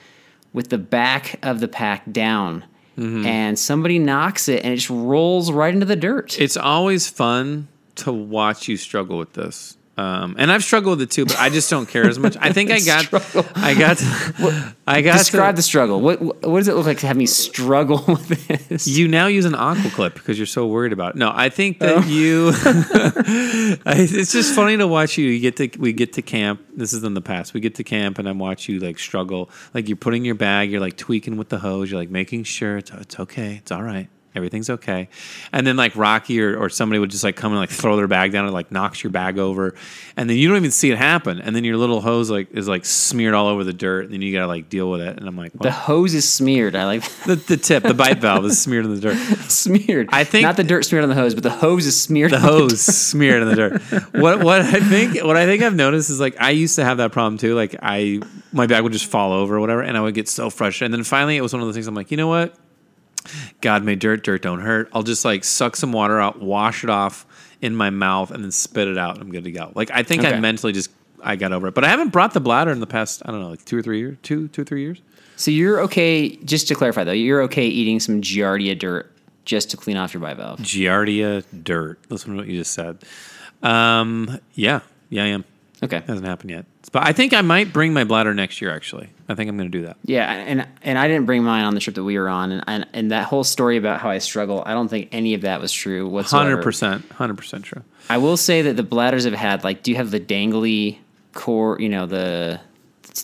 with 0.54 0.70
the 0.70 0.78
back 0.78 1.40
of 1.44 1.60
the 1.62 1.68
pack 1.70 2.10
down, 2.12 2.64
Mm-hmm. 2.98 3.26
and 3.26 3.60
somebody 3.60 4.00
knocks 4.00 4.48
it 4.48 4.64
and 4.64 4.74
it 4.74 4.78
just 4.78 4.90
rolls 4.90 5.52
right 5.52 5.74
into 5.74 5.86
the 5.86 5.98
dirt. 5.98 6.40
it's 6.40 6.56
always 6.56 7.10
fun 7.10 7.68
to 7.96 8.12
watch 8.14 8.68
you 8.68 8.78
struggle 8.78 9.18
with 9.18 9.34
this. 9.34 9.78
Um, 9.98 10.36
and 10.38 10.52
I've 10.52 10.64
struggled 10.64 11.00
with 11.00 11.10
it 11.10 11.12
too, 11.12 11.26
but 11.26 11.40
I 11.40 11.50
just 11.50 11.70
don't 11.70 11.88
care 11.88 12.06
as 12.06 12.20
much. 12.20 12.36
I 12.42 12.52
think 12.52 12.70
I 12.78 12.80
got, 12.82 13.14
I 13.56 13.74
got, 13.74 13.98
to, 14.00 14.76
I 14.86 15.02
got 15.02 15.18
Describe 15.20 15.56
to, 15.56 15.60
the 15.60 15.62
struggle. 15.64 16.02
What 16.02 16.22
what 16.22 16.58
does 16.60 16.68
it 16.68 16.76
look 16.76 16.86
like 16.86 16.98
to 17.00 17.08
have 17.08 17.16
me 17.16 17.26
struggle 17.26 18.04
with 18.08 18.68
this? 18.68 18.88
You 18.88 19.08
now 19.08 19.28
use 19.28 19.46
an 19.46 19.56
aqua 19.56 19.90
clip 19.92 20.16
because 20.16 20.38
you're 20.38 20.48
so 20.48 20.68
worried 20.68 20.92
about 20.92 21.16
it. 21.16 21.20
No, 21.20 21.32
I 21.34 21.48
think 21.48 21.80
that 21.80 21.98
Oh. 21.98 22.02
you. 22.08 22.52
I, 23.86 23.96
it's 23.98 24.32
just 24.34 24.54
funny 24.54 24.76
to 24.78 24.88
watch 24.88 25.18
you. 25.18 25.28
You 25.30 25.40
get 25.40 25.56
to 25.58 25.80
we 25.80 25.94
get 25.94 26.14
to 26.14 26.22
camp. 26.22 26.62
This 26.76 26.92
is 26.94 27.04
in 27.04 27.14
the 27.14 27.22
past. 27.22 27.54
We 27.54 27.60
get 27.62 27.76
to 27.76 27.84
camp 27.84 28.20
and 28.20 28.28
I 28.28 28.32
watch 28.34 28.68
you 28.68 28.80
like 28.80 29.00
struggle. 29.00 29.50
Like 29.74 29.88
you're 29.88 29.96
putting 29.98 30.26
your 30.26 30.36
bag. 30.36 30.72
You're 30.72 30.82
like 30.82 30.98
tweaking 30.98 31.38
with 31.38 31.50
the 31.50 31.60
hose. 31.60 31.90
You're 31.92 32.00
like 32.00 32.10
making 32.10 32.44
sure 32.44 32.78
it's 32.78 32.92
it's 32.92 33.20
okay. 33.20 33.56
It's 33.56 33.72
all 33.72 33.84
right. 33.84 34.10
Everything's 34.36 34.70
okay. 34.70 35.08
And 35.54 35.66
then 35.66 35.78
like 35.78 35.96
Rocky 35.96 36.42
or, 36.42 36.58
or 36.58 36.70
somebody 36.70 37.00
would 37.00 37.10
just 37.12 37.24
like 37.24 37.36
come 37.36 37.52
and 37.52 37.60
like 37.60 37.70
throw 37.70 37.96
their 37.96 38.08
bag 38.08 38.32
down 38.32 38.46
and 38.46 38.54
like 38.54 38.72
knocks 38.72 39.04
your 39.04 39.12
bag 39.12 39.38
over, 39.40 39.76
and 40.18 40.30
then 40.30 40.38
you 40.38 40.48
don't 40.48 40.58
even 40.58 40.72
see 40.72 40.92
it 40.92 40.98
happen. 40.98 41.40
And 41.40 41.56
then 41.56 41.64
your 41.64 41.78
little 41.78 42.02
hose 42.02 42.30
like 42.30 42.52
is 42.52 42.68
like 42.68 42.86
smeared 42.86 43.34
all 43.34 43.48
over 43.48 43.64
the 43.64 43.74
dirt. 43.74 44.06
And 44.06 44.14
then 44.14 44.22
you 44.22 44.34
gotta 44.34 44.48
like 44.48 44.70
deal 44.70 44.90
with 44.92 45.02
it. 45.02 45.18
And 45.18 45.28
I'm 45.28 45.36
like, 45.38 45.54
the 45.54 45.72
hose 45.72 46.14
is 46.14 46.28
smeared. 46.28 46.76
I 46.76 46.86
like 46.86 47.04
the, 47.26 47.36
the 47.36 47.58
tip, 47.58 47.84
the 47.84 47.94
bite 47.94 48.20
valve 48.20 48.46
is 48.46 48.62
smeared 48.62 48.86
in 48.86 48.94
the 48.96 49.02
dirt. 49.02 49.16
smeared. 49.50 50.10
I 50.12 50.24
think- 50.24 50.44
not 50.44 50.58
the 50.58 50.64
dirt 50.64 50.84
smeared 50.86 51.04
on 51.04 51.10
the 51.10 51.16
hose, 51.16 51.34
but 51.34 51.44
the 51.44 51.50
hose 51.50 51.86
is 51.86 52.00
smeared. 52.00 52.32
the 52.32 52.40
hose 52.40 52.82
smeared 52.82 53.42
in 53.42 53.48
the 53.48 53.56
dirt. 53.56 53.82
What 54.14 54.44
what 54.44 54.62
I 54.62 54.80
think 54.80 55.24
what 55.24 55.38
I 55.38 55.46
think 55.46 55.64
I've 55.64 55.76
noticed 55.76 56.10
is 56.10 56.20
like 56.20 56.36
I 56.42 56.50
used 56.52 56.76
to 56.76 56.84
have 56.84 56.98
that 56.98 57.12
problem 57.12 57.38
too. 57.38 57.56
Like 57.56 57.76
I 57.82 58.20
my 58.52 58.68
bag 58.68 58.84
would 58.84 58.94
just 58.94 59.06
fall 59.06 59.34
over 59.34 59.56
or 59.58 59.60
whatever, 59.60 59.82
and 59.82 59.98
I 59.98 60.02
would 60.02 60.14
get 60.14 60.28
so 60.30 60.50
frustrated. 60.50 60.94
And 60.94 61.02
then 61.02 61.04
finally, 61.04 61.38
it 61.38 61.42
was 61.42 61.54
one 61.54 61.62
of 61.62 61.68
those 61.68 61.76
things. 61.76 61.88
I'm 61.88 61.96
like, 61.96 62.12
you 62.12 62.18
know 62.18 62.28
what? 62.28 62.56
God 63.62 63.84
made 63.84 64.00
dirt. 64.00 64.24
Dirt 64.24 64.42
don't 64.42 64.62
hurt. 64.62 64.90
I'll 64.94 65.04
just 65.04 65.26
like 65.26 65.44
suck 65.44 65.76
some 65.76 65.92
water 65.92 66.20
out, 66.20 66.42
wash 66.42 66.84
it 66.84 66.90
off 66.90 67.26
in 67.62 67.76
my 67.76 67.90
mouth, 67.90 68.32
and 68.32 68.44
then 68.44 68.52
spit 68.52 68.88
it 68.88 68.98
out. 68.98 69.20
I'm 69.20 69.32
good 69.32 69.44
to 69.46 69.52
go. 69.52 69.72
Like 69.76 69.92
I 69.92 70.04
think 70.04 70.24
I 70.24 70.40
mentally 70.40 70.74
just 70.74 70.90
I 71.22 71.36
got 71.36 71.52
over 71.54 71.68
it. 71.68 71.74
But 71.74 71.84
I 71.84 71.90
haven't 71.90 72.10
brought 72.10 72.34
the 72.34 72.40
bladder 72.40 72.72
in 72.72 72.80
the 72.80 72.88
past 72.88 73.22
I 73.26 73.32
don't 73.32 73.42
know 73.42 73.50
like 73.50 73.66
two 73.66 73.78
or 73.78 73.82
three 73.82 74.00
years, 74.00 74.18
two 74.22 74.48
two 74.50 74.62
or 74.62 74.66
three 74.66 74.82
years. 74.82 75.02
So 75.38 75.52
you're 75.52 75.82
okay. 75.82 76.36
Just 76.38 76.68
to 76.70 76.76
clarify, 76.76 77.04
though, 77.04 77.12
you're 77.12 77.42
okay 77.44 77.68
eating 77.68 78.00
some 78.00 78.22
Giardia 78.22 78.78
dirt 78.78 79.12
just 79.44 79.70
to 79.72 79.78
clean 79.78 79.98
off 79.98 80.14
your 80.14 80.22
bite 80.22 80.38
valve. 80.38 80.60
Giardia 80.60 81.44
dirt. 81.64 82.00
Listen 82.10 82.32
to 82.32 82.38
what 82.38 82.48
you 82.48 82.58
just 82.58 82.74
said. 82.74 83.00
Um, 83.62 84.40
yeah, 84.54 84.82
yeah, 85.10 85.24
I 85.24 85.28
am. 85.28 85.46
Okay. 85.84 86.02
Hasn't 86.08 86.26
happened 86.26 86.52
yet. 86.52 86.66
But 86.96 87.06
I 87.06 87.12
think 87.12 87.34
I 87.34 87.42
might 87.42 87.74
bring 87.74 87.92
my 87.92 88.06
bladder 88.06 88.34
next 88.34 88.62
year. 88.62 88.74
Actually, 88.74 89.10
I 89.28 89.36
think 89.36 89.50
I'm 89.50 89.58
going 89.58 89.70
to 89.70 89.78
do 89.80 89.86
that. 89.86 89.98
Yeah, 90.06 90.32
and 90.32 90.66
and 90.82 90.98
I 90.98 91.10
didn't 91.10 91.26
bring 91.26 91.44
mine 91.44 91.66
on 91.66 91.74
the 91.74 91.82
trip 91.82 91.94
that 91.98 92.06
we 92.06 92.18
were 92.18 92.30
on, 92.30 92.54
and 92.54 92.64
and, 92.68 92.88
and 92.94 93.12
that 93.12 93.26
whole 93.26 93.44
story 93.44 93.76
about 93.76 94.00
how 94.00 94.10
I 94.10 94.20
struggle, 94.20 94.64
I 94.66 94.72
don't 94.72 94.88
think 94.88 95.10
any 95.12 95.34
of 95.34 95.42
that 95.42 95.60
was 95.60 95.74
true 95.74 96.08
whatsoever. 96.08 96.52
Hundred 96.52 96.64
percent, 96.64 97.12
hundred 97.12 97.36
percent 97.38 97.66
true. 97.66 97.82
I 98.10 98.18
will 98.18 98.38
say 98.38 98.62
that 98.62 98.78
the 98.78 98.84
bladders 98.84 99.26
have 99.26 99.34
had 99.34 99.66
like, 99.66 99.84
do 99.84 99.92
you 99.92 99.98
have 99.98 100.10
the 100.10 100.22
dangly 100.22 101.00
core? 101.34 101.76
You 101.82 101.90
know 101.90 102.06
the 102.06 102.62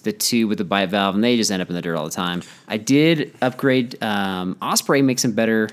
the 0.03 0.11
tube 0.11 0.49
with 0.49 0.57
the 0.57 0.65
bite 0.65 0.89
valve, 0.89 1.15
and 1.15 1.23
they 1.23 1.37
just 1.37 1.49
end 1.49 1.61
up 1.61 1.69
in 1.69 1.75
the 1.75 1.81
dirt 1.81 1.95
all 1.95 2.03
the 2.03 2.11
time. 2.11 2.41
I 2.67 2.75
did 2.75 3.33
upgrade. 3.41 3.97
Um, 4.03 4.57
Osprey 4.61 5.01
makes 5.01 5.21
some 5.21 5.31
better 5.31 5.69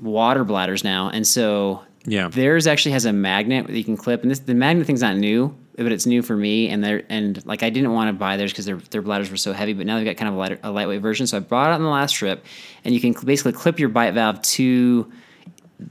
water 0.00 0.44
bladders 0.44 0.84
now, 0.84 1.10
and 1.10 1.26
so 1.26 1.82
Yeah. 2.06 2.28
theirs 2.28 2.68
actually 2.68 2.92
has 2.92 3.04
a 3.04 3.12
magnet 3.12 3.66
that 3.66 3.76
you 3.76 3.82
can 3.82 3.96
clip, 3.96 4.22
and 4.22 4.30
this 4.30 4.38
the 4.38 4.54
magnet 4.54 4.86
thing's 4.86 5.02
not 5.02 5.16
new, 5.16 5.56
but 5.76 5.90
it's 5.92 6.06
new 6.06 6.22
for 6.22 6.36
me. 6.36 6.68
And 6.68 6.82
they're 6.84 7.02
and 7.08 7.44
like 7.46 7.62
I 7.62 7.70
didn't 7.70 7.92
want 7.92 8.08
to 8.08 8.12
buy 8.12 8.36
theirs 8.36 8.52
because 8.52 8.64
their 8.66 8.76
their 8.76 9.02
bladders 9.02 9.30
were 9.30 9.36
so 9.36 9.52
heavy, 9.52 9.72
but 9.72 9.86
now 9.86 9.96
they've 9.96 10.04
got 10.04 10.16
kind 10.16 10.28
of 10.28 10.34
a, 10.34 10.38
lighter, 10.38 10.58
a 10.62 10.70
lightweight 10.70 11.00
version. 11.02 11.26
So 11.26 11.36
I 11.36 11.40
brought 11.40 11.70
it 11.70 11.74
on 11.74 11.82
the 11.82 11.88
last 11.88 12.12
trip, 12.12 12.44
and 12.84 12.94
you 12.94 13.00
can 13.00 13.14
basically 13.24 13.52
clip 13.52 13.78
your 13.78 13.88
bite 13.88 14.12
valve 14.12 14.40
to 14.42 15.10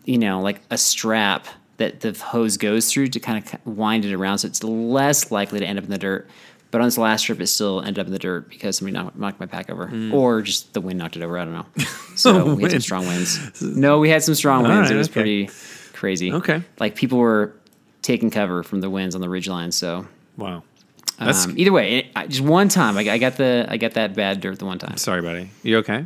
you 0.06 0.18
know, 0.18 0.40
like 0.40 0.62
a 0.70 0.78
strap 0.78 1.48
that 1.78 2.00
the 2.00 2.14
hose 2.14 2.56
goes 2.58 2.90
through 2.92 3.08
to 3.08 3.20
kind 3.20 3.44
of 3.44 3.76
wind 3.78 4.06
it 4.06 4.14
around, 4.14 4.38
so 4.38 4.48
it's 4.48 4.64
less 4.64 5.32
likely 5.32 5.60
to 5.60 5.66
end 5.66 5.78
up 5.78 5.84
in 5.84 5.90
the 5.92 5.98
dirt. 5.98 6.30
But 6.70 6.80
on 6.80 6.88
this 6.88 6.98
last 6.98 7.24
trip, 7.24 7.42
it 7.42 7.48
still 7.48 7.82
ended 7.82 8.00
up 8.00 8.06
in 8.08 8.14
the 8.14 8.20
dirt 8.20 8.48
because 8.50 8.78
somebody 8.78 8.94
knocked, 8.98 9.18
knocked 9.18 9.40
my 9.42 9.46
pack 9.46 9.70
over, 9.70 9.88
Mm. 9.88 10.14
or 10.14 10.42
just 10.42 10.74
the 10.74 10.80
wind 10.80 10.98
knocked 11.00 11.18
it 11.18 11.24
over. 11.24 11.38
I 11.38 11.44
don't 11.44 11.54
know. 11.54 11.66
So 12.16 12.56
we 12.56 12.64
had 12.64 12.72
some 12.78 12.80
strong 12.82 13.06
winds. 13.06 13.62
No, 13.62 14.00
we 14.00 14.10
had 14.10 14.24
some 14.24 14.36
strong 14.36 14.64
winds. 14.64 14.90
right, 14.90 14.96
it 14.96 14.98
was 14.98 15.08
okay. 15.10 15.14
pretty 15.14 15.50
crazy. 15.92 16.32
Okay. 16.32 16.62
like 16.80 16.96
people 16.96 17.18
were 17.18 17.54
taking 18.02 18.30
cover 18.32 18.64
from 18.64 18.82
the 18.82 18.90
winds 18.90 19.16
on 19.16 19.22
the 19.22 19.30
ridge 19.30 19.48
line. 19.48 19.72
So 19.72 20.08
Wow. 20.38 20.64
That's 21.20 21.46
um, 21.46 21.54
either 21.58 21.72
way, 21.72 21.98
it, 22.00 22.06
I, 22.16 22.26
just 22.28 22.42
one 22.42 22.68
time, 22.68 22.98
I, 22.98 23.02
I 23.02 23.18
got 23.20 23.38
the 23.38 23.66
I 23.70 23.78
got 23.78 23.94
that 23.94 24.16
bad 24.16 24.42
dirt 24.42 24.58
the 24.58 24.66
one 24.66 24.80
time. 24.80 24.98
sorry, 24.98 25.22
buddy. 25.22 25.52
You 25.62 25.78
okay? 25.78 26.06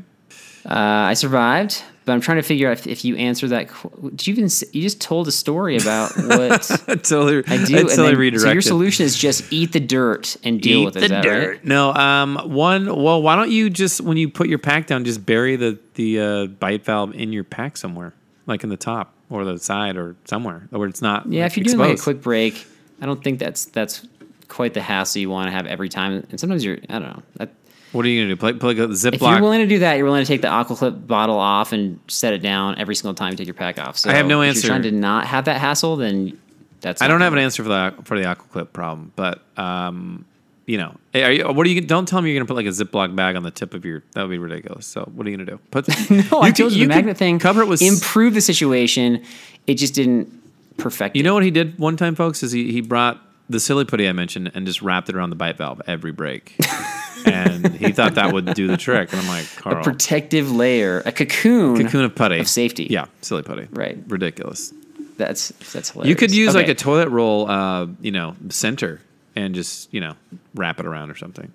Uh, 0.65 0.73
I 0.73 1.13
survived, 1.13 1.83
but 2.05 2.11
I'm 2.13 2.19
trying 2.21 2.37
to 2.37 2.41
figure 2.43 2.67
out 2.69 2.79
if, 2.79 2.87
if 2.87 3.05
you 3.05 3.15
answer 3.15 3.47
that. 3.49 3.69
qu- 3.69 4.09
Did 4.09 4.27
you 4.27 4.33
even? 4.33 4.49
You 4.73 4.81
just 4.81 4.99
told 4.99 5.27
a 5.29 5.31
story 5.31 5.77
about 5.77 6.11
what 6.17 6.69
I 6.89 6.95
totally, 6.95 7.43
I 7.47 7.63
do. 7.63 7.77
and 7.77 7.87
totally 7.87 8.07
then- 8.09 8.17
redirected. 8.17 8.41
so 8.41 8.51
your 8.51 8.61
solution 8.61 9.05
is 9.05 9.15
just 9.15 9.53
eat 9.53 9.71
the 9.71 9.79
dirt 9.79 10.35
and 10.43 10.59
deal 10.59 10.79
Eat 10.81 10.85
with 10.85 10.97
it. 10.97 11.01
the 11.09 11.21
dirt. 11.21 11.49
right? 11.49 11.63
No, 11.65 11.93
um, 11.93 12.35
one. 12.53 12.87
Well, 12.87 13.21
why 13.21 13.35
don't 13.37 13.51
you 13.51 13.69
just 13.69 14.01
when 14.01 14.17
you 14.17 14.27
put 14.27 14.49
your 14.49 14.59
pack 14.59 14.87
down, 14.87 15.05
just 15.05 15.25
bury 15.25 15.55
the 15.55 15.79
the 15.93 16.19
uh, 16.19 16.45
bite 16.47 16.83
valve 16.83 17.13
in 17.15 17.31
your 17.31 17.45
pack 17.45 17.77
somewhere, 17.77 18.13
like 18.47 18.63
in 18.65 18.69
the 18.69 18.75
top 18.77 19.13
or 19.29 19.43
the 19.45 19.57
side 19.57 19.97
or 19.97 20.15
somewhere 20.25 20.67
where 20.69 20.87
it's 20.87 21.01
not. 21.01 21.25
Yeah, 21.31 21.45
if 21.45 21.57
you're 21.57 21.63
doing 21.63 21.77
like 21.77 21.97
a 21.97 22.01
quick 22.01 22.21
break, 22.21 22.65
I 23.01 23.05
don't 23.05 23.23
think 23.23 23.39
that's 23.39 23.65
that's 23.65 24.05
quite 24.47 24.73
the 24.73 24.81
hassle 24.81 25.21
you 25.21 25.29
want 25.29 25.47
to 25.47 25.51
have 25.51 25.65
every 25.65 25.89
time. 25.89 26.25
And 26.29 26.39
sometimes 26.39 26.63
you're, 26.63 26.77
I 26.89 26.99
don't 26.99 27.09
know. 27.09 27.23
That, 27.37 27.49
What 27.91 28.05
are 28.05 28.09
you 28.09 28.23
gonna 28.23 28.35
do? 28.35 28.39
Play, 28.39 28.53
like 28.53 28.77
a 28.77 28.91
if 28.91 29.21
you're 29.21 29.41
willing 29.41 29.59
to 29.61 29.67
do 29.67 29.79
that, 29.79 29.95
you're 29.97 30.05
willing 30.05 30.23
to 30.23 30.27
take 30.27 30.41
the 30.41 30.47
Aquaclip 30.47 31.07
bottle 31.07 31.39
off 31.39 31.71
and 31.73 31.99
set 32.07 32.33
it 32.33 32.39
down 32.39 32.77
every 32.77 32.95
single 32.95 33.13
time 33.13 33.31
you 33.31 33.37
take 33.37 33.47
your 33.47 33.53
pack 33.55 33.79
off. 33.79 33.97
So 33.97 34.09
I 34.09 34.13
have 34.13 34.27
no 34.27 34.41
if 34.41 34.49
answer. 34.49 34.67
You're 34.67 34.75
trying 34.75 34.83
to 34.83 34.91
not 34.91 35.25
have 35.27 35.45
that 35.45 35.59
hassle, 35.59 35.95
then 35.95 36.39
that's. 36.81 37.01
I 37.01 37.07
don't 37.07 37.21
have 37.21 37.33
an 37.33 37.39
answer 37.39 37.63
for 37.63 37.69
the 37.69 37.93
for 38.03 38.17
the 38.19 38.25
aquaclip 38.25 38.73
problem, 38.73 39.11
but 39.15 39.41
um, 39.57 40.25
you 40.65 40.77
know, 40.77 40.95
are 41.13 41.31
you, 41.31 41.45
what 41.47 41.65
are 41.65 41.69
you? 41.69 41.79
Don't 41.81 42.07
tell 42.07 42.21
me 42.21 42.31
you're 42.31 42.39
gonna 42.39 42.47
put 42.47 42.55
like 42.55 42.65
a 42.65 42.69
Ziploc 42.69 43.15
bag 43.15 43.35
on 43.35 43.43
the 43.43 43.51
tip 43.51 43.73
of 43.73 43.85
your. 43.85 44.03
That 44.13 44.23
would 44.23 44.31
be 44.31 44.37
ridiculous. 44.37 44.85
So 44.87 45.09
what 45.13 45.27
are 45.27 45.29
you 45.29 45.37
gonna 45.37 45.49
do? 45.51 45.59
Put 45.71 45.85
the, 45.87 46.27
No, 46.31 46.41
I 46.41 46.51
told 46.51 46.73
you, 46.73 46.85
the 46.85 46.89
magnet 46.89 47.17
thing 47.17 47.39
Cover 47.39 47.61
it 47.61 47.67
with. 47.67 47.81
improve 47.81 48.33
the 48.33 48.41
situation. 48.41 49.23
It 49.67 49.75
just 49.75 49.93
didn't 49.93 50.31
perfect. 50.77 51.15
you 51.15 51.21
it. 51.21 51.23
know 51.25 51.33
what 51.33 51.43
he 51.43 51.51
did 51.51 51.77
one 51.79 51.97
time, 51.97 52.15
folks? 52.15 52.41
Is 52.43 52.51
he 52.51 52.71
he 52.71 52.81
brought 52.81 53.21
the 53.49 53.59
silly 53.59 53.85
putty 53.85 54.07
I 54.09 54.11
mentioned 54.11 54.51
and 54.55 54.65
just 54.65 54.81
wrapped 54.81 55.07
it 55.09 55.15
around 55.15 55.29
the 55.29 55.35
bite 55.35 55.57
valve 55.57 55.81
every 55.85 56.11
break, 56.11 56.55
and 57.25 57.75
he 57.75 57.91
thought 57.91 58.15
that 58.15 58.33
would 58.33 58.53
do 58.55 58.65
the 58.67 58.77
trick. 58.77 59.11
And 59.11 59.21
I'm 59.21 59.27
like, 59.27 59.45
Carl, 59.57 59.77
A 59.79 59.83
protective 59.83 60.51
layer, 60.51 61.01
a 61.05 61.11
cocoon. 61.11 61.77
cocoon 61.83 62.05
of 62.05 62.15
putty 62.15 62.39
of 62.39 62.47
safety. 62.47 62.87
Yeah, 62.89 63.05
silly 63.21 63.43
putty. 63.43 63.67
Right. 63.71 63.97
ridiculous. 64.07 64.73
That's 65.17 65.49
that's 65.71 65.91
hilarious. 65.91 66.09
You 66.09 66.15
could 66.15 66.33
use 66.33 66.55
like 66.55 66.67
a 66.69 66.73
toilet 66.75 67.09
roll, 67.09 67.49
uh, 67.49 67.85
you 68.01 68.11
know, 68.11 68.35
center, 68.49 68.99
and 69.35 69.55
just 69.55 69.93
you 69.93 69.99
know 70.01 70.15
wrap 70.55 70.79
it 70.79 70.85
around 70.85 71.09
or 71.11 71.15
something. 71.15 71.51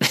I 0.00 0.06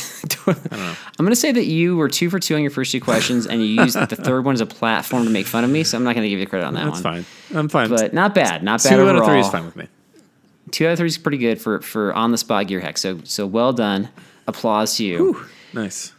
don't 0.50 0.72
know. 0.72 0.96
I'm 1.20 1.26
going 1.26 1.30
to 1.30 1.36
say 1.36 1.52
that 1.52 1.66
you 1.66 1.96
were 1.96 2.10
two 2.10 2.30
for 2.30 2.40
two 2.40 2.56
on 2.56 2.62
your 2.62 2.72
first 2.72 2.92
two 2.92 3.00
questions, 3.02 3.46
and 3.48 3.62
you 3.62 3.68
used 3.84 3.96
the 3.98 4.16
third 4.16 4.44
one 4.46 4.54
as 4.54 4.62
a 4.62 4.66
platform 4.66 5.24
to 5.26 5.30
make 5.30 5.46
fun 5.46 5.64
of 5.64 5.70
me. 5.70 5.84
So 5.84 5.98
I'm 5.98 6.04
not 6.04 6.14
going 6.16 6.24
to 6.24 6.30
give 6.30 6.40
you 6.40 6.48
credit 6.48 6.66
on 6.66 6.74
that 6.74 6.86
That's 6.86 7.04
one. 7.04 7.24
fine. 7.24 7.58
I'm 7.58 7.70
fine. 7.70 7.90
But 7.90 8.14
not 8.14 8.34
bad. 8.34 8.64
Not 8.64 8.84
bad 8.84 8.90
Two 8.90 8.96
overall. 9.02 9.10
out 9.10 9.22
of 9.22 9.26
three 9.26 9.40
is 9.40 9.50
fine 9.50 9.66
with 9.66 9.76
me. 9.76 9.88
Two 10.72 10.88
out 10.88 10.94
of 10.94 10.98
three 10.98 11.08
is 11.08 11.18
pretty 11.18 11.38
good 11.38 11.62
for 11.62 11.82
for 11.82 12.14
on 12.14 12.32
the 12.32 12.38
spot 12.38 12.68
gear 12.68 12.80
hack. 12.80 12.98
So 12.98 13.20
so 13.24 13.46
well 13.46 13.72
done. 13.74 14.10
Applause 14.48 14.98
to 14.98 15.06
you. 15.06 15.46
Nice. 15.74 16.14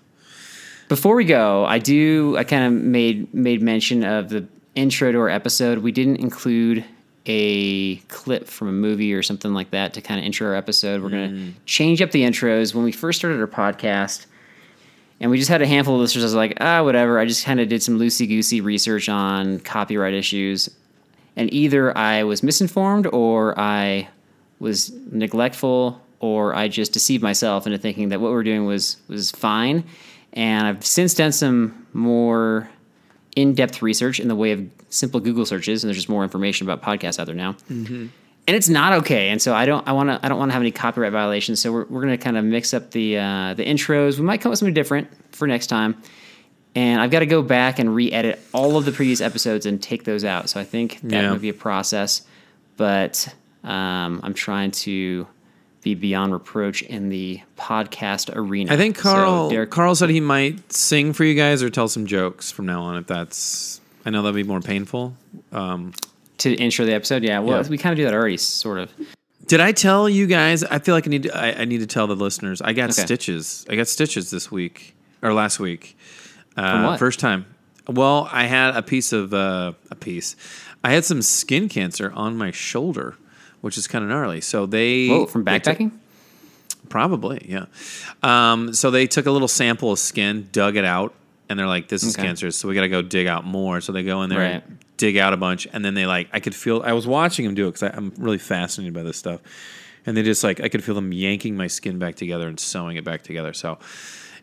Before 0.88 1.14
we 1.16 1.24
go, 1.24 1.64
I 1.66 1.78
do. 1.78 2.36
I 2.38 2.44
kind 2.44 2.64
of 2.64 2.72
made 2.82 3.32
made 3.34 3.60
mention 3.62 4.04
of 4.04 4.28
the 4.30 4.46
intro 4.74 5.10
to 5.12 5.18
our 5.18 5.28
episode. 5.28 5.78
We 5.78 5.92
didn't 5.92 6.16
include 6.16 6.84
a 7.28 7.96
clip 8.08 8.48
from 8.48 8.68
a 8.68 8.72
movie 8.72 9.14
or 9.14 9.22
something 9.22 9.52
like 9.52 9.70
that 9.70 9.94
to 9.94 10.00
kind 10.00 10.18
of 10.18 10.26
intro 10.26 10.48
our 10.48 10.54
episode. 10.54 11.02
We're 11.02 11.10
gonna 11.10 11.52
change 11.66 12.02
up 12.02 12.10
the 12.10 12.22
intros. 12.22 12.74
When 12.74 12.84
we 12.84 12.92
first 12.92 13.18
started 13.18 13.40
our 13.40 13.46
podcast, 13.46 14.26
and 15.20 15.30
we 15.30 15.38
just 15.38 15.50
had 15.50 15.62
a 15.62 15.66
handful 15.66 15.94
of 15.94 16.00
listeners, 16.00 16.24
I 16.24 16.26
was 16.26 16.34
like, 16.34 16.56
ah, 16.60 16.82
whatever. 16.82 17.18
I 17.18 17.26
just 17.26 17.44
kind 17.44 17.60
of 17.60 17.68
did 17.68 17.82
some 17.82 17.98
loosey 17.98 18.26
goosey 18.26 18.60
research 18.60 19.08
on 19.08 19.60
copyright 19.60 20.14
issues, 20.14 20.70
and 21.36 21.52
either 21.52 21.96
I 21.96 22.24
was 22.24 22.42
misinformed 22.42 23.06
or 23.12 23.58
I 23.58 24.08
was 24.58 24.90
neglectful 25.12 26.00
or 26.20 26.54
I 26.54 26.68
just 26.68 26.92
deceived 26.92 27.22
myself 27.22 27.66
into 27.66 27.78
thinking 27.78 28.08
that 28.08 28.20
what 28.20 28.32
we're 28.32 28.42
doing 28.42 28.64
was 28.64 28.96
was 29.08 29.30
fine. 29.30 29.84
And 30.32 30.66
I've 30.66 30.84
since 30.84 31.14
done 31.14 31.32
some 31.32 31.86
more 31.92 32.68
in-depth 33.40 33.82
research 33.82 34.18
in 34.20 34.28
the 34.28 34.34
way 34.36 34.52
of 34.52 34.68
simple 34.88 35.20
Google 35.20 35.46
searches, 35.46 35.82
and 35.84 35.88
there's 35.88 35.96
just 35.98 36.08
more 36.08 36.22
information 36.22 36.68
about 36.68 36.82
podcasts 36.82 37.18
out 37.18 37.26
there 37.26 37.34
now. 37.34 37.56
And 37.68 38.56
it's 38.56 38.68
not 38.70 38.92
okay. 38.94 39.28
And 39.28 39.42
so 39.42 39.54
I 39.54 39.66
don't 39.66 39.86
I 39.86 39.92
want 39.92 40.08
to 40.08 40.18
I 40.24 40.28
don't 40.28 40.38
want 40.38 40.50
to 40.50 40.54
have 40.54 40.62
any 40.62 40.70
copyright 40.70 41.12
violations. 41.12 41.60
So 41.60 41.70
we're 41.72 41.84
we're 41.84 42.00
gonna 42.00 42.16
kind 42.18 42.38
of 42.38 42.44
mix 42.44 42.72
up 42.72 42.90
the 42.92 43.18
uh, 43.18 43.54
the 43.54 43.64
intros. 43.64 44.18
We 44.18 44.24
might 44.24 44.40
come 44.40 44.48
up 44.50 44.52
with 44.52 44.58
something 44.60 44.74
different 44.74 45.08
for 45.34 45.46
next 45.46 45.66
time. 45.66 46.00
And 46.74 47.00
I've 47.00 47.10
got 47.10 47.20
to 47.20 47.26
go 47.26 47.42
back 47.42 47.78
and 47.78 47.92
re-edit 47.94 48.38
all 48.52 48.76
of 48.76 48.84
the 48.84 48.92
previous 48.92 49.20
episodes 49.20 49.66
and 49.66 49.82
take 49.82 50.04
those 50.04 50.24
out. 50.24 50.48
So 50.48 50.60
I 50.60 50.64
think 50.64 51.00
that 51.02 51.22
Yeah. 51.22 51.30
might 51.32 51.40
be 51.40 51.48
a 51.48 51.54
process, 51.54 52.22
but 52.76 53.26
um, 53.64 54.20
I'm 54.22 54.34
trying 54.34 54.70
to 54.72 55.26
be 55.94 56.08
beyond 56.08 56.32
reproach 56.32 56.82
in 56.82 57.08
the 57.08 57.40
podcast 57.56 58.30
arena. 58.34 58.72
I 58.72 58.76
think 58.76 58.96
So, 58.96 59.02
Carl 59.02 59.50
Derek, 59.50 59.70
Carl 59.70 59.94
said 59.94 60.10
he 60.10 60.20
might 60.20 60.72
sing 60.72 61.12
for 61.12 61.24
you 61.24 61.34
guys 61.34 61.62
or 61.62 61.70
tell 61.70 61.88
some 61.88 62.06
jokes 62.06 62.50
from 62.50 62.66
now 62.66 62.82
on. 62.82 62.96
If 62.96 63.06
that's, 63.06 63.80
I 64.04 64.10
know 64.10 64.22
that'd 64.22 64.34
be 64.34 64.42
more 64.42 64.60
painful. 64.60 65.16
Um, 65.52 65.92
to 66.38 66.54
intro 66.54 66.84
the 66.86 66.92
episode, 66.94 67.22
yeah. 67.24 67.38
Well, 67.40 67.62
Yeah. 67.62 67.68
we 67.68 67.78
kind 67.78 67.92
of 67.92 67.96
do 67.96 68.04
that 68.04 68.14
already, 68.14 68.36
sort 68.36 68.78
of. 68.78 68.90
did 69.46 69.60
I 69.60 69.72
tell 69.72 70.08
you 70.08 70.26
guys? 70.26 70.62
I 70.62 70.78
feel 70.78 70.94
like 70.94 71.06
I 71.06 71.10
need 71.10 71.22
to. 71.24 71.36
I, 71.36 71.62
I 71.62 71.64
need 71.64 71.78
to 71.78 71.86
tell 71.86 72.06
the 72.06 72.14
listeners. 72.16 72.60
I 72.62 72.72
got 72.74 72.90
Okay. 72.90 73.02
stitches. 73.02 73.64
I 73.68 73.76
got 73.76 73.88
stitches 73.88 74.30
this 74.30 74.50
week 74.50 74.94
or 75.22 75.32
last 75.32 75.58
week. 75.58 75.96
Uh, 76.56 76.82
what? 76.84 76.98
First 76.98 77.18
time. 77.18 77.46
Well, 77.88 78.28
I 78.30 78.44
had 78.44 78.76
a 78.76 78.82
piece 78.82 79.12
of 79.12 79.32
uh, 79.32 79.72
a 79.90 79.94
piece. 79.94 80.36
I 80.84 80.92
had 80.92 81.04
some 81.04 81.22
skin 81.22 81.68
cancer 81.68 82.12
on 82.14 82.36
my 82.36 82.50
shoulder, 82.50 83.16
which 83.60 83.76
is 83.78 83.86
kind 83.86 84.04
of 84.04 84.10
gnarly. 84.10 84.40
So 84.40 84.66
they 84.66 85.08
Whoa, 85.08 85.26
from 85.26 85.44
they 85.44 85.58
took- 85.58 85.78
backpacking? 85.78 85.90
Probably, 86.88 87.44
yeah. 87.48 87.66
Um, 88.22 88.72
so 88.72 88.90
they 88.90 89.06
took 89.06 89.26
a 89.26 89.30
little 89.30 89.48
sample 89.48 89.92
of 89.92 89.98
skin, 89.98 90.48
dug 90.52 90.76
it 90.76 90.84
out, 90.86 91.12
and 91.48 91.58
they're 91.58 91.66
like, 91.66 91.88
"This 91.88 92.02
is 92.02 92.14
Okay. 92.16 92.26
cancerous." 92.26 92.56
So 92.56 92.66
we 92.68 92.74
got 92.74 92.80
to 92.82 92.88
go 92.88 93.02
dig 93.02 93.26
out 93.26 93.44
more. 93.44 93.80
So 93.82 93.92
they 93.92 94.02
go 94.02 94.22
in 94.22 94.30
there, 94.30 94.38
Right. 94.38 94.62
and 94.66 94.78
dig 94.96 95.16
out 95.18 95.32
a 95.34 95.36
bunch, 95.36 95.66
and 95.72 95.84
then 95.84 95.94
they 95.94 96.06
like, 96.06 96.28
I 96.32 96.40
could 96.40 96.54
feel. 96.54 96.82
I 96.84 96.92
was 96.94 97.06
watching 97.06 97.44
them 97.44 97.54
do 97.54 97.66
it 97.68 97.72
because 97.74 97.90
I'm 97.94 98.12
really 98.16 98.38
fascinated 98.38 98.94
by 98.94 99.02
this 99.02 99.16
stuff, 99.18 99.40
and 100.06 100.16
they 100.16 100.22
just 100.22 100.42
like, 100.42 100.60
I 100.60 100.68
could 100.68 100.82
feel 100.82 100.94
them 100.94 101.12
yanking 101.12 101.56
my 101.56 101.66
skin 101.66 101.98
back 101.98 102.14
together 102.16 102.48
and 102.48 102.58
sewing 102.58 102.96
it 102.96 103.04
back 103.04 103.22
together. 103.22 103.52
So 103.52 103.78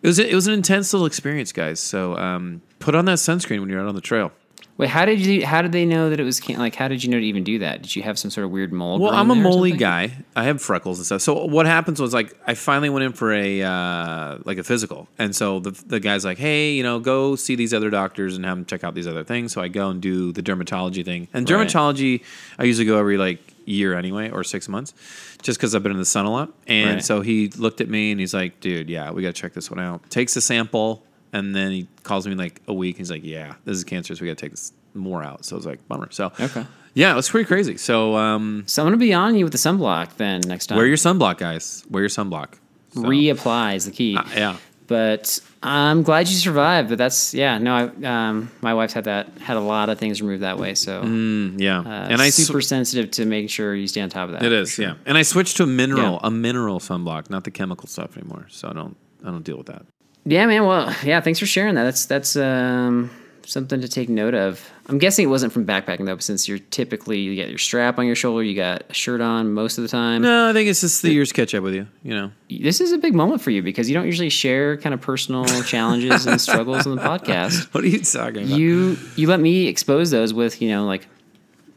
it 0.03 0.07
was 0.07 0.19
it 0.19 0.33
was 0.35 0.45
an 0.45 0.53
intense 0.53 0.93
little 0.93 1.07
experience, 1.07 1.51
guys. 1.51 1.79
So 1.79 2.15
um, 2.17 2.61
put 2.77 2.93
on 2.93 3.05
that 3.05 3.17
sunscreen 3.17 3.59
when 3.59 3.69
you're 3.69 3.81
out 3.81 3.87
on 3.87 3.95
the 3.95 4.01
trail. 4.01 4.31
Wait, 4.77 4.89
how 4.89 5.05
did 5.05 5.25
you? 5.25 5.45
How 5.45 5.61
did 5.61 5.71
they 5.71 5.85
know 5.85 6.09
that 6.09 6.19
it 6.19 6.23
was 6.23 6.41
can- 6.41 6.57
like? 6.59 6.75
How 6.75 6.89
did 6.89 7.01
you 7.01 7.09
know 7.09 7.17
to 7.17 7.25
even 7.25 7.45
do 7.45 7.59
that? 7.59 7.81
Did 7.81 7.95
you 7.95 8.03
have 8.03 8.19
some 8.19 8.29
sort 8.29 8.43
of 8.43 8.51
weird 8.51 8.73
mold? 8.73 8.99
Well, 8.99 9.13
I'm 9.13 9.31
a 9.31 9.35
moly 9.35 9.71
guy. 9.71 10.11
I 10.35 10.43
have 10.43 10.61
freckles 10.61 10.99
and 10.99 11.05
stuff. 11.05 11.21
So 11.21 11.45
what 11.45 11.65
happens 11.65 12.01
was 12.01 12.13
like 12.13 12.37
I 12.45 12.55
finally 12.55 12.89
went 12.89 13.05
in 13.05 13.13
for 13.13 13.31
a 13.31 13.61
uh, 13.63 14.37
like 14.43 14.57
a 14.57 14.63
physical, 14.65 15.07
and 15.17 15.33
so 15.33 15.61
the 15.61 15.71
the 15.71 16.01
guy's 16.01 16.25
like, 16.25 16.37
hey, 16.37 16.73
you 16.73 16.83
know, 16.83 16.99
go 16.99 17.37
see 17.37 17.55
these 17.55 17.73
other 17.73 17.89
doctors 17.89 18.35
and 18.35 18.43
have 18.43 18.57
them 18.57 18.65
check 18.65 18.83
out 18.83 18.95
these 18.95 19.07
other 19.07 19.23
things. 19.23 19.53
So 19.53 19.61
I 19.61 19.69
go 19.69 19.89
and 19.89 20.01
do 20.01 20.33
the 20.33 20.43
dermatology 20.43 21.05
thing, 21.05 21.29
and 21.33 21.49
Right. 21.49 21.67
dermatology 21.67 22.21
I 22.59 22.65
usually 22.65 22.85
go 22.85 22.97
every 22.99 23.17
like 23.17 23.39
year 23.63 23.97
anyway 23.97 24.29
or 24.29 24.43
six 24.43 24.67
months, 24.67 24.93
just 25.41 25.57
because 25.57 25.73
I've 25.73 25.83
been 25.83 25.93
in 25.93 25.97
the 25.99 26.05
sun 26.05 26.25
a 26.25 26.31
lot. 26.31 26.51
And 26.67 26.95
Right. 26.95 27.03
so 27.03 27.21
he 27.21 27.47
looked 27.57 27.79
at 27.79 27.87
me 27.87 28.11
and 28.11 28.19
he's 28.19 28.33
like, 28.33 28.59
dude, 28.59 28.89
yeah, 28.89 29.09
we 29.11 29.21
got 29.21 29.29
to 29.33 29.41
check 29.41 29.53
this 29.53 29.71
one 29.71 29.79
out. 29.79 30.07
Takes 30.09 30.35
a 30.35 30.41
sample. 30.41 31.01
And 31.37 31.55
then 31.55 31.71
he 31.71 31.87
calls 32.03 32.25
me 32.25 32.31
in 32.33 32.37
like 32.37 32.61
a 32.67 32.73
week. 32.73 32.97
He's 32.97 33.11
like, 33.11 33.23
"Yeah, 33.23 33.55
this 33.65 33.75
is 33.77 33.83
cancerous. 33.83 34.21
We 34.21 34.27
got 34.27 34.37
to 34.37 34.41
take 34.45 34.51
this 34.51 34.71
more 34.93 35.23
out." 35.23 35.45
So 35.45 35.55
I 35.55 35.57
was 35.57 35.65
like, 35.65 35.85
"Bummer." 35.87 36.07
So 36.11 36.31
Okay. 36.39 36.65
yeah, 36.93 37.11
it 37.11 37.15
was 37.15 37.29
pretty 37.29 37.45
crazy. 37.45 37.77
So 37.77 38.15
um, 38.15 38.63
So 38.67 38.81
I'm 38.81 38.87
gonna 38.87 38.97
be 38.97 39.13
on 39.13 39.35
you 39.35 39.43
with 39.45 39.51
the 39.51 39.59
sunblock 39.59 40.15
then 40.17 40.41
next 40.47 40.67
time. 40.67 40.77
Wear 40.77 40.87
your 40.87 40.97
sunblock, 40.97 41.37
guys. 41.37 41.83
Wear 41.89 42.01
your 42.03 42.09
sunblock. 42.09 42.53
So, 42.93 43.01
reapply 43.01 43.75
is 43.75 43.85
the 43.85 43.91
key. 43.91 44.15
uh, 44.15 44.23
yeah. 44.35 44.57
But 44.87 45.39
I'm 45.63 46.03
glad 46.03 46.27
you 46.29 46.35
survived. 46.35 46.89
But 46.89 46.99
that's 46.99 47.33
yeah. 47.33 47.57
No, 47.57 47.73
I, 47.75 48.05
um, 48.05 48.51
my 48.61 48.73
wife's 48.75 48.93
had 48.93 49.05
that 49.05 49.27
had 49.39 49.57
a 49.57 49.59
lot 49.59 49.89
of 49.89 49.97
things 49.97 50.21
removed 50.21 50.43
that 50.43 50.57
way. 50.59 50.75
So 50.75 51.01
Yeah. 51.03 51.79
uh, 51.79 52.07
and 52.11 52.21
I 52.21 52.29
super 52.29 52.61
sw- 52.61 52.67
sensitive 52.67 53.09
to 53.11 53.25
making 53.25 53.47
sure 53.49 53.73
you 53.75 53.87
stay 53.87 54.01
on 54.01 54.09
top 54.09 54.29
of 54.29 54.33
that. 54.33 54.43
it 54.43 54.53
is, 54.53 54.77
yeah. 54.77 54.93
And 55.07 55.17
I 55.17 55.23
switched 55.23 55.57
to 55.57 55.63
a 55.63 55.67
mineral, 55.67 56.13
Yeah. 56.21 56.27
a 56.27 56.31
mineral 56.31 56.79
sunblock, 56.79 57.29
not 57.31 57.43
the 57.45 57.51
chemical 57.51 57.87
stuff 57.89 58.15
anymore. 58.15 58.45
So 58.49 58.69
I 58.69 58.73
don't 58.73 58.95
I 59.25 59.31
don't 59.31 59.43
deal 59.43 59.57
with 59.57 59.65
that. 59.67 59.85
Yeah, 60.25 60.45
man. 60.47 60.65
Well, 60.65 60.93
yeah. 61.03 61.21
Thanks 61.21 61.39
for 61.39 61.45
sharing 61.45 61.75
that. 61.75 61.83
That's 61.83 62.05
that's 62.05 62.35
um, 62.35 63.11
something 63.45 63.81
to 63.81 63.87
take 63.87 64.09
note 64.09 64.33
of. 64.33 64.67
I'm 64.87 64.97
guessing 64.97 65.25
it 65.25 65.29
wasn't 65.29 65.51
from 65.53 65.65
backpacking 65.65 66.05
though, 66.05 66.17
since 66.17 66.47
you're 66.47 66.59
typically 66.59 67.19
you 67.19 67.41
got 67.41 67.49
your 67.49 67.57
strap 67.57 67.97
on 67.97 68.05
your 68.05 68.15
shoulder, 68.15 68.43
you 68.43 68.55
got 68.55 68.83
a 68.89 68.93
shirt 68.93 69.21
on 69.21 69.53
most 69.53 69.77
of 69.77 69.83
the 69.83 69.87
time. 69.87 70.21
No, 70.21 70.49
I 70.49 70.53
think 70.53 70.69
it's 70.69 70.81
just 70.81 71.01
the 71.01 71.11
years 71.11 71.31
catch 71.31 71.55
up 71.55 71.63
with 71.63 71.73
you, 71.73 71.87
you 72.03 72.13
know. 72.13 72.31
This 72.49 72.81
is 72.81 72.91
a 72.91 72.97
big 72.97 73.15
moment 73.15 73.41
for 73.41 73.51
you 73.51 73.61
because 73.61 73.89
you 73.89 73.95
don't 73.95 74.05
usually 74.05 74.29
share 74.29 74.77
kind 74.77 74.93
of 74.93 75.01
personal 75.01 75.45
challenges 75.63 76.25
and 76.27 76.39
struggles 76.39 76.85
on 76.85 76.95
the 76.95 77.01
podcast. 77.03 77.73
What 77.73 77.83
are 77.83 77.87
you 77.87 77.99
talking 77.99 78.45
about? 78.45 78.57
You 78.57 78.97
you 79.15 79.27
let 79.27 79.39
me 79.39 79.67
expose 79.67 80.11
those 80.11 80.33
with 80.33 80.61
you 80.61 80.69
know 80.69 80.85
like 80.85 81.07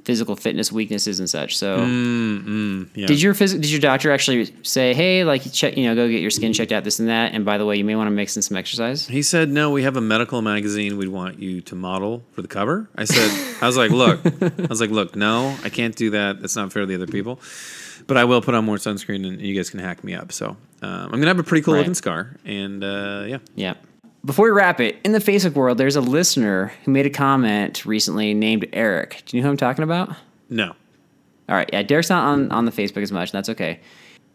physical 0.09 0.35
fitness 0.37 0.73
weaknesses 0.73 1.21
and 1.21 1.29
such. 1.29 1.59
So 1.59 1.77
yeah. 1.77 3.07
did 3.07 3.21
your 3.21 3.35
phys- 3.35 3.53
did 3.61 3.71
your 3.71 3.79
doctor 3.81 4.11
actually 4.11 4.51
say, 4.63 4.95
hey, 4.95 5.23
like 5.23 5.43
check 5.53 5.77
you 5.77 5.85
know 5.87 5.95
go 5.95 6.09
get 6.09 6.23
your 6.23 6.31
skin 6.31 6.55
checked 6.55 6.73
out, 6.73 6.83
this 6.83 6.99
and 6.99 7.11
that, 7.11 7.35
and 7.35 7.45
by 7.45 7.59
the 7.59 7.67
way, 7.67 7.77
you 7.77 7.85
may 7.85 7.95
want 7.95 8.07
to 8.07 8.11
mix 8.11 8.35
in 8.35 8.41
some 8.43 8.57
exercise. 8.57 9.07
He 9.07 9.21
said, 9.23 9.51
"No, 9.51 9.71
we 9.71 9.83
have 9.83 9.97
a 9.99 10.01
medical 10.01 10.41
magazine. 10.41 10.97
We'd 10.97 11.09
want 11.09 11.39
you 11.39 11.61
to 11.61 11.75
model 11.75 12.23
for 12.33 12.41
the 12.41 12.49
cover." 12.49 12.89
I 12.97 13.05
said, 13.05 13.31
"I 13.63 13.67
was 13.67 13.77
like, 13.77 13.91
look, 13.91 14.21
I 14.25 14.67
was 14.67 14.81
like, 14.81 14.91
look, 14.91 15.15
no, 15.15 15.55
I 15.63 15.69
can't 15.69 15.95
do 15.95 16.09
that. 16.11 16.41
That's 16.41 16.57
not 16.57 16.73
fair 16.73 16.83
to 16.83 16.87
the 16.87 16.95
other 16.95 17.07
people. 17.07 17.39
But 18.07 18.17
I 18.17 18.25
will 18.25 18.41
put 18.41 18.55
on 18.55 18.65
more 18.65 18.77
sunscreen, 18.77 19.27
and 19.29 19.39
you 19.43 19.55
guys 19.55 19.69
can 19.69 19.81
hack 19.81 20.03
me 20.03 20.15
up. 20.15 20.33
So 20.33 20.47
um, 20.49 20.57
I'm 20.81 21.11
gonna 21.11 21.27
have 21.27 21.39
a 21.39 21.43
pretty 21.43 21.63
cool 21.63 21.75
Right. 21.75 21.81
looking 21.81 21.93
scar, 21.95 22.35
and 22.47 22.83
uh, 22.83 23.25
yeah, 23.29 23.39
Yeah. 23.55 23.75
Before 24.25 24.47
we 24.47 24.51
wrap 24.51 24.81
it, 24.81 24.97
in 25.05 25.13
the 25.13 25.21
Facebook 25.21 25.55
world, 25.55 25.79
there's 25.79 25.97
a 25.97 26.01
listener 26.01 26.73
who 26.85 26.91
made 26.91 27.07
a 27.07 27.11
comment 27.11 27.87
recently 27.87 28.35
named 28.35 28.67
Eric. 28.73 29.23
Do 29.27 29.37
you 29.37 29.43
know 29.43 29.47
who 29.49 29.53
I'm 29.53 29.57
talking 29.57 29.85
about? 29.85 30.15
no, 30.51 30.69
All 31.49 31.55
right, 31.57 31.69
yeah, 31.73 31.83
Derek's 31.83 32.11
not 32.11 32.25
on, 32.25 32.51
on 32.51 32.65
the 32.65 32.73
Facebook 32.73 33.03
as 33.03 33.13
much, 33.13 33.31
and 33.31 33.39
that's 33.39 33.49
okay. 33.51 33.81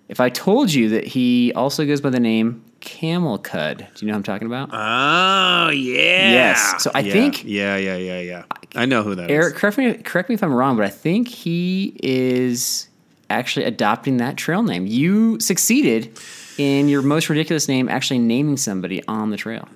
If 0.10 0.20
I 0.20 0.30
told 0.30 0.72
you 0.74 0.90
that 0.90 1.06
he 1.06 1.52
also 1.54 1.86
goes 1.86 2.02
by 2.02 2.10
the 2.12 2.20
name 2.20 2.64
Camel 2.82 3.38
Cud, 3.38 3.78
do 3.96 4.06
you 4.06 4.08
know 4.08 4.14
who 4.14 4.18
I'm 4.18 4.24
talking 4.24 4.46
about? 4.48 4.70
Oh 4.74 5.70
yeah. 5.72 6.32
Yes. 6.32 6.84
So 6.84 6.92
I 6.94 7.00
Yeah. 7.00 7.14
think- 7.14 7.44
Yeah, 7.46 7.78
yeah, 7.78 7.96
yeah, 7.98 8.20
yeah. 8.20 8.44
I 8.76 8.86
know 8.86 9.04
who 9.04 9.16
that 9.16 9.30
is. 9.32 9.36
Eric, 9.36 9.56
correct 9.56 9.78
me, 9.78 9.94
correct 9.96 10.30
me 10.30 10.36
if 10.36 10.44
I'm 10.44 10.54
wrong, 10.54 10.76
but 10.76 10.86
I 10.86 10.90
think 10.90 11.28
he 11.28 11.96
is 12.04 12.88
actually 13.30 13.66
adopting 13.66 14.18
that 14.18 14.36
trail 14.38 14.62
name. 14.64 14.86
You 14.86 15.40
succeeded 15.40 16.18
in 16.58 16.88
your 16.90 17.02
most 17.02 17.30
ridiculous 17.30 17.68
name 17.68 17.90
actually 17.90 18.20
naming 18.20 18.58
somebody 18.58 19.04
on 19.08 19.30
the 19.30 19.38
trail. 19.38 19.68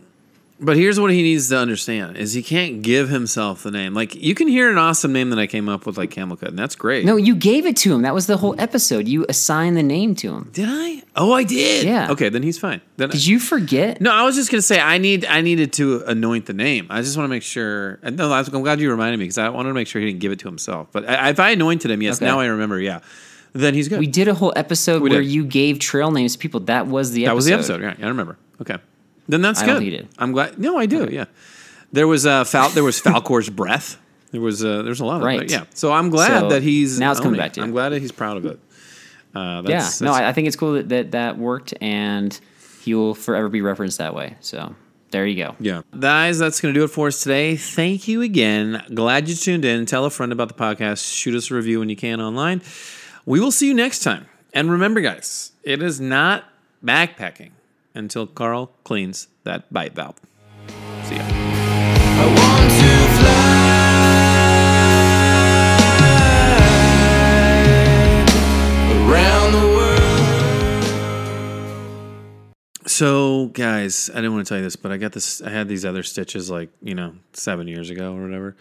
But 0.60 0.76
here's 0.76 1.00
what 1.00 1.12
he 1.12 1.22
needs 1.22 1.50
to 1.50 1.58
understand: 1.60 2.18
is 2.18 2.34
he 2.34 2.42
can't 2.42 2.82
give 2.82 3.10
himself 3.10 3.62
the 3.62 3.70
name. 3.70 3.94
Like 3.94 4.16
you 4.16 4.34
can 4.34 4.48
hear 4.48 4.72
an 4.72 4.80
awesome 4.80 5.14
name 5.14 5.30
that 5.30 5.38
I 5.38 5.46
came 5.46 5.70
up 5.70 5.86
with, 5.86 6.00
like 6.00 6.10
Camel 6.10 6.36
Cut, 6.36 6.50
and 6.50 6.58
that's 6.58 6.76
great. 6.76 7.06
No, 7.06 7.16
you 7.16 7.36
gave 7.36 7.68
it 7.68 7.78
to 7.78 7.94
him. 7.94 8.02
That 8.02 8.16
was 8.16 8.26
the 8.26 8.38
whole 8.38 8.60
episode. 8.60 9.08
You 9.08 9.24
assigned 9.30 9.78
the 9.78 9.84
name 9.84 10.16
to 10.16 10.34
him. 10.34 10.50
did 10.54 10.66
I? 10.68 11.04
Oh, 11.16 11.32
I 11.32 11.44
did. 11.44 11.86
Yeah. 11.86 12.10
Okay, 12.10 12.30
then 12.30 12.42
he's 12.42 12.58
fine. 12.58 12.82
Then 12.96 13.10
Did 13.10 13.24
you 13.28 13.40
forget? 13.40 14.02
No, 14.02 14.12
I 14.12 14.24
was 14.24 14.36
just 14.36 14.50
gonna 14.50 14.64
say 14.64 14.80
I 14.80 14.98
need 14.98 15.26
I 15.26 15.42
needed 15.42 15.74
to 15.74 16.02
anoint 16.08 16.48
the 16.48 16.54
name. 16.54 16.88
I 16.90 17.02
just 17.04 17.16
want 17.18 17.26
to 17.26 17.30
make 17.30 17.44
sure. 17.44 18.00
And 18.02 18.18
no, 18.18 18.34
I'm 18.34 18.44
glad 18.46 18.80
you 18.80 18.90
reminded 18.90 19.20
me 19.20 19.26
because 19.26 19.38
I 19.38 19.50
wanted 19.50 19.70
to 19.70 19.76
make 19.76 19.88
sure 19.88 20.02
he 20.02 20.08
didn't 20.08 20.22
give 20.22 20.32
it 20.32 20.40
to 20.40 20.48
himself. 20.48 20.88
But 20.92 21.08
I, 21.08 21.30
if 21.30 21.40
I 21.40 21.52
anointed 21.52 21.92
him, 21.92 22.02
yes, 22.02 22.16
Okay. 22.18 22.26
now 22.26 22.40
I 22.40 22.48
remember. 22.48 22.80
Yeah, 22.80 23.02
then 23.62 23.74
he's 23.74 23.88
good. 23.90 24.00
We 24.00 24.08
did 24.08 24.28
a 24.28 24.34
whole 24.34 24.54
episode 24.56 25.02
We 25.02 25.10
where 25.10 25.22
did. 25.22 25.30
you 25.32 25.46
gave 25.46 25.80
trail 25.80 26.12
names 26.12 26.34
to 26.34 26.40
people. 26.40 26.62
That 26.62 26.88
was 26.88 27.12
the 27.12 27.26
episode. 27.26 27.30
that 27.32 27.36
was 27.36 27.46
the 27.46 27.54
episode. 27.54 27.82
Right, 27.82 28.04
I 28.04 28.08
remember. 28.08 28.38
Okay, 28.62 28.78
then 29.28 29.42
that's 29.42 29.62
I 29.62 29.66
good. 29.66 29.72
don't 29.74 29.82
think 29.82 29.92
you 29.92 29.98
did. 29.98 30.08
I'm 30.18 30.32
glad. 30.32 30.58
No, 30.58 30.78
I 30.78 30.86
do. 30.86 31.08
Yeah, 31.12 31.26
there 31.92 32.08
was 32.08 32.26
uh, 32.26 32.44
Fal- 32.44 32.70
There 32.70 32.84
was 32.84 33.00
Falcor's 33.00 33.50
breath. 33.50 33.98
There 34.32 34.42
was 34.42 34.64
uh, 34.64 34.82
there's 34.82 35.00
a 35.00 35.06
lot 35.06 35.18
of 35.18 35.24
Right. 35.24 35.44
It, 35.44 35.52
yeah. 35.52 35.64
So 35.74 35.92
I'm 35.94 36.10
glad 36.10 36.40
So, 36.42 36.50
that 36.50 36.62
he's 36.64 37.00
now 37.00 37.12
it's 37.12 37.20
coming 37.20 37.34
owning 37.36 37.40
back 37.46 37.54
to 37.54 37.62
you. 37.62 37.66
I'm 37.66 37.72
glad 37.72 37.90
that 37.90 38.02
he's 38.02 38.12
proud 38.12 38.38
of 38.38 38.46
it. 38.46 38.60
Uh, 39.36 39.40
Yeah. 39.40 39.80
that's, 39.80 40.02
no, 40.02 40.12
that's- 40.12 40.26
I, 40.26 40.30
I 40.30 40.34
think 40.34 40.48
it's 40.48 40.56
cool 40.58 40.74
that, 40.74 40.90
that 40.90 41.12
that 41.12 41.38
worked, 41.38 41.74
and 41.82 42.38
he 42.82 42.94
will 42.94 43.14
forever 43.16 43.48
be 43.50 43.62
referenced 43.62 44.00
that 44.00 44.14
way. 44.16 44.36
So 44.42 44.76
there 45.12 45.26
you 45.26 45.42
go. 45.42 45.56
Yeah. 45.62 45.82
Guys, 45.98 46.40
that's 46.40 46.60
going 46.60 46.74
to 46.74 46.80
do 46.80 46.84
it 46.84 46.90
for 46.90 47.08
us 47.08 47.22
today. 47.22 47.56
Thank 47.56 48.08
you 48.10 48.22
again. 48.22 48.84
Glad 48.94 49.30
you 49.30 49.36
tuned 49.36 49.64
in. 49.64 49.86
Tell 49.86 50.04
a 50.04 50.10
friend 50.10 50.32
about 50.34 50.50
the 50.50 50.54
podcast. 50.56 51.14
Shoot 51.16 51.36
us 51.36 51.50
a 51.50 51.56
review 51.56 51.80
when 51.80 51.88
you 51.88 51.96
can 51.96 52.20
online. 52.20 52.62
We 53.28 53.40
will 53.42 53.52
see 53.52 53.68
you 53.68 53.74
next 53.74 54.04
time. 54.04 54.28
And 54.54 54.72
remember, 54.72 55.02
guys, 55.02 55.52
it 55.62 55.84
is 55.84 56.00
not 56.00 56.46
backpacking 56.82 57.52
until 57.94 58.26
Carl 58.26 58.72
cleans 58.86 59.28
that 59.44 59.74
bite 59.74 59.94
valve. 59.94 60.16
See 61.04 61.16
ya. 61.16 61.26
I 61.28 62.26
want 62.26 62.72
to 62.72 62.88
fly 63.20 63.68
around 69.12 69.52
the 69.52 69.68
world. 69.76 69.92
So, 72.90 73.48
guys, 73.48 74.10
I 74.10 74.22
didn't 74.22 74.36
want 74.36 74.48
to 74.48 74.50
tell 74.50 74.60
you 74.60 74.64
this, 74.64 74.78
but 74.78 74.94
I 74.94 74.98
got 74.98 75.12
this. 75.12 75.42
I 75.42 75.50
had 75.50 75.68
these 75.68 75.84
other 75.84 76.04
stitches 76.04 76.50
like, 76.50 76.70
you 76.82 76.96
know, 76.96 77.16
seven 77.34 77.68
years 77.68 77.90
ago 77.90 78.16
or 78.16 78.24
whatever. 78.24 78.56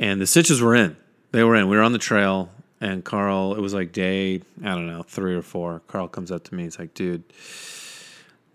And 0.00 0.20
the 0.20 0.26
stitches 0.26 0.60
were 0.60 0.74
in. 0.74 0.96
They 1.30 1.44
were 1.44 1.54
in. 1.54 1.68
We 1.68 1.76
were 1.76 1.84
on 1.84 1.92
the 1.92 1.98
trail, 1.98 2.50
and 2.80 3.04
Carl, 3.04 3.54
it 3.54 3.60
was 3.60 3.74
like 3.74 3.92
day, 3.92 4.42
I 4.62 4.74
don't 4.74 4.86
know, 4.86 5.02
three 5.02 5.34
or 5.34 5.42
four. 5.42 5.82
Carl 5.86 6.08
comes 6.08 6.30
up 6.30 6.44
to 6.44 6.54
me. 6.54 6.64
He's 6.64 6.78
like, 6.78 6.94
dude, 6.94 7.24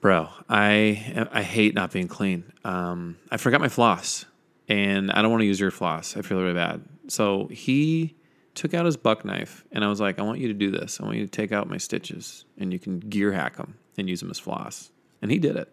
bro, 0.01 0.30
I 0.47 1.28
I 1.32 1.41
hate 1.41 1.74
not 1.74 1.91
being 1.91 2.07
clean. 2.07 2.51
Um, 2.63 3.17
I 3.32 3.38
forgot 3.38 3.61
my 3.61 3.70
floss, 3.70 4.26
and 4.67 5.11
I 5.11 5.22
don't 5.22 5.32
want 5.32 5.41
to 5.41 5.47
use 5.47 5.59
your 5.59 5.72
floss. 5.72 6.17
I 6.17 6.22
feel 6.22 6.41
really 6.41 6.53
bad. 6.53 6.82
So 7.07 7.47
he 7.47 8.15
took 8.55 8.74
out 8.74 8.86
his 8.86 8.97
buck 8.97 9.24
knife, 9.26 9.65
and 9.72 9.84
I 9.84 9.88
was 9.88 10.01
like, 10.01 10.20
I 10.20 10.22
want 10.24 10.39
you 10.39 10.47
to 10.49 10.53
do 10.53 10.72
this. 10.72 10.99
I 10.99 11.05
want 11.05 11.17
you 11.17 11.26
to 11.26 11.32
take 11.32 11.51
out 11.51 11.70
my 11.70 11.78
stitches, 11.78 12.45
and 12.57 12.74
you 12.74 12.80
can 12.80 12.99
gear 12.99 13.32
hack 13.32 13.57
them 13.57 13.76
and 13.97 14.09
use 14.09 14.20
them 14.20 14.30
as 14.30 14.39
floss. 14.39 14.91
And 15.22 15.32
he 15.32 15.39
did 15.39 15.55
it. 15.55 15.72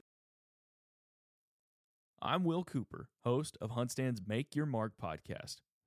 I'm 2.23 2.45
Will 2.45 2.65
Cooper, 2.65 3.09
host 3.25 3.57
of 3.61 3.71
Huntstand's 3.71 4.21
Make 4.27 4.57
Your 4.57 4.67
Mark 4.67 4.93
podcast. 5.01 5.57